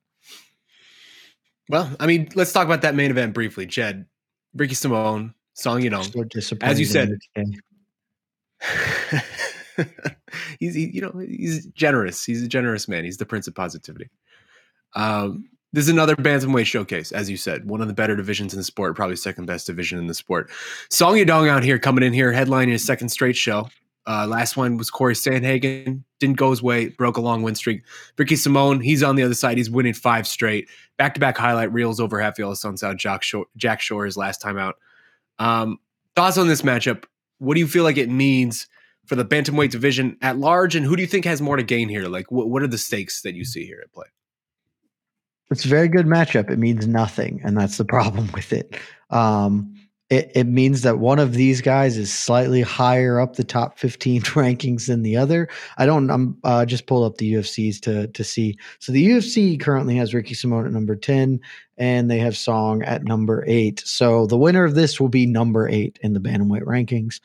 [1.70, 3.66] Well, I mean, let's talk about that main event briefly.
[3.66, 4.06] Jed,
[4.56, 6.14] Ricky Simon, Song Yadong.
[6.14, 7.18] So disappointed As you said,
[10.60, 12.24] he's he, you know he's generous.
[12.24, 13.04] He's a generous man.
[13.04, 14.10] He's the prince of positivity.
[14.96, 18.60] Um, this is another bantamweight showcase, as you said, one of the better divisions in
[18.60, 20.50] the sport, probably second best division in the sport.
[20.90, 23.68] Song Yadong out here coming in here, headlining his second straight show.
[24.08, 27.84] Uh, last one was Corey Sandhagen, didn't go his way, broke a long win streak.
[28.18, 31.74] Ricky Simon, he's on the other side, he's winning five straight, back to back highlight
[31.74, 32.96] reels over Raphael Assunção.
[32.96, 34.76] Jack Shore, Jack Shore his last time out.
[35.40, 35.78] Um,
[36.16, 37.04] thoughts on this matchup?
[37.40, 38.68] What do you feel like it means
[39.06, 41.90] for the bantamweight division at large, and who do you think has more to gain
[41.90, 42.08] here?
[42.08, 44.08] Like, what, what are the stakes that you see here at play?
[45.50, 46.50] It's a very good matchup.
[46.50, 48.78] It means nothing, and that's the problem with it.
[49.10, 49.74] Um,
[50.10, 54.22] it, it means that one of these guys is slightly higher up the top 15
[54.24, 55.50] rankings than the other.
[55.78, 56.10] I don't.
[56.10, 58.58] I'm uh, just pulled up the UFCs to to see.
[58.80, 61.40] So the UFC currently has Ricky Simon at number 10,
[61.78, 63.82] and they have Song at number eight.
[63.86, 67.20] So the winner of this will be number eight in the bantamweight rankings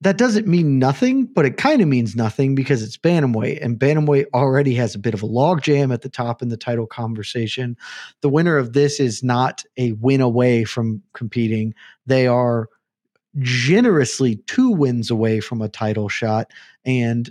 [0.00, 4.26] that doesn't mean nothing, but it kind of means nothing because it's bantamweight, and bantamweight
[4.32, 7.76] already has a bit of a logjam at the top in the title conversation.
[8.20, 11.74] The winner of this is not a win away from competing;
[12.06, 12.68] they are
[13.38, 16.52] generously two wins away from a title shot,
[16.84, 17.30] and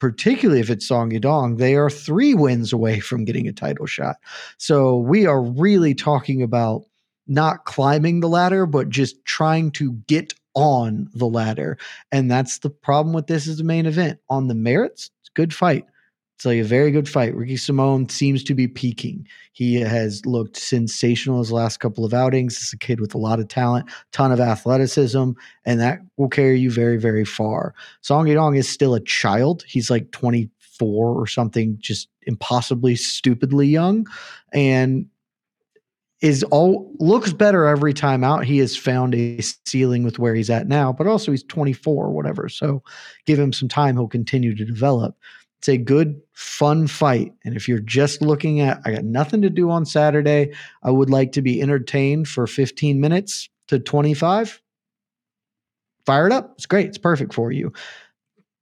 [0.00, 4.16] particularly if it's Song Yadong, they are three wins away from getting a title shot.
[4.58, 6.82] So we are really talking about
[7.28, 11.78] not climbing the ladder, but just trying to get on the ladder.
[12.12, 14.18] And that's the problem with this as the main event.
[14.28, 15.84] On the merits, it's good fight.
[16.40, 17.34] It's like a very good fight.
[17.34, 19.28] Ricky Simon seems to be peaking.
[19.52, 22.56] He has looked sensational his last couple of outings.
[22.56, 25.32] Is a kid with a lot of talent, ton of athleticism,
[25.66, 27.74] and that will carry you very, very far.
[28.00, 29.64] Song Yadong is still a child.
[29.68, 30.50] He's like 24
[31.14, 34.06] or something, just impossibly stupidly young.
[34.54, 35.09] And
[36.20, 38.44] is all looks better every time out.
[38.44, 42.10] He has found a ceiling with where he's at now, but also he's 24 or
[42.10, 42.48] whatever.
[42.48, 42.82] So
[43.26, 45.16] give him some time, he'll continue to develop.
[45.58, 47.34] It's a good, fun fight.
[47.44, 50.52] And if you're just looking at, I got nothing to do on Saturday,
[50.82, 54.60] I would like to be entertained for 15 minutes to 25.
[56.06, 56.52] Fire it up.
[56.56, 56.86] It's great.
[56.86, 57.72] It's perfect for you.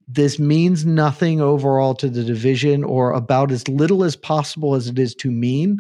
[0.09, 4.98] This means nothing overall to the division, or about as little as possible as it
[4.98, 5.78] is to mean.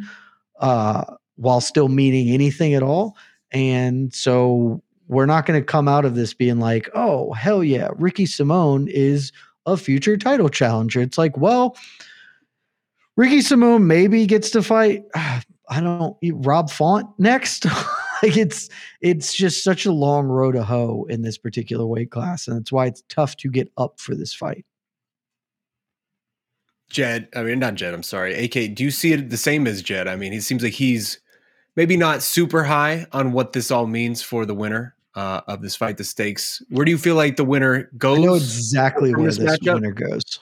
[0.60, 1.04] Uh,
[1.38, 3.16] while still meaning anything at all.
[3.52, 7.88] And so we're not going to come out of this being like, oh, hell yeah,
[7.96, 9.32] Ricky Simon is
[9.66, 11.00] a future title challenger.
[11.00, 11.76] It's like, well,
[13.16, 15.04] Ricky Simon maybe gets to fight.
[15.70, 17.66] I don't Rob Font next.
[18.22, 18.70] like it's
[19.02, 22.72] it's just such a long road to hoe in this particular weight class, and that's
[22.72, 24.64] why it's tough to get up for this fight.
[26.88, 27.92] Jed, I mean not Jed.
[27.92, 28.46] I'm sorry.
[28.46, 30.08] AK, do you see it the same as Jed?
[30.08, 31.20] I mean, he seems like he's
[31.78, 35.76] maybe not super high on what this all means for the winner uh, of this
[35.76, 36.60] fight, the stakes.
[36.70, 38.18] Where do you feel like the winner goes?
[38.18, 39.74] I know exactly where this, matchup?
[39.74, 40.40] winner goes.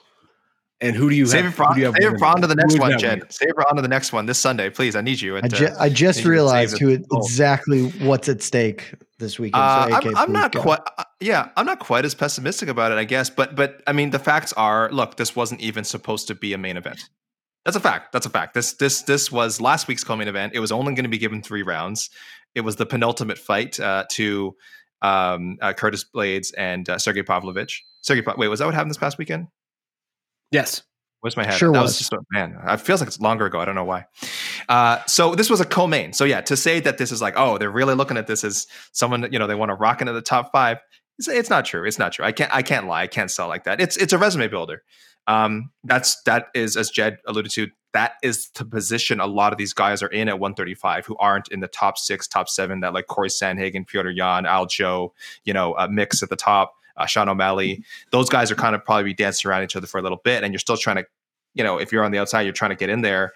[0.81, 2.25] And who do you save have, it for, who do you have save it for
[2.25, 3.19] on to the next is one, that Jed.
[3.19, 3.27] winner?
[3.29, 4.97] Save it on to the next one this Sunday, please.
[4.97, 5.37] I need you.
[5.37, 7.01] I, ju- uh, I just need you to realized who it.
[7.03, 9.63] it, exactly what's at stake this weekend.
[9.63, 10.63] Uh, so AK, I'm, I'm not go.
[10.63, 10.81] quite.
[10.97, 13.29] Uh, yeah, I'm not quite as pessimistic about it, I guess.
[13.29, 16.59] But but I mean, the facts are: look, this wasn't even supposed to be a
[16.59, 17.11] main event.
[17.67, 18.13] That's a fact.
[18.13, 18.55] That's a fact.
[18.55, 20.55] This this this was last week's co-main event.
[20.55, 22.11] It was only going to be given three rounds.
[22.55, 24.55] It was the penultimate fight uh, to
[25.03, 27.85] um, uh, Curtis Blaydes and uh, Sergey Pavlovich.
[28.03, 29.49] Sergey, Pa- wait, was that what happened this past weekend?
[30.53, 30.83] Yes.
[31.21, 31.55] Where's my head?
[31.55, 31.99] Sure that was.
[31.99, 32.57] was just man.
[32.69, 33.59] It feels like it's longer ago.
[33.59, 34.07] I don't know why.
[34.69, 36.13] Uh, so this was a co-main.
[36.13, 38.69] So yeah, to say that this is like, oh, they're really looking at this as
[38.93, 40.79] someone you know they want to rock into the top five.
[41.19, 41.85] It's, it's not true.
[41.85, 42.25] It's not true.
[42.25, 42.55] I can't.
[42.55, 43.03] I can't lie.
[43.03, 43.81] I can't sell like that.
[43.81, 44.85] It's it's a resume builder.
[45.27, 47.69] Um, that's that is as Jed alluded to.
[47.93, 51.49] That is the position a lot of these guys are in at 135 who aren't
[51.49, 52.81] in the top six, top seven.
[52.81, 55.15] That like Corey Sandhagen, Petr Yan, Al Joe,
[55.45, 56.75] you know, uh, mix at the top.
[56.97, 57.85] uh, Sean O'Malley.
[58.11, 60.43] Those guys are kind of probably be dancing around each other for a little bit,
[60.43, 61.07] and you're still trying to,
[61.55, 63.33] you know, if you're on the outside, you're trying to get in there.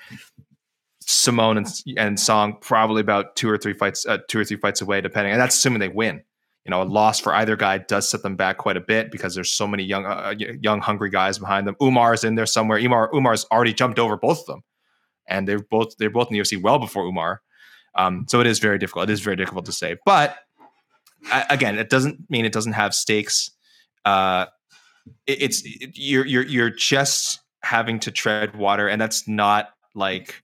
[1.00, 1.66] Simon and,
[1.96, 5.32] and Song probably about two or three fights, uh, two or three fights away, depending,
[5.32, 6.22] and that's assuming they win.
[6.64, 9.34] You know, a loss for either guy does set them back quite a bit because
[9.34, 11.74] there's so many young, uh, young, hungry guys behind them.
[11.80, 12.78] Umar's in there somewhere.
[12.78, 14.62] Umar, Umar's already jumped over both of them,
[15.26, 17.40] and they're both they're both in the UFC well before Umar.
[17.94, 19.08] Um, so it is very difficult.
[19.08, 20.36] It is very difficult to say, but
[21.48, 23.50] again, it doesn't mean it doesn't have stakes.
[24.04, 24.46] Uh,
[25.26, 30.42] it, it's it, you're you're you're just having to tread water, and that's not like.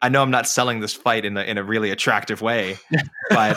[0.00, 2.76] I know I'm not selling this fight in a in a really attractive way,
[3.30, 3.56] but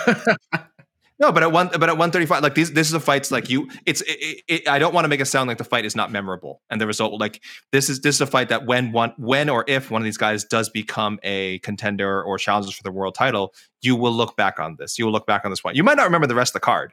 [1.18, 3.70] no, but at one, but at 135, like these, this is a fights like you.
[3.86, 4.02] It's.
[4.02, 6.62] It, it, I don't want to make it sound like the fight is not memorable,
[6.70, 7.42] and the result, like
[7.72, 10.18] this is this is a fight that when one, when or if one of these
[10.18, 14.60] guys does become a contender or challenges for the world title, you will look back
[14.60, 15.00] on this.
[15.00, 15.74] You will look back on this one.
[15.74, 16.92] You might not remember the rest of the card.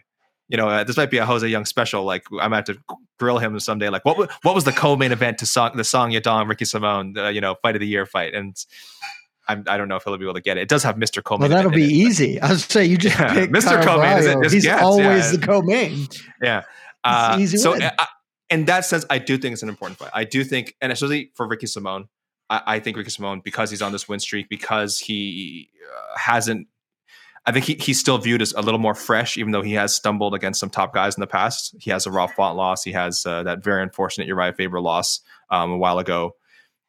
[0.48, 2.04] You know, uh, this might be a Jose Young special.
[2.04, 2.78] Like I might have to
[3.18, 3.88] grill him someday.
[3.88, 7.28] Like what what was the co-main event to song the Song Yadong Ricky Simon, uh,
[7.28, 8.56] you know, fight of the year fight, and
[9.48, 10.62] I'm, I do not know if he'll be able to get it.
[10.62, 11.22] It does have Mr.
[11.22, 11.48] Co-main.
[11.50, 12.40] Well, that'll be easy.
[12.40, 13.82] I was say you just yeah, pick Mr.
[13.82, 14.18] Co-main.
[14.18, 15.30] Is it just, He's yes, always yeah.
[15.32, 16.08] the co-main.
[16.42, 16.62] Yeah.
[17.04, 17.90] Uh, easy so uh,
[18.50, 20.10] in that sense, I do think it's an important fight.
[20.14, 22.08] I do think, and especially for Ricky Simon,
[22.48, 26.68] I, I think Ricky Simon because he's on this win streak, because he uh, hasn't.
[27.44, 29.96] I think he, he's still viewed as a little more fresh, even though he has
[29.96, 31.74] stumbled against some top guys in the past.
[31.80, 32.84] He has a Rob Font loss.
[32.84, 35.20] He has uh, that very unfortunate Uriah Faber loss
[35.50, 36.36] um, a while ago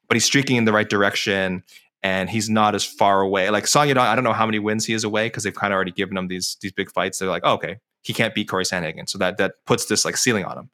[0.07, 1.63] but he's streaking in the right direction
[2.03, 3.49] and he's not as far away.
[3.49, 5.71] Like Song Yadong, I don't know how many wins he is away because they've kind
[5.71, 7.19] of already given him these these big fights.
[7.19, 10.17] They're like, oh, okay, he can't beat Corey Sandhagen, so that that puts this like
[10.17, 10.69] ceiling on him.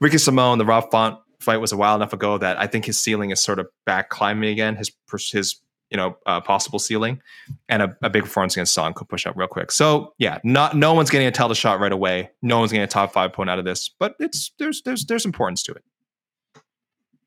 [0.00, 2.98] Ricky Simon, the Rob Font fight was a while enough ago that I think his
[2.98, 4.76] ceiling is sort of back climbing again.
[4.76, 4.90] His
[5.30, 5.60] his
[5.90, 7.20] you know uh, possible ceiling,
[7.68, 9.70] and a, a, big performance against Song could push up real quick.
[9.70, 12.30] So yeah, not no one's getting a title shot right away.
[12.42, 15.24] No one's getting a top five point out of this, but it's there's there's there's
[15.24, 15.84] importance to it.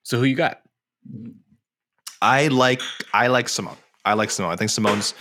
[0.03, 0.61] So who you got?
[2.21, 2.81] I like
[3.13, 3.75] I like Simon.
[4.05, 4.51] I like Simon.
[4.51, 5.13] I think Simon's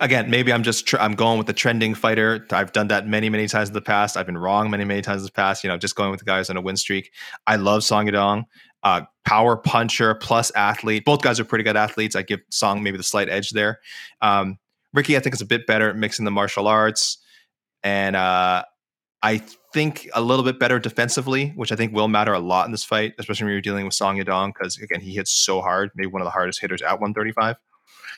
[0.00, 0.30] again.
[0.30, 2.46] Maybe I'm just tr- I'm going with the trending fighter.
[2.50, 4.16] I've done that many many times in the past.
[4.16, 5.64] I've been wrong many many times in the past.
[5.64, 7.12] You know, just going with the guys on a win streak.
[7.46, 8.44] I love Song Yadong.
[8.84, 11.04] Uh, power puncher plus athlete.
[11.04, 12.14] Both guys are pretty good athletes.
[12.14, 13.80] I give Song maybe the slight edge there.
[14.22, 14.58] Um,
[14.94, 17.18] Ricky, I think is a bit better mixing the martial arts,
[17.82, 18.64] and uh,
[19.22, 19.38] I
[19.72, 22.84] think a little bit better defensively, which I think will matter a lot in this
[22.84, 26.06] fight, especially when you're dealing with Song Yadong, because again, he hits so hard, maybe
[26.06, 27.56] one of the hardest hitters at 135.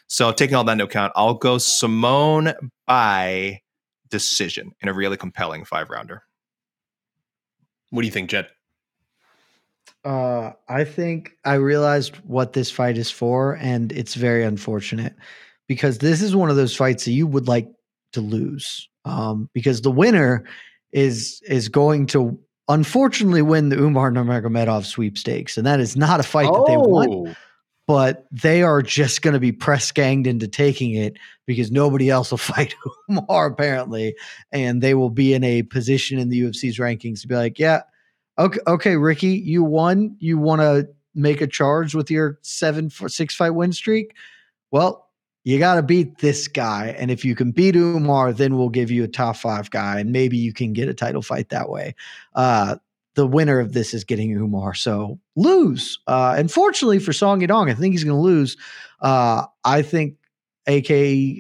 [0.09, 2.53] So taking all that into account, I'll go Simon
[2.87, 3.63] by
[4.11, 6.23] decision in a really compelling five rounder.
[7.91, 8.49] What do you think, Jed?
[10.05, 15.15] Uh, I think I realized what this fight is for, and it's very unfortunate
[15.67, 17.69] because this is one of those fights that you would like
[18.13, 18.89] to lose.
[19.05, 20.45] Um, because the winner
[20.93, 22.39] is is going to
[22.69, 26.59] unfortunately win the Umar Nurmagomedov sweepstakes, and that is not a fight oh.
[26.59, 26.81] that they oh.
[26.81, 27.13] want.
[27.13, 27.35] Oh.
[27.87, 32.31] But they are just going to be press ganged into taking it because nobody else
[32.31, 32.75] will fight
[33.11, 34.15] Umar apparently,
[34.53, 37.83] and they will be in a position in the UFC's rankings to be like, yeah,
[38.39, 40.17] okay, okay, Ricky, you won.
[40.21, 44.15] You want to make a charge with your seven six fight win streak?
[44.71, 45.10] Well,
[45.45, 46.95] you got to beat this guy.
[46.99, 50.13] And if you can beat Umar, then we'll give you a top five guy, and
[50.13, 51.95] maybe you can get a title fight that way.
[52.35, 52.77] Uh,
[53.15, 54.75] the winner of this is getting Umar.
[54.75, 55.99] So lose.
[56.07, 58.57] Uh, unfortunately for Song Yadong, I think he's going to lose.
[59.01, 60.17] Uh, I think
[60.67, 60.91] AK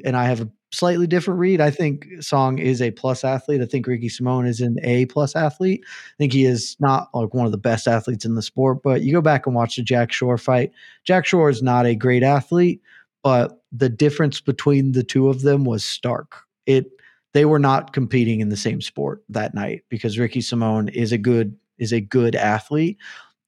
[0.04, 1.60] and I have a slightly different read.
[1.60, 3.60] I think Song is a plus athlete.
[3.60, 5.82] I think Ricky Simon is an A plus athlete.
[5.86, 9.02] I think he is not like one of the best athletes in the sport, but
[9.02, 10.72] you go back and watch the Jack Shore fight.
[11.04, 12.80] Jack Shore is not a great athlete
[13.22, 16.42] but the difference between the two of them was stark.
[16.66, 16.86] It
[17.32, 21.18] they were not competing in the same sport that night because Ricky Simon is a
[21.18, 22.98] good is a good athlete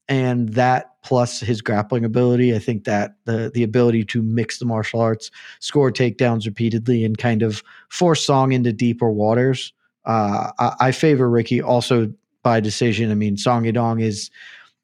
[0.08, 4.64] and that plus his grappling ability, I think that the the ability to mix the
[4.64, 9.72] martial arts, score takedowns repeatedly, and kind of force Song into deeper waters.
[10.04, 12.12] Uh, I, I, favor Ricky also
[12.42, 13.10] by decision.
[13.10, 14.30] I mean, Song Yadong is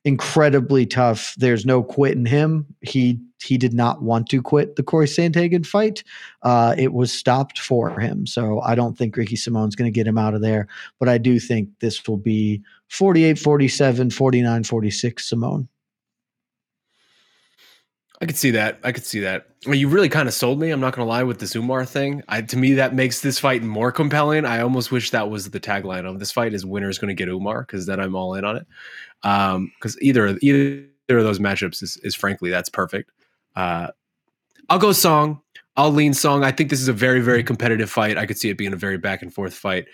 [0.04, 1.34] incredibly tough.
[1.36, 2.66] There's no quit in him.
[2.80, 6.02] He he did not want to quit the Corey Sandhagen fight.
[6.42, 8.26] Uh, it was stopped for him.
[8.26, 10.66] So I don't think Ricky Simon's going to get him out of there.
[10.98, 15.68] But I do think this will be 48 47, 49 46 Simon.
[18.20, 18.80] I could see that.
[18.82, 19.46] I could see that.
[19.64, 20.70] Well, you really kind of sold me.
[20.70, 22.22] I'm not going to lie with the Umar thing.
[22.28, 24.44] I, to me, that makes this fight more compelling.
[24.44, 27.28] I almost wish that was the tagline of this fight: "Is winner's going to get
[27.28, 28.66] Umar?" Because then I'm all in on it.
[29.22, 33.10] Because um, either either of those matchups is, is frankly that's perfect.
[33.56, 33.88] Uh,
[34.68, 35.40] I'll go Song.
[35.76, 36.44] I'll lean Song.
[36.44, 38.18] I think this is a very, very competitive fight.
[38.18, 39.86] I could see it being a very back and forth fight.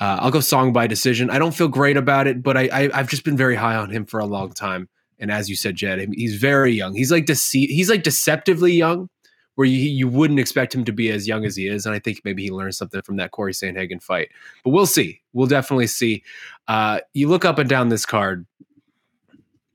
[0.00, 1.30] Uh, I'll go Song by decision.
[1.30, 3.90] I don't feel great about it, but I, I I've just been very high on
[3.90, 4.88] him for a long time.
[5.18, 6.94] And as you said, Jed, he's very young.
[6.94, 9.08] He's like dece- he's like deceptively young,
[9.54, 11.86] where you you wouldn't expect him to be as young as he is.
[11.86, 14.30] And I think maybe he learned something from that Corey Sandhagen fight.
[14.64, 15.20] But we'll see.
[15.32, 16.22] We'll definitely see.
[16.68, 18.46] Uh, you look up and down this card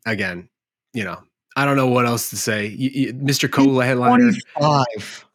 [0.06, 0.49] again.
[0.93, 1.20] You know,
[1.56, 2.68] I don't know what else to say.
[2.68, 3.49] You, you, Mr.
[3.52, 5.26] Cola headliner, 25.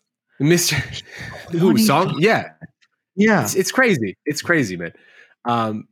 [0.41, 1.03] Mr.
[1.53, 2.17] Who song?
[2.19, 2.51] Yeah,
[3.15, 3.43] Yeah.
[3.43, 4.17] it's, it's crazy.
[4.27, 4.93] It's crazy, man.
[5.47, 5.89] Um,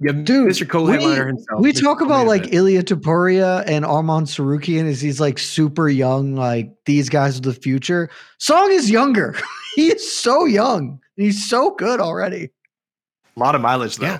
[0.00, 0.68] yeah, Dude, Mr.
[0.68, 1.60] Cole we- headliner himself.
[1.60, 1.82] We Mr.
[1.82, 2.52] talk about like.
[2.52, 7.54] Ilia Topuria and Arman Tsarukyan as he's like super young, like these guys of the
[7.54, 8.10] future.
[8.38, 9.36] Song is younger.
[9.76, 10.98] he is so young.
[11.16, 12.50] He's so good already.
[13.36, 14.06] A lot of mileage though.
[14.06, 14.18] Yeah.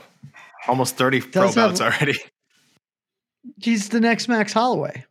[0.68, 2.14] Almost 30 pro Does have- bouts already.
[3.60, 5.04] He's the next Max Holloway.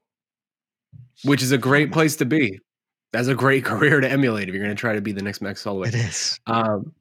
[1.23, 2.59] which is a great place to be.
[3.11, 5.41] That's a great career to emulate if you're going to try to be the next
[5.41, 5.89] Max Holloway.
[5.89, 6.39] It is.
[6.47, 6.93] Um,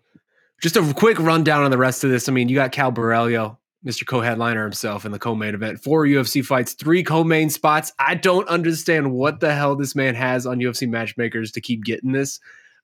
[0.60, 2.28] just a quick rundown on the rest of this.
[2.28, 4.06] I mean, you got Caio Borralho, Mr.
[4.06, 5.82] Co-headliner himself in the co-main event.
[5.82, 7.92] Four UFC fights, three co-main spots.
[7.98, 12.12] I don't understand what the hell this man has on UFC matchmakers to keep getting
[12.12, 12.38] this.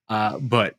[0.09, 0.75] Uh, but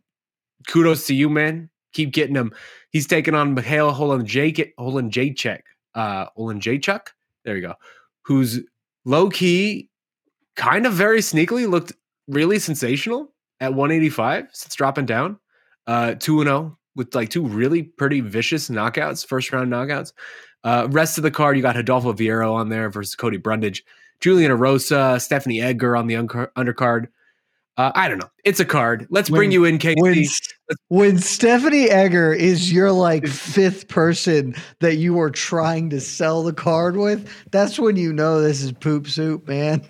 [0.68, 1.70] kudos to you, man.
[1.92, 2.52] Keep getting him.
[2.90, 5.62] He's taking on Mikhail Holland Jake Holland Jacek.
[5.94, 7.08] Uh Holland Jacek.
[7.44, 7.74] There you go.
[8.22, 8.60] Who's
[9.04, 9.88] low key,
[10.56, 11.92] kind of very sneakily looked
[12.28, 15.38] really sensational at 185 since dropping down.
[15.86, 20.12] Uh 2 0 with like two really pretty vicious knockouts, first round knockouts.
[20.62, 23.84] Uh, rest of the card, you got Adolfo Vieira on there versus Cody Brundage,
[24.20, 27.08] Julian Erosa, Stephanie Egger on the uncar- undercard.
[27.80, 28.28] Uh, I don't know.
[28.44, 29.06] It's a card.
[29.08, 29.96] Let's bring you in, Casey.
[30.02, 30.24] When,
[30.88, 36.52] when Stephanie Egger is your like fifth person that you are trying to sell the
[36.52, 39.82] card with, that's when you know this is poop soup, man.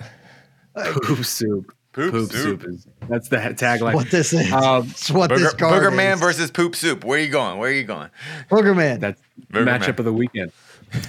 [1.03, 1.75] Poop soup.
[1.93, 2.63] Poop, Poop soup.
[2.63, 2.65] soup.
[2.65, 3.95] is that's the tagline.
[3.95, 4.53] What this is.
[4.53, 6.21] Um, it's what this Booger, card Booger Man is.
[6.21, 7.05] versus Poop Soup.
[7.05, 7.59] Where are you going?
[7.59, 8.09] Where are you going?
[8.49, 9.01] Booger Man.
[9.01, 9.21] That's
[9.51, 9.99] the Booger matchup Man.
[9.99, 10.53] of the weekend.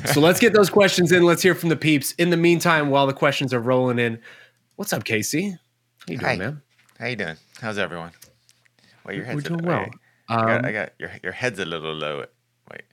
[0.06, 1.22] So let's get those questions in.
[1.22, 2.14] Let's hear from the peeps.
[2.14, 4.20] In the meantime, while the questions are rolling in,
[4.78, 5.52] what's up, Casey?
[5.52, 5.58] How
[6.08, 6.36] you doing, Hi.
[6.38, 6.62] man?
[7.02, 7.36] How you doing?
[7.60, 8.12] How's everyone?
[9.04, 9.80] Well, your We're head's a- well.
[9.80, 9.92] wait.
[10.30, 12.26] I, got, Um, I got your your head's a little low.
[12.72, 12.84] Wait,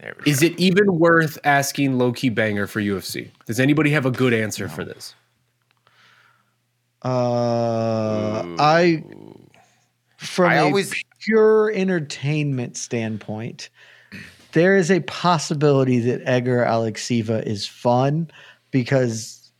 [0.00, 0.46] there we Is go.
[0.46, 3.30] it even worth asking low key banger for UFC?
[3.46, 5.14] Does anybody have a good answer for this?
[7.04, 9.04] Uh, I
[10.16, 13.70] from I a always- pure entertainment standpoint,
[14.50, 18.28] there is a possibility that Egger Alekseeva is fun
[18.72, 19.52] because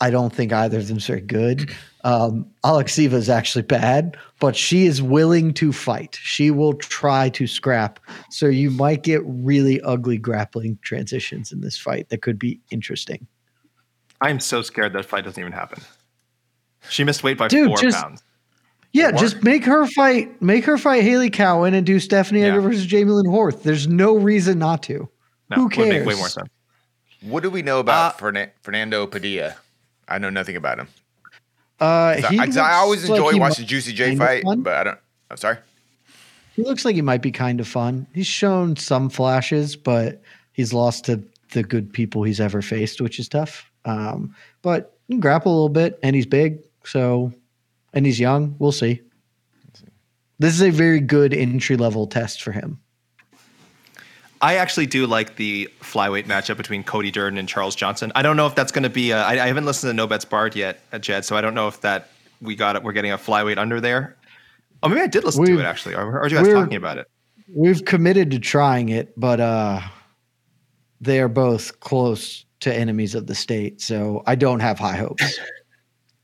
[0.00, 1.74] I don't think either of them is very good.
[2.06, 6.16] Um, Alekseeva is actually bad, but she is willing to fight.
[6.22, 7.98] She will try to scrap.
[8.30, 13.26] So you might get really ugly grappling transitions in this fight that could be interesting.
[14.20, 15.82] I'm so scared that fight doesn't even happen.
[16.88, 18.22] She missed weight by Dude, four just- pounds.
[18.92, 20.40] Yeah, Or- just make her fight.
[20.40, 22.46] Make her fight Hailey Cowan and do Stephanie Yeah.
[22.52, 23.62] Egger versus Jamey-Lyn Horth.
[23.64, 25.08] There's no reason not to.
[25.50, 26.18] No, Who would make way cares?
[26.18, 26.48] more sense.
[27.20, 29.56] What do we know about Fernan- Fernando Padilla?
[30.08, 30.88] I know nothing about him.
[31.80, 34.98] Uh, I, I always enjoy he watching Juicy J fight, but I don't.
[35.30, 35.58] I'm sorry.
[36.54, 38.06] He looks like he might be kind of fun.
[38.14, 40.22] He's shown some flashes, but
[40.54, 41.22] he's lost to
[41.52, 43.70] the good people he's ever faced, which is tough.
[43.84, 47.32] Um, but he can grapple a little bit, and he's big, so
[47.92, 48.56] and he's young.
[48.58, 49.02] We'll see.
[50.38, 52.80] This is a very good entry level test for him.
[54.46, 58.12] I actually do like the flyweight matchup between Cody Durden and Charles Johnson.
[58.14, 59.10] I don't know if that's going to be.
[59.10, 61.54] A, I, I haven't listened to No Bets Barred yet, uh, Jed, so I don't
[61.54, 62.84] know if that we got it.
[62.84, 64.16] We're getting a flyweight under there.
[64.84, 65.94] Oh, maybe I did listen to We've- it actually.
[65.96, 67.08] Heard you guys we're- talking about it.
[67.52, 69.80] We've committed to trying it, but uh,
[71.00, 75.38] they are both close to enemies of the state, so I don't have high hopes.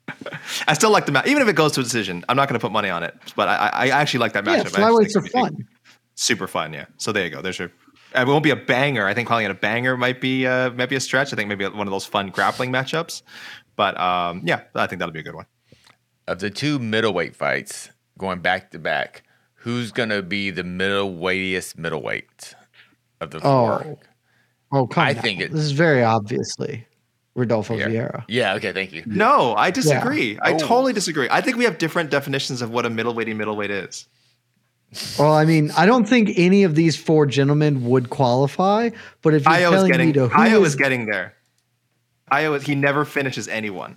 [0.69, 2.25] I still like the match, even if it goes to a decision.
[2.29, 4.45] I'm not going to put money on it, but I, I I actually like that
[4.45, 4.47] matchup.
[4.79, 5.69] yeah, I actually flyweights think are it'd be fun.
[6.15, 6.73] super fun.
[6.73, 6.85] Yeah.
[6.99, 7.41] So there you go.
[7.43, 7.71] There's your.
[8.15, 9.07] It won't be a banger.
[9.07, 11.33] I think calling it a banger might be uh, might be a stretch.
[11.33, 13.23] I think maybe one of those fun grappling matchups.
[13.77, 15.47] But um, yeah, I think that'll be a good one.
[16.29, 19.23] Of the two middleweight fights going back to back,
[19.55, 22.55] who's gonna be the middleweightiest middleweight
[23.21, 23.51] of the four?
[23.51, 23.99] Oh,
[24.73, 25.23] oh, come I down.
[25.23, 26.87] think it- this is very obviously
[27.35, 27.87] Rodolfo Yeah.
[27.89, 28.25] Vieira.
[28.29, 28.55] Yeah.
[28.55, 28.73] Okay.
[28.73, 29.03] Thank you.
[29.07, 30.39] No, I disagree.
[30.43, 30.59] I Oh.
[30.59, 31.29] totally disagree.
[31.31, 34.07] I think we have different definitions of what a middleweighty middleweight is.
[35.19, 38.91] Well, I mean, I don't think any of these four gentlemen would qualify.
[39.23, 40.07] But if you're Io is telling getting.
[40.09, 41.35] me to who Io is, is getting there.
[42.31, 43.97] Io is, he never finishes anyone.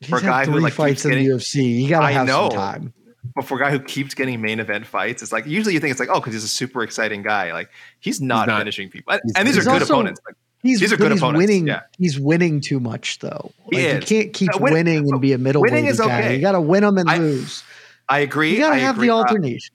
[0.00, 2.06] he's for a had guy who, like, fights keeps in getting- the UFC, you gotta
[2.06, 2.48] I have know.
[2.50, 2.92] some time.
[3.34, 5.92] But for a guy who keeps getting main event fights, it's like usually you think
[5.92, 7.52] it's like oh because he's a super exciting guy.
[7.52, 8.58] Like he's not, not.
[8.58, 10.20] finishing people, and these are good also- opponents.
[10.26, 11.66] Like, He's, These are but good he's opponents, winning.
[11.66, 11.80] yeah.
[11.98, 13.50] He's winning too much though.
[13.72, 16.04] He Like, you can't keep Uh, win- winning and be a middleweight winning is guy.
[16.20, 16.36] okay.
[16.36, 17.64] You got to win them and I- lose.
[18.08, 18.52] I agree.
[18.52, 19.08] You gotta have agree.
[19.08, 19.74] the Uh, alternation.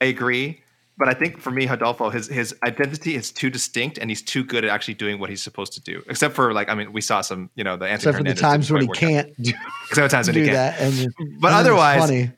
[0.00, 0.62] I agree.
[0.96, 4.42] But I think for me, Rodolfo, his his identity is too distinct, and he's too
[4.42, 6.02] good at actually doing what he's supposed to do.
[6.08, 8.34] Except for like, I mean, we saw some, you know, the Anthony Except for the
[8.34, 9.24] times when he quite work out.
[9.26, 10.76] can't do, Except for the times when do he can't.
[10.76, 10.80] that.
[10.80, 12.30] And, But and otherwise, funny.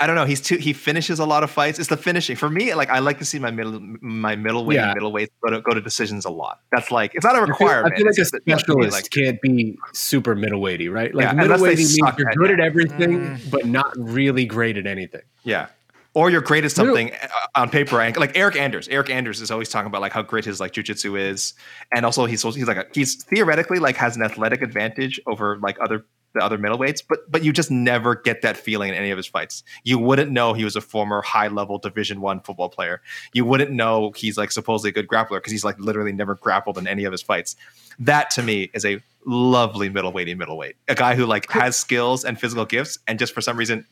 [0.00, 0.24] I don't know.
[0.24, 0.56] He's too.
[0.56, 1.78] He finishes a lot of fights.
[1.78, 2.74] It's the finishing for me.
[2.74, 4.86] Like I like to see my middle, my middleweight, Yeah.
[4.86, 6.58] and middleweight go to go to decisions a lot.
[6.72, 7.94] That's like it's not a requirement.
[7.94, 9.78] I feel like It's a just that you have to be, specialist like- can't be
[9.92, 11.14] super middleweighty, right?
[11.14, 12.54] Like Yeah, unless middleweighty means you're good it.
[12.54, 13.50] at everything, Mm.
[13.52, 15.22] but not really great at anything.
[15.44, 15.68] Yeah.
[16.14, 18.86] Or you're great at something uh, on paper, like Eric Anders.
[18.88, 21.54] Eric Anders is always talking about like how great his like jujitsu is,
[21.92, 25.76] and also he's he's like a, he's theoretically like has an athletic advantage over like
[25.80, 26.04] other
[26.34, 29.26] the other middleweights, but but you just never get that feeling in any of his
[29.26, 29.62] fights.
[29.84, 33.00] You wouldn't know he was a former high level Division One football player.
[33.32, 36.76] You wouldn't know he's like supposedly a good grappler because he's like literally never grappled
[36.76, 37.56] in any of his fights.
[37.98, 42.38] That to me is a lovely middleweighty middleweight, a guy who like has skills and
[42.38, 43.86] physical gifts, and just for some reason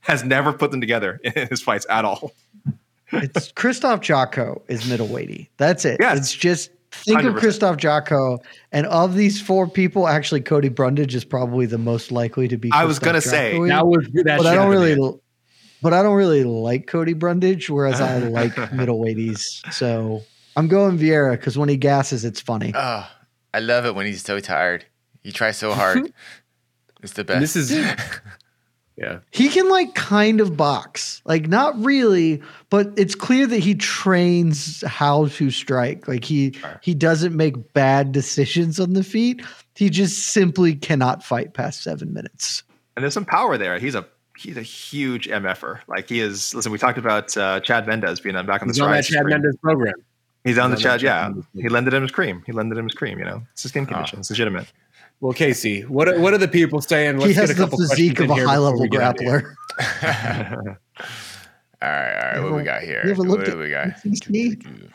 [0.00, 2.32] has never put them together in his fights at all.
[3.12, 5.48] It's Krzysztof Jotko is middleweighty.
[5.56, 5.98] That's it.
[6.00, 6.18] Yes.
[6.18, 7.38] It's just think of 100%.
[7.38, 8.38] Krzysztof Jotko,
[8.72, 12.70] and of these four people, actually Cody Brundage is probably the most likely to be.
[12.72, 14.92] I was gonna say, Jocko-y, That was that but I don't have been really.
[15.02, 15.20] l-
[15.82, 19.72] But I don't really like Cody Brundage, whereas I like middleweighties.
[19.72, 20.22] So
[20.56, 22.72] I'm going Vieira because when he gasses, it's funny.
[22.74, 23.08] Oh,
[23.54, 24.84] I love it when he's so tired.
[25.22, 26.12] He tries so hard.
[27.02, 27.34] it's the best.
[27.34, 27.70] And this is
[29.00, 29.20] yeah.
[29.30, 34.84] He can like kind of box, like not really, but it's clear that he trains
[34.86, 36.06] how to strike.
[36.06, 39.42] Like he he doesn't make bad decisions on the feet.
[39.74, 42.62] He just simply cannot fight past seven minutes.
[42.96, 43.78] and there's some power there.
[43.78, 45.80] He's a he's a huge mf'er.
[45.88, 46.54] Like he is.
[46.54, 49.04] Listen, we talked about uh, Chad Mendes being on back on the He's on that
[49.04, 49.20] stride.
[49.20, 49.94] Chad Mendes program.
[50.44, 51.00] He's on the He's on Chad.
[51.00, 52.42] that Chad Yeah, Mendes he lended him his cream.
[52.46, 53.18] He lended him his cream.
[53.18, 54.20] You know, it's a skin condition.
[54.20, 54.72] It's legitimate.
[55.20, 57.18] Well, Casey, what are, what are the people saying?
[57.18, 59.02] Let's he has get a the couple physique of a high before level we get
[59.02, 59.56] out of here.
[59.78, 60.76] grappler.
[61.82, 62.38] all right, all right.
[62.38, 63.02] What ever- we got here?
[63.04, 63.88] you ever What looked do at we got?
[64.02, 64.90] PCC?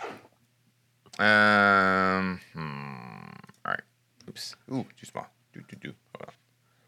[1.20, 2.40] Um.
[2.54, 3.30] Hmm,
[3.66, 3.82] all right.
[4.28, 4.56] Oops.
[4.74, 5.28] Ooh, too small.
[5.54, 5.94] Do, do, do.
[6.18, 6.34] Hold on.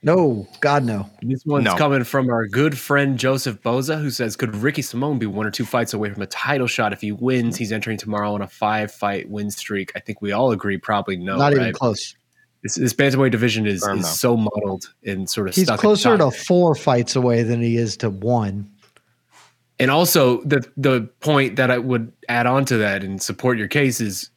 [0.03, 1.09] No, God no.
[1.21, 1.75] This one's No.
[1.75, 5.51] coming from our good friend Joseph Boza, who says, "Could Ricky Simon be one or
[5.51, 7.57] two fights away from a title shot if he wins?
[7.57, 9.91] He's entering tomorrow on a five-fight win streak.
[9.95, 11.37] I think we all agree, probably no.
[11.37, 12.15] Not even close.
[12.63, 14.01] This, this bantamweight division is, is no.
[14.01, 17.97] so muddled and sort of He's stuck closer to four fights away than he is
[17.97, 18.69] to one.
[19.79, 23.67] And also the the point that I would add on to that and support your
[23.67, 24.31] case is,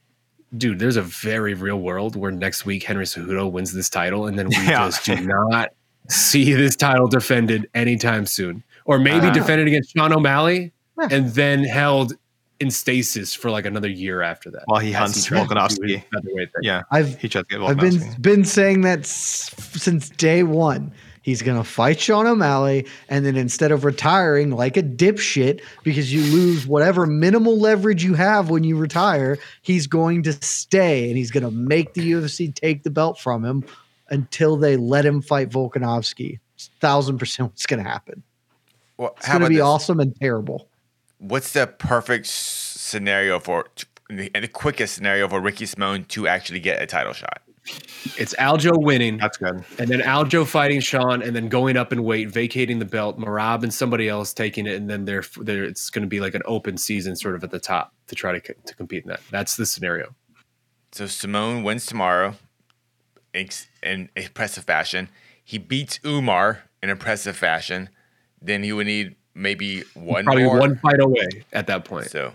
[0.56, 4.38] dude, there's a very real world where next week Henry Cejudo wins this title, and
[4.38, 4.86] then we Yeah.
[4.86, 5.70] just do not
[6.08, 9.30] see this title defended anytime soon, or maybe Uh-huh.
[9.34, 11.08] defended against Sean O'Malley, Yeah.
[11.10, 12.14] and then held
[12.58, 14.62] in stasis for like another year after that.
[14.66, 15.88] While he hunts tries to do Volkanovski.
[15.96, 16.62] his featherweight thing.
[16.62, 20.92] Yeah, I've he tried to get I've been been saying that s- since day one.
[21.22, 26.22] He's gonna fight Sean O'Malley, and then instead of retiring like a dipshit because you
[26.34, 31.30] lose whatever minimal leverage you have when you retire, he's going to stay and he's
[31.30, 33.64] gonna make the UFC take the belt from him
[34.08, 36.38] until they let him fight Volkanovski.
[36.80, 38.22] Thousand percent, what's gonna happen?
[38.96, 39.62] Well, It's gonna be this?
[39.64, 40.68] awesome and terrible.
[41.18, 43.66] What's the perfect scenario for
[44.08, 47.42] the, the quickest scenario for Ricky Simon to actually get a title shot?
[48.16, 49.64] It's Aljo winning, That's good.
[49.78, 53.62] and then Aljo fighting Sean, and then going up in weight, vacating the belt, Merab
[53.62, 56.42] and somebody else taking it, and then there, there it's going to be like an
[56.46, 59.20] open season, sort of at the top to try to, to compete in that.
[59.30, 60.14] That's the scenario.
[60.92, 62.34] So Simon wins tomorrow
[63.34, 63.48] in,
[63.82, 65.08] in impressive fashion.
[65.44, 67.90] He beats Umar in impressive fashion.
[68.42, 70.58] Then he would need maybe one Probably more.
[70.58, 72.10] one fight away at that point.
[72.10, 72.32] So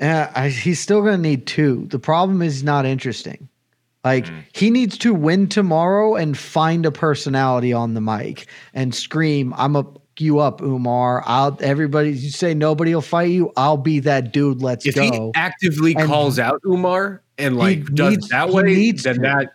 [0.00, 1.86] Yeah, I, he's still going to need two.
[1.90, 3.48] The problem is not interesting.
[4.04, 4.44] Like mm.
[4.52, 9.76] he needs to win tomorrow and find a personality on the mic and scream, "I'm
[9.76, 9.84] a
[10.20, 11.22] you up, Umar.
[11.26, 12.10] I'll everybody.
[12.10, 13.52] You say nobody will fight you.
[13.56, 14.62] I'll be that dude.
[14.62, 18.62] Let's if go." he actively And calls out Umar and like does needs- that way,
[18.62, 19.20] needs then to.
[19.22, 19.52] that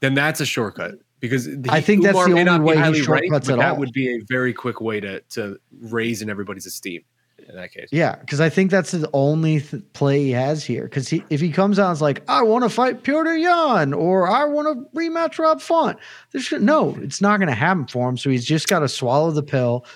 [0.00, 3.48] then that's a shortcut because he, I think that's the only way he ranked, shortcuts
[3.48, 3.76] at that all.
[3.78, 7.02] would be a very quick way to to raise in everybody's esteem
[7.48, 7.88] in that case.
[7.90, 10.84] yeah, because I think that's the only th- play he has here.
[10.84, 14.28] Because he, if he comes out is like, "I want to fight Petr Yan" or
[14.28, 15.98] "I want to rematch Rob Font,"
[16.32, 18.16] there's no, it's not going to happen for him.
[18.16, 19.86] So he's just got to swallow the pill,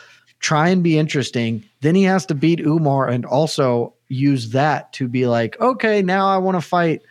[0.40, 1.64] try and be interesting.
[1.80, 6.26] Then he has to beat Umar and also use that to be like, okay, now
[6.26, 7.02] I want to fight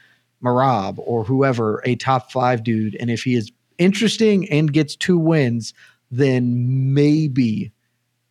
[0.43, 2.95] Merab or whoever, a top five dude.
[2.95, 5.73] And if he is interesting and gets two wins,
[6.11, 7.71] then maybe,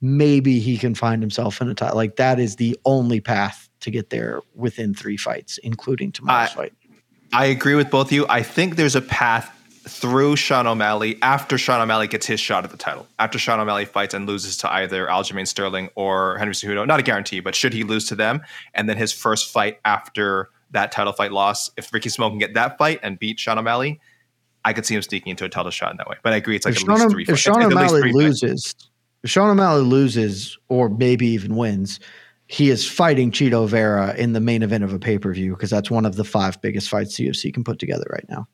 [0.01, 1.91] maybe he can find himself in a tie.
[1.93, 6.55] Like that is the only path to get there within three fights, including tomorrow's I-
[6.55, 6.73] fight.
[7.33, 8.27] I agree with both of you.
[8.29, 9.57] I think there's a path
[9.87, 13.07] through Sean O'Malley after Sean O'Malley gets his shot at the title.
[13.21, 17.05] After Sean O'Malley fights and loses to either Aljamain Sterling or Henry Cejudo, not a
[17.05, 18.43] guarantee, but should he lose to them,
[18.75, 22.55] and then his first fight after that title fight loss, if Ricky Simon can get
[22.55, 24.01] that fight and beat Sean O'Malley,
[24.65, 26.17] I could see him sneaking into a title shot in that way.
[26.25, 27.23] But I agree, it's like if at Sean, least three.
[27.23, 27.41] if fights.
[27.41, 28.90] Sean at least O'Malley loses, fights.
[29.23, 32.01] Loses, if Sean O'Malley loses, or maybe even wins,
[32.47, 35.71] he is fighting Chito Vera in the main event of a pay per view because
[35.71, 38.47] that's one of the five biggest fights the UFC can put together right now.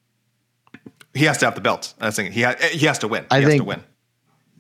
[1.14, 1.94] he has to have the belt.
[1.98, 2.32] That's the thing.
[2.32, 3.22] He ha- he has to win.
[3.22, 3.82] He I has to think- win.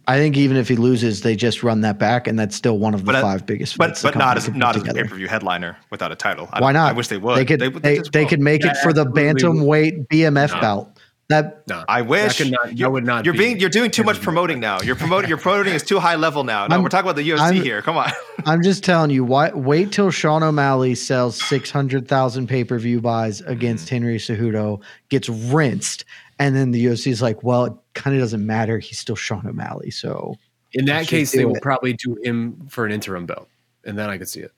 [0.08, 2.94] I think even if he loses, they just run that back, and that's still one
[2.94, 4.02] of the But, uh, five biggest But fights.
[4.02, 6.48] the but not as not as a pay per view headliner without a title.
[6.52, 7.36] I Why don't- I wish they would.
[7.36, 7.58] They could.
[7.58, 8.28] They, they, just won't.
[8.28, 10.60] could make Yeah, it for the bantamweight BMF No.
[10.60, 10.95] belt.
[11.28, 12.38] That No, I wish.
[12.38, 13.24] That not, you're, would not.
[13.24, 13.58] You're be being.
[13.58, 14.80] You're doing too much promoting now.
[14.82, 15.28] You're promoting.
[15.28, 16.68] Your promoting is too high level now.
[16.68, 17.82] No, I'm- we're talking about the UFC I'm- here.
[17.82, 18.10] Come on.
[18.46, 19.24] I'm just telling you.
[19.24, 23.50] Why, wait till Sean O'Malley sells six hundred thousand pay per view buys Mm-hmm.
[23.50, 26.04] against Henry Cejudo, gets rinsed,
[26.38, 28.78] and then the UFC is like, well, it kind of doesn't matter.
[28.78, 30.36] He's still Sean O'Malley, so
[30.74, 31.62] In that case, they will it.
[31.62, 33.48] probably do him for an interim belt,
[33.84, 34.52] and then I could see it.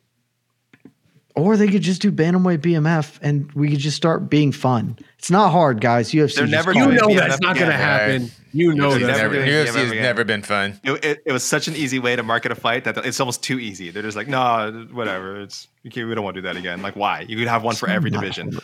[1.38, 4.98] Or they could just do bantamweight BMF, and we could just start being fun.
[5.18, 6.10] It's not hard, guys.
[6.10, 6.36] UFC.
[6.36, 8.30] They're never call You doing know BMF that's not going to again, happen.
[8.52, 10.80] You know It's UFC that's never never, UFC has never been fun.
[10.82, 13.42] It, it, it was such an easy way to market a fight that it's almost
[13.42, 13.90] too easy.
[13.90, 15.40] They're just like, no, whatever.
[15.40, 16.82] It's you can't, we don't want to do that again.
[16.82, 17.26] Like, why?
[17.28, 18.58] You could have one for every division.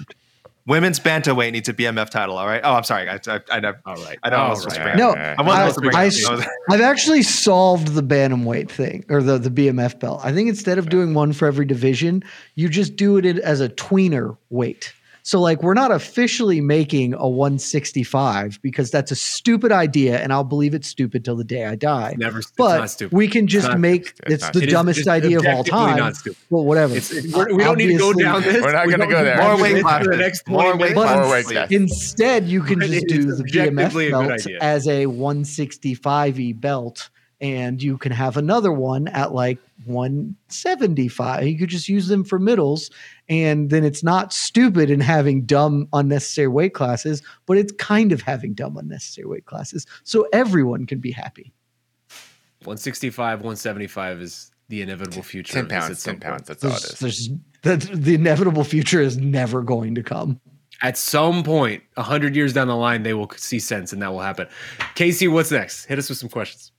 [0.66, 0.76] Hard.
[0.76, 2.36] Women's bantamweight needs a BMF title.
[2.38, 2.60] All right.
[2.64, 3.08] Oh, I'm sorry.
[3.08, 3.80] I, I, I never.
[3.86, 4.18] All right.
[4.22, 4.84] I don't know.
[4.84, 4.96] Right.
[4.96, 8.70] No, I wasn't I, to bring I, up, I was, I've actually solved the bantamweight
[8.70, 10.20] thing or the, the BMF belt.
[10.24, 12.24] I think instead of doing one for every division,
[12.54, 14.92] you just do it as a tweener weight.
[15.26, 20.44] So like we're not officially making a 165 because that's a stupid idea and I'll
[20.44, 22.14] believe it's stupid till the day I die.
[22.18, 22.40] Never.
[22.40, 23.16] It's not But stupid.
[23.16, 24.32] we can just not make stupid.
[24.32, 25.96] It's it's the It is dumbest just idea of all time.
[25.96, 26.36] Not stupid.
[26.50, 26.94] Well, whatever.
[26.94, 28.60] It's, it, we're, don't need to go down this.
[28.62, 29.36] We're not gonna don't go there.
[29.38, 30.94] to More do weight this for the next More 20 weight minutes.
[30.96, 31.32] More classes.
[31.32, 31.52] weight please.
[31.54, 31.76] classes.
[31.80, 37.08] Instead, you can just do the BMF objectively a good belt as a 165e belt,
[37.44, 41.46] and you can have another one at like 175.
[41.46, 42.90] You could just use them for middles,
[43.28, 48.22] and then it's not stupid in having dumb, unnecessary weight classes, but it's kind of
[48.22, 51.52] having dumb, unnecessary weight classes, so everyone can be happy.
[52.60, 55.52] 165, 175 is the inevitable future.
[55.52, 56.02] Ten of this at pounds.
[56.02, 56.48] Ten pounds.
[56.48, 57.30] That's all it There's, is.
[57.60, 60.40] there's the, the inevitable future is never going to come.
[60.80, 64.20] At some point, 100 years down the line, they will see sense and that will
[64.20, 64.48] happen.
[64.94, 65.84] Casey, what's next?
[65.84, 66.72] Hit us with some questions.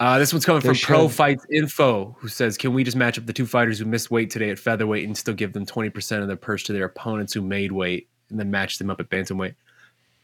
[0.00, 1.08] Uh, this one's coming They from Pro.
[1.08, 4.30] Fights Info, who says, "Can we just match up the two fighters who missed weight
[4.30, 7.34] today at featherweight and still give them twenty percent of their purse to their opponents
[7.34, 9.54] who made weight, and then match them up at bantamweight?"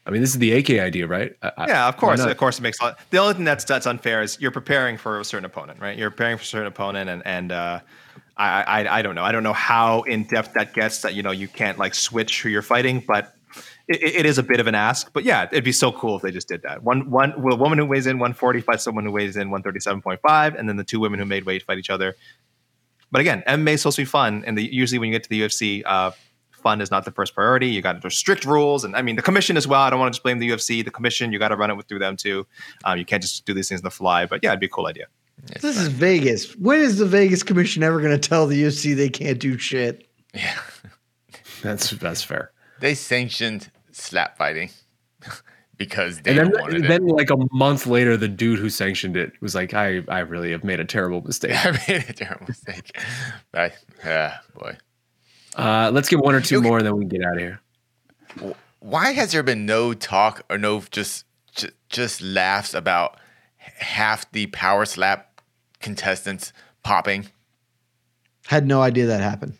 [0.05, 1.33] I mean, this is the AK idea, right?
[1.43, 2.99] I- I- Yeah, of course, of course, it makes a lot.
[3.11, 5.95] The only thing that's that's unfair is you're preparing for a certain opponent, right?
[5.97, 7.79] You're preparing for a certain opponent, and and uh,
[8.35, 9.23] I, I I don't know.
[9.23, 11.03] I don't know how in depth that gets.
[11.03, 13.33] That you know you can't like switch who you're fighting, but
[13.87, 15.11] it, it is a bit of an ask.
[15.13, 16.83] But yeah, it'd be so cool if they just did that.
[16.83, 20.57] One one well, a woman who weighs in 140 fights someone who weighs in 137.5,
[20.57, 22.15] and then the two women who made weight fight each other.
[23.11, 25.29] But again, MMA is supposed to be fun, and the, usually when you get to
[25.29, 26.11] the UFC, uh,
[26.51, 27.67] fun is not the first priority.
[27.67, 29.81] You got there's strict rules, and I mean the commission as well.
[29.81, 30.83] I don't want to just blame the UFC.
[30.83, 32.45] The commission, you got to run it with through them too.
[32.83, 34.25] Um, you can't just do these things on the fly.
[34.25, 35.07] But yeah, it'd be a cool idea.
[35.61, 36.55] This is Vegas.
[36.57, 40.07] When is the Vegas Commission ever going to tell the UFC they can't do shit?
[40.33, 40.57] Yeah.
[41.63, 42.51] That's that's fair.
[42.79, 44.69] They sanctioned slap fighting
[45.77, 47.13] because they And then, don't wanted then it.
[47.13, 50.63] like a month later, the dude who sanctioned it was like, "I I really have
[50.63, 52.97] made a terrible mistake." I made a terrible mistake.
[53.51, 53.73] But
[54.05, 54.77] yeah, boy.
[55.55, 56.67] Uh, let's get one or two Okay.
[56.67, 57.59] more, and then we can get out of here.
[58.79, 61.25] Why has there been no talk or no just
[61.55, 63.19] just, just laughs about
[63.57, 65.41] half the power slap
[65.79, 66.53] contestants
[66.83, 67.27] popping?
[68.45, 69.57] Had no idea that happened.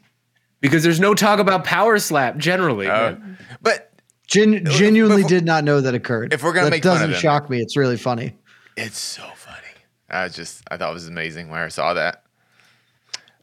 [0.62, 2.88] Because there's no talk about power slap generally.
[2.88, 3.38] Uh, man.
[3.62, 3.92] but
[4.28, 6.34] Gen- genuinely if- did not know that occurred.
[6.34, 7.62] if we're gonna that make fun of doesn't them- shock me.
[7.62, 8.36] It's really funny.
[8.76, 9.58] it's so funny.
[10.10, 12.24] I just I thought it was amazing when I saw that.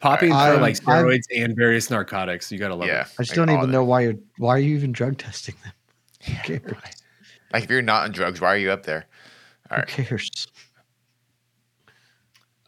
[0.00, 2.52] Popping for I'm- like I'm- steroids and various narcotics.
[2.52, 3.02] You gotta love Yeah.
[3.02, 3.06] it.
[3.18, 5.72] I just like don't even know why you're why are you even drug testing them?
[6.26, 6.76] Who cares?
[7.52, 9.06] Like if you're not on drugs, why are you up there?
[9.70, 9.90] All right.
[9.90, 10.48] Who cares?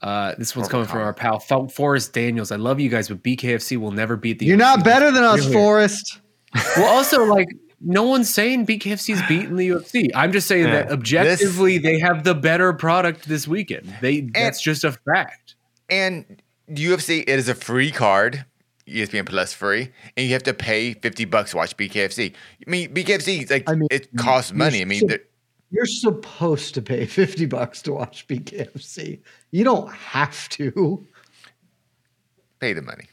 [0.03, 2.53] Uh, this one's coming from our pal Fel- Forrest Daniels.
[2.53, 4.47] I love you guys, but BKFC will never beat the.
[4.47, 5.53] You're not better than us, Really?
[5.55, 6.21] Forrest.
[6.77, 7.49] Well, also like
[7.81, 10.11] no one's saying BKFC's beating the UFC.
[10.15, 10.93] I'm just saying that Yeah.
[10.93, 13.95] objectively they have the better product this weekend.
[14.01, 15.55] They that's just a fact.
[15.91, 18.45] And UFC, it is a free card,
[18.89, 22.33] ESPN Plus free, and you have to pay fifty bucks to watch BKFC.
[22.67, 24.81] I mean, BKFC like I mean, it costs money.
[24.81, 25.17] I mean, so-
[25.71, 29.21] You're supposed to pay 50 bucks to watch BKFC.
[29.51, 31.05] You don't have to.
[32.61, 33.07] pay the money.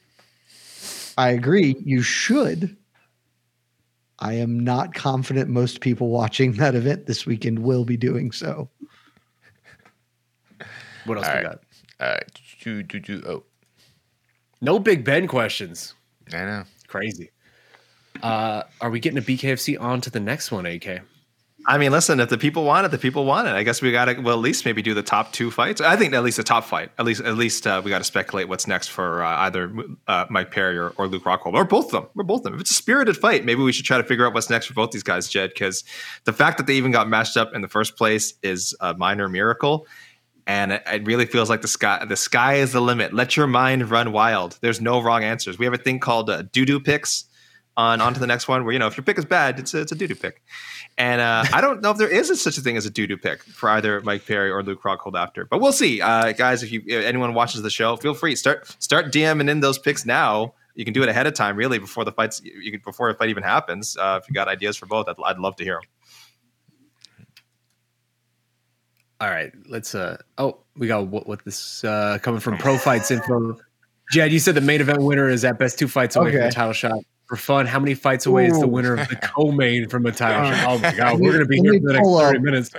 [1.18, 1.76] I agree.
[1.84, 2.76] You should.
[4.24, 8.70] I am not confident most people watching that event this weekend will be doing so.
[11.04, 11.44] What else All we right.
[11.44, 11.60] got?
[12.00, 12.20] Uh,
[12.62, 13.44] do, do, do, oh,
[14.62, 15.94] No Big Ben questions.
[16.32, 16.64] I know.
[16.88, 17.32] Crazy.
[18.22, 21.02] Uh, are we getting a BKFC on to the next one, AK?
[21.66, 23.52] I mean, listen, if the people want it, the people want it.
[23.52, 25.80] I guess we got to well at least maybe do the top two fights.
[25.80, 26.92] I think at least the top fight.
[27.00, 29.74] At least at least uh, we got to speculate what's next for uh, either
[30.08, 32.10] uh, Mike Perry or, or Luke Rockhold or both of them.
[32.18, 32.56] Or both of them.
[32.56, 34.74] If it's a spirited fight, maybe we should try to figure out what's next for
[34.74, 35.52] both these guys, Jed.
[35.52, 35.86] Because
[36.26, 39.30] the fact that they even got matched up in the first place is a minor
[39.30, 39.88] miracle.
[40.46, 43.14] And it, it really feels like the sky the sky is the limit.
[43.14, 44.58] Let your mind run wild.
[44.60, 45.58] There's no wrong answers.
[45.58, 47.24] We have a thing called uh, doo doo picks
[47.76, 49.74] on on to the next one where you know if your pick is bad, it's
[49.74, 50.42] a, it's a doo doo pick.
[50.98, 53.08] And uh, I don't know if there is a, such a thing as a doo
[53.08, 56.64] doo pick for either Mike Perry or Luke Rockhold after, but we'll see, uh, guys.
[56.64, 60.06] If you if anyone watches the show, feel free start start DMing in those picks
[60.06, 60.54] now.
[60.76, 62.42] You can do it ahead of time, really, before the fights.
[62.44, 63.96] You can, before the fight even happens.
[63.96, 65.84] Uh, if you got ideas for both, I'd, I'd love to hear them.
[69.22, 69.96] All right, let's.
[69.96, 71.28] uh Oh, we got what?
[71.28, 73.58] What this uh coming from Pro Fights Info?
[74.12, 76.52] Jed, you said the main event winner is at best two fights away from the
[76.52, 77.00] title shot.
[77.26, 80.52] For fun, how many fights away is the winner of the co-main from a title
[80.52, 80.68] shot?
[80.68, 82.44] Oh my god, we're gonna be here for the next thirty up.
[82.44, 82.72] minutes.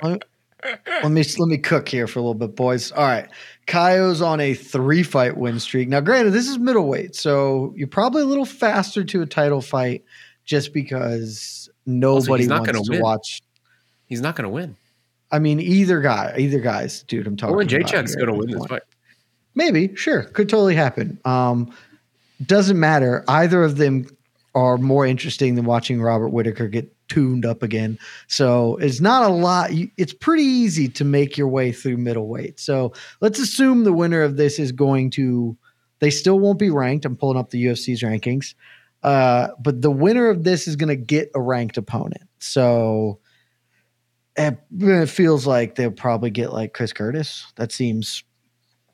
[1.03, 2.93] let me let me cook here for a little bit, boys.
[2.93, 3.29] All right,
[3.67, 5.89] Caio's on a three fight win streak.
[5.89, 10.05] Now, granted, this is middleweight, so you're probably a little faster to a title fight,
[10.45, 13.01] just because nobody not wants gonna win.
[13.01, 13.43] watch.
[14.07, 14.77] He's not gonna win.
[15.33, 17.27] I mean, either guy, either guys, dude.
[17.27, 17.57] I'm talking.
[17.57, 18.83] Or J about gonna win this this fight.
[19.55, 21.19] Maybe, sure, could totally happen.
[21.25, 21.75] Um,
[22.47, 23.25] doesn't matter.
[23.29, 24.07] Either of them
[24.55, 27.99] are more interesting than watching Robert Whitaker get tuned up again.
[28.29, 29.71] So it's not a lot.
[29.97, 32.61] It's pretty easy to make your way through middleweight.
[32.61, 35.57] So let's assume the winner of this is going to.
[36.01, 37.05] They still won't be ranked.
[37.05, 38.55] I'm pulling up the UFC's rankings,
[39.03, 42.29] uh, but the winner of this is going to get a ranked opponent.
[42.39, 43.21] So
[44.37, 47.47] it, it feels like they'll probably get like Chris Curtis.
[47.57, 48.23] That seems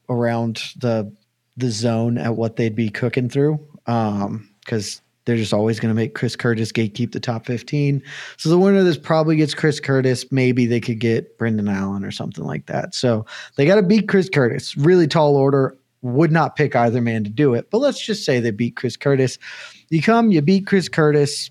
[0.09, 1.13] around the
[1.57, 5.95] the zone at what they'd be cooking through Um, because they're just always going to
[5.95, 8.03] make Chris Curtis gatekeep the top 15.
[8.37, 10.25] So the winner of this probably gets Chris Curtis.
[10.33, 12.97] Maybe they could get Brendan Allen or something like that.
[12.97, 13.25] So
[13.55, 14.77] they got to beat Chris Curtis.
[14.77, 15.79] Really tall order.
[16.03, 18.97] Would not pick either man to do it, but let's just say they beat Chris
[18.97, 19.39] Curtis.
[19.89, 21.49] You come, you beat Chris Curtis.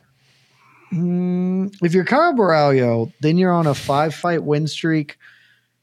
[0.91, 5.18] Mm, if you're Caio Borralho, then you're on a five fight win streak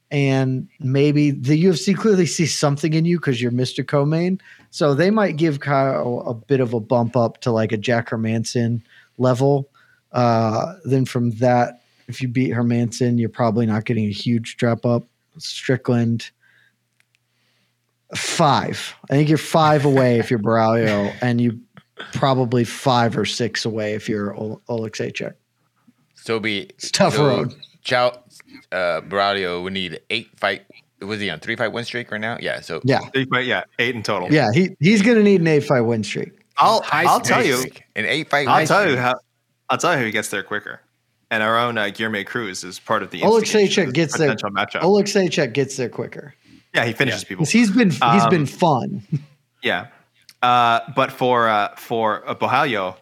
[0.09, 3.85] and maybe the UFC clearly sees something in you because you're Mr.
[3.85, 4.39] Co-main.
[4.71, 8.09] So they might give Caio a bit of a bump up to like a Jack
[8.09, 8.81] Hermansson
[9.17, 9.69] level.
[10.11, 14.85] Uh, then from that, if you beat Hermansson, you're probably not getting a huge drop
[14.85, 15.03] up.
[15.37, 16.31] Strickland,
[18.15, 18.95] five.
[19.09, 21.59] I think you're five away if you're Borralho, and you
[22.13, 25.33] probably five or six away if you're Ol- Oleksiejczuk.
[26.15, 27.53] So be It's tough so road.
[27.87, 28.07] Chow
[28.71, 30.63] uh, Borralho would need eight fight.
[31.01, 32.37] Was he on three fight win streak right now?
[32.41, 32.59] Yeah.
[32.59, 32.99] So Yeah,
[33.29, 34.31] But yeah, eight in total.
[34.31, 34.51] yeah.
[34.53, 36.31] He he's gonna need an eight fight win streak.
[36.57, 37.57] I'll High I'll tell you.
[37.57, 37.79] stakes.
[37.95, 38.47] an eight fight.
[38.47, 39.15] I'll win tell you how.
[39.69, 40.81] I'll tell you who gets there quicker.
[41.31, 44.17] And our own uh, Guilherme Cruz is part of the Oleksiejczuk instigation of this gets
[44.17, 44.81] there- potential matchup.
[44.81, 46.33] Oleksiejczuk gets there quicker
[46.75, 47.45] yeah, he finishes people.
[47.45, 49.01] He's been he's Um, been fun.
[49.63, 49.87] Yeah,
[50.43, 52.95] uh, but for uh, for uh, Borralho,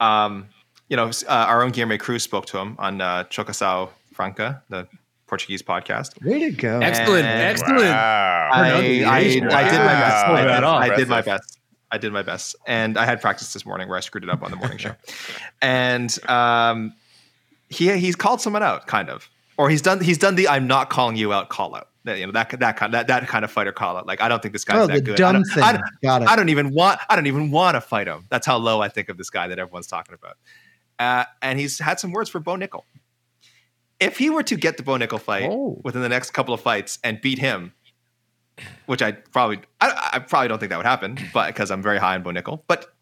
[0.00, 0.48] um,
[0.88, 3.90] you know, uh, our own Guilherme Cruz spoke to him on uh, Trocação
[4.22, 4.86] Franca, the
[5.26, 6.22] Portuguese podcast.
[6.24, 6.78] Way to go!
[6.80, 7.80] Excellent, And- excellent.
[7.80, 8.50] Wow.
[8.52, 10.24] I, I, I did my best.
[10.26, 11.58] I did, I did my best.
[11.90, 14.42] I did my best, and I had practice this morning where I screwed it up
[14.42, 14.94] on the morning show,
[15.60, 16.94] and um,
[17.68, 19.28] he he's called someone out, kind of,
[19.58, 21.88] or he's done he's done the I'm not calling you out call out.
[22.04, 24.06] That, you know that that kind that, that kind of fighter call out.
[24.06, 25.14] Like I don't think this guy's Oh, that the good.
[25.14, 25.62] I dumb don't, thing.
[25.64, 26.28] I, don't- Got it.
[26.28, 28.24] I don't even want I don't even want to fight him.
[28.30, 30.36] That's how low I think of this guy that everyone's talking about.
[30.98, 32.82] Uh, and he's had some words for Bo Nickal.
[34.02, 35.80] If he were to get the Bo Nickal fight Oh.
[35.84, 37.72] within the next couple of fights and beat him,
[38.86, 41.98] which I probably I, I probably don't think that would happen, but because I'm very
[41.98, 42.62] high on Bo Nickal.
[42.66, 42.92] But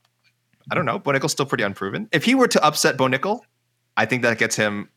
[0.71, 0.99] I don't know.
[0.99, 2.09] Bo Nickal's still pretty unproven.
[2.13, 3.41] If he were to upset Bo Nickal,
[3.97, 4.89] I think that gets him.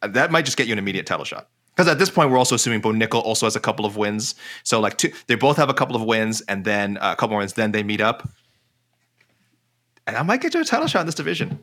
[0.00, 1.48] That might just get you an immediate title shot.
[1.74, 4.34] Because at this point, we're also assuming Bo Nickal also has a couple of wins.
[4.62, 7.30] So like two, they both have a couple of wins, and then uh, a couple
[7.30, 7.52] more wins.
[7.52, 8.26] Then they meet up,
[10.06, 11.62] and I might get you a title shot in this division.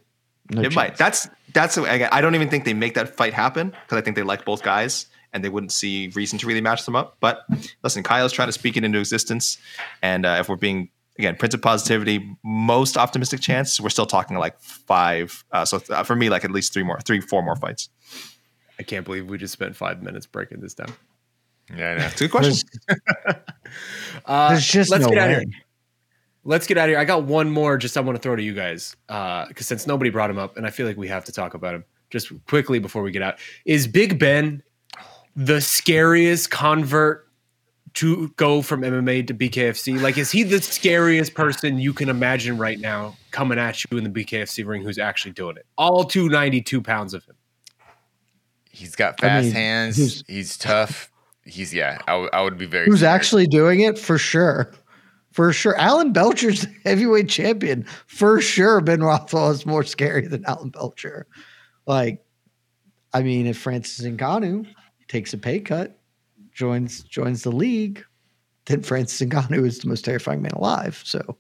[0.51, 0.75] No it chance.
[0.75, 0.97] might.
[0.97, 1.77] That's that's.
[1.77, 4.45] again, I don't even think they make that fight happen because I think they like
[4.45, 7.17] both guys and they wouldn't see reason to really match them up.
[7.19, 7.45] But
[7.83, 9.57] listen, Caio's trying to speak it into existence,
[10.01, 14.37] and uh, if we're being again Prince of Positivity, most optimistic chance, we're still talking
[14.37, 15.43] like five.
[15.51, 17.89] Uh, so uh, for me, like at least three more, three, four more fights.
[18.79, 20.93] I can't believe we just spent five minutes breaking this down.
[21.75, 22.05] Yeah, I know.
[22.07, 22.67] It's a good question.
[22.87, 23.35] There's,
[24.25, 25.45] Uh, there's just let's no get out of way.
[25.51, 25.62] here.
[26.43, 26.99] Let's get out of here.
[26.99, 29.87] I got one more just I want to throw to you guys uh, because since
[29.87, 32.31] nobody brought him up, and I feel like we have to talk about him just
[32.47, 33.35] quickly before we get out.
[33.65, 34.61] Is Big Ben
[35.35, 37.27] the scariest convert
[37.95, 40.01] to go from MMA to BKFC?
[40.01, 44.03] Like, is he the scariest person you can imagine right now coming at you in
[44.03, 45.65] the BKFC ring who's actually doing it?
[45.77, 47.35] All 292 pounds of him.
[48.71, 49.97] He's got I fast mean, hands.
[49.97, 51.11] who's- He's tough.
[51.45, 51.97] He's yeah.
[52.07, 52.85] I, w- I would be very.
[52.85, 53.13] Who's scared.
[53.13, 54.71] actually doing it for sure?
[55.33, 55.75] For sure.
[55.77, 57.83] Alan Belcher's the heavyweight champion.
[58.07, 61.25] For sure, Ben Rothwell is more scary than Alan Belcher.
[61.85, 62.23] Like,
[63.13, 64.65] I mean, if Francis Ngannou
[65.07, 65.99] takes a pay cut,
[66.53, 68.03] joins joins the league,
[68.65, 71.01] then Francis Ngannou is the most terrifying man alive.
[71.03, 71.37] So,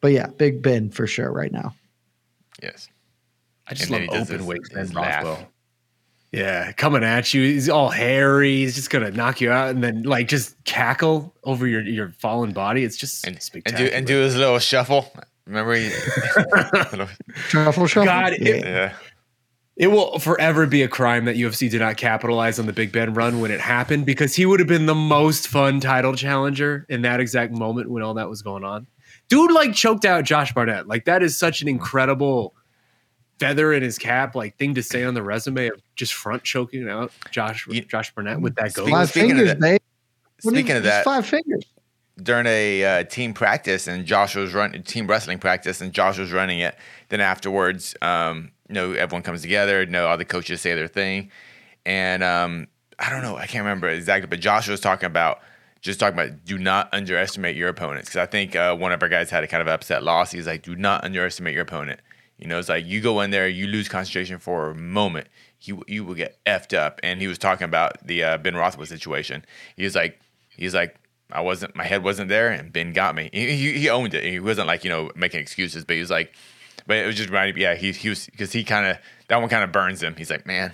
[0.00, 1.74] but yeah, Big Ben for sure right now.
[2.62, 2.88] yes.
[3.68, 5.44] I just And love open his- weight his Ben laugh.
[6.32, 6.46] Rothwell.
[6.46, 7.42] Yeah, coming at you.
[7.42, 8.56] He's all hairy.
[8.56, 12.52] He's just gonna knock you out and then like just cackle over your your fallen
[12.52, 12.84] body.
[12.84, 13.36] It's just And,
[13.66, 15.12] and do and do his little shuffle.
[15.46, 15.90] Remember he.
[16.92, 17.08] little-
[17.48, 18.04] Truffle shuffle.
[18.06, 18.92] God, it- yeah.
[19.74, 23.14] It will forever be a crime that UFC did not capitalize on the Big Ben
[23.14, 27.02] run when it happened because he would have been the most fun title challenger in
[27.02, 28.86] that exact moment when all that was going on.
[29.30, 30.88] Dude, like choked out Josh Barnett.
[30.88, 32.54] Like that is such an incredible
[33.42, 36.88] feather in his cap, like thing to say on the resume of just front choking
[36.88, 38.86] out Josh You- Josh Barnett with that go.
[38.88, 39.80] Five speaking of fingers, that- babe.
[40.42, 41.64] What do you- Speaking of that, five fingers.
[42.22, 46.32] during a uh, team practice and Josh was running team wrestling practice and Josh was
[46.32, 46.76] running it.
[47.08, 49.80] Then afterwards, um, you know, everyone comes together.
[49.80, 51.30] You know, all the coaches say their thing,
[51.86, 55.40] and um, I don't know, I can't remember exactly, but Josh was talking about
[55.80, 59.08] just talking about do not underestimate your opponents because I think uh, one of our
[59.08, 60.30] guys had a kind of upset loss.
[60.30, 61.98] He's like, do not underestimate your opponent.
[62.42, 65.28] You know, it's like you go in there, you lose concentration for a moment,
[65.60, 66.98] you you will get effed up.
[67.04, 69.44] And he was talking about the uh, Ben Rothwell situation.
[69.76, 70.96] He was like, he's like,
[71.30, 73.30] I wasn't, my head wasn't there, and Ben got me.
[73.32, 74.24] He, he, he owned it.
[74.24, 76.34] He wasn't like you know making excuses, but he was like,
[76.86, 77.56] but it was just right.
[77.56, 78.98] Yeah, he he was because he kind of
[79.28, 80.16] that one kind of burns him.
[80.16, 80.72] He's like, man,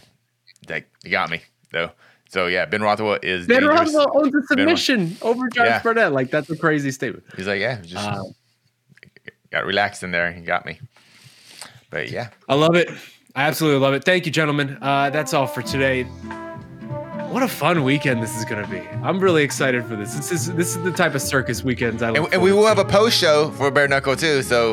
[0.71, 1.91] like he got me though.
[2.31, 3.93] So yeah, Ben Rothwell is Ben dangerous.
[3.95, 5.83] Rothwell owns a submission over Josh Yeah.
[5.83, 6.13] Barnett.
[6.13, 7.25] Like that's a crazy statement.
[7.37, 8.23] He's like, yeah, just Uh,
[9.51, 10.33] got relaxed in there.
[10.33, 10.79] He got me.
[11.91, 12.91] But yeah, I love it.
[13.35, 14.05] I absolutely love it.
[14.05, 14.79] Thank you, gentlemen.
[14.83, 16.05] Uh, that's all for today.
[17.31, 18.81] What a fun weekend this is going to be.
[19.03, 20.15] I'm really excited for this.
[20.15, 22.79] This is this is the type of circus weekends I and, and we will have
[22.79, 24.43] a post show for Bare Knuckle too.
[24.43, 24.73] So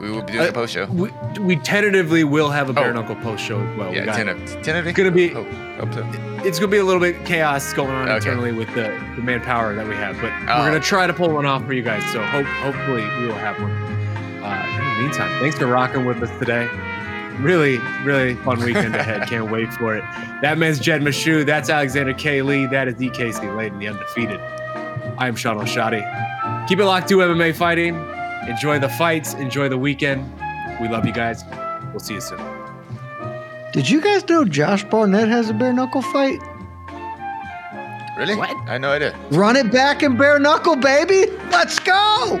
[0.00, 0.86] we will be doing Uh, a post show.
[0.86, 2.92] We, we tentatively will have a bare Oh.
[2.94, 3.94] knuckle post show as well.
[3.94, 4.48] Yeah, got- tentative.
[4.62, 4.86] Tentative.
[4.86, 5.44] It's gonna be- Oh,
[5.78, 6.06] hope so.
[6.42, 8.16] it's gonna be a little bit chaos going on Okay.
[8.16, 10.60] internally with the, the manpower that we have, but Oh.
[10.60, 12.02] we're gonna try to pull one off for you guys.
[12.12, 13.70] So hope hopefully we will have one.
[14.42, 16.68] Uh, in the meantime, thanks for rocking with us today.
[17.40, 19.22] Really, really fun weekend ahead.
[19.28, 20.02] Can't wait for it.
[20.42, 21.44] That man's Jed Meshew.
[21.46, 22.42] That's Alexander K.
[22.42, 22.66] Lee.
[22.66, 23.08] That is E.
[23.08, 24.40] Casey Leydon, the undefeated.
[25.18, 26.68] I am Shaun Al-Shatti.
[26.68, 27.94] Keep it locked to MMA fighting.
[28.48, 29.34] Enjoy the fights.
[29.34, 30.30] Enjoy the weekend.
[30.80, 31.44] We love you guys.
[31.90, 32.40] We'll see you soon.
[33.72, 36.40] Did you guys know Josh Barnett has a bare knuckle fight?
[38.18, 38.36] Really?
[38.36, 38.50] What?
[38.68, 39.18] I had no idea.
[39.30, 41.30] Run it back in bare knuckle, baby.
[41.50, 42.40] Let's go.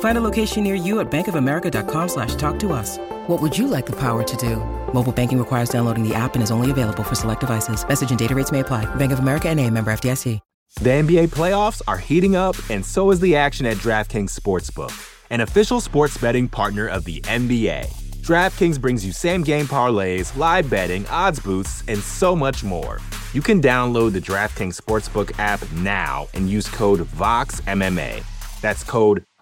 [0.00, 2.98] Find a location near you at bankofamerica.com slash talk to us.
[3.26, 4.56] What would you like the power to do?
[4.94, 7.86] Mobile banking requires downloading the app and is only available for select devices.
[7.86, 8.86] Message and data rates may apply.
[8.94, 10.40] Bank of America and a member FDIC.
[10.80, 14.92] The NBA playoffs are heating up, and so is the action at DraftKings Sportsbook,
[15.30, 17.86] an official sports betting partner of the NBA.
[18.22, 22.98] DraftKings brings you same game parlays, live betting, odds boosts, and so much more.
[23.32, 28.24] You can download the DraftKings Sportsbook app now and use code VOXMMA.
[28.60, 29.24] That's code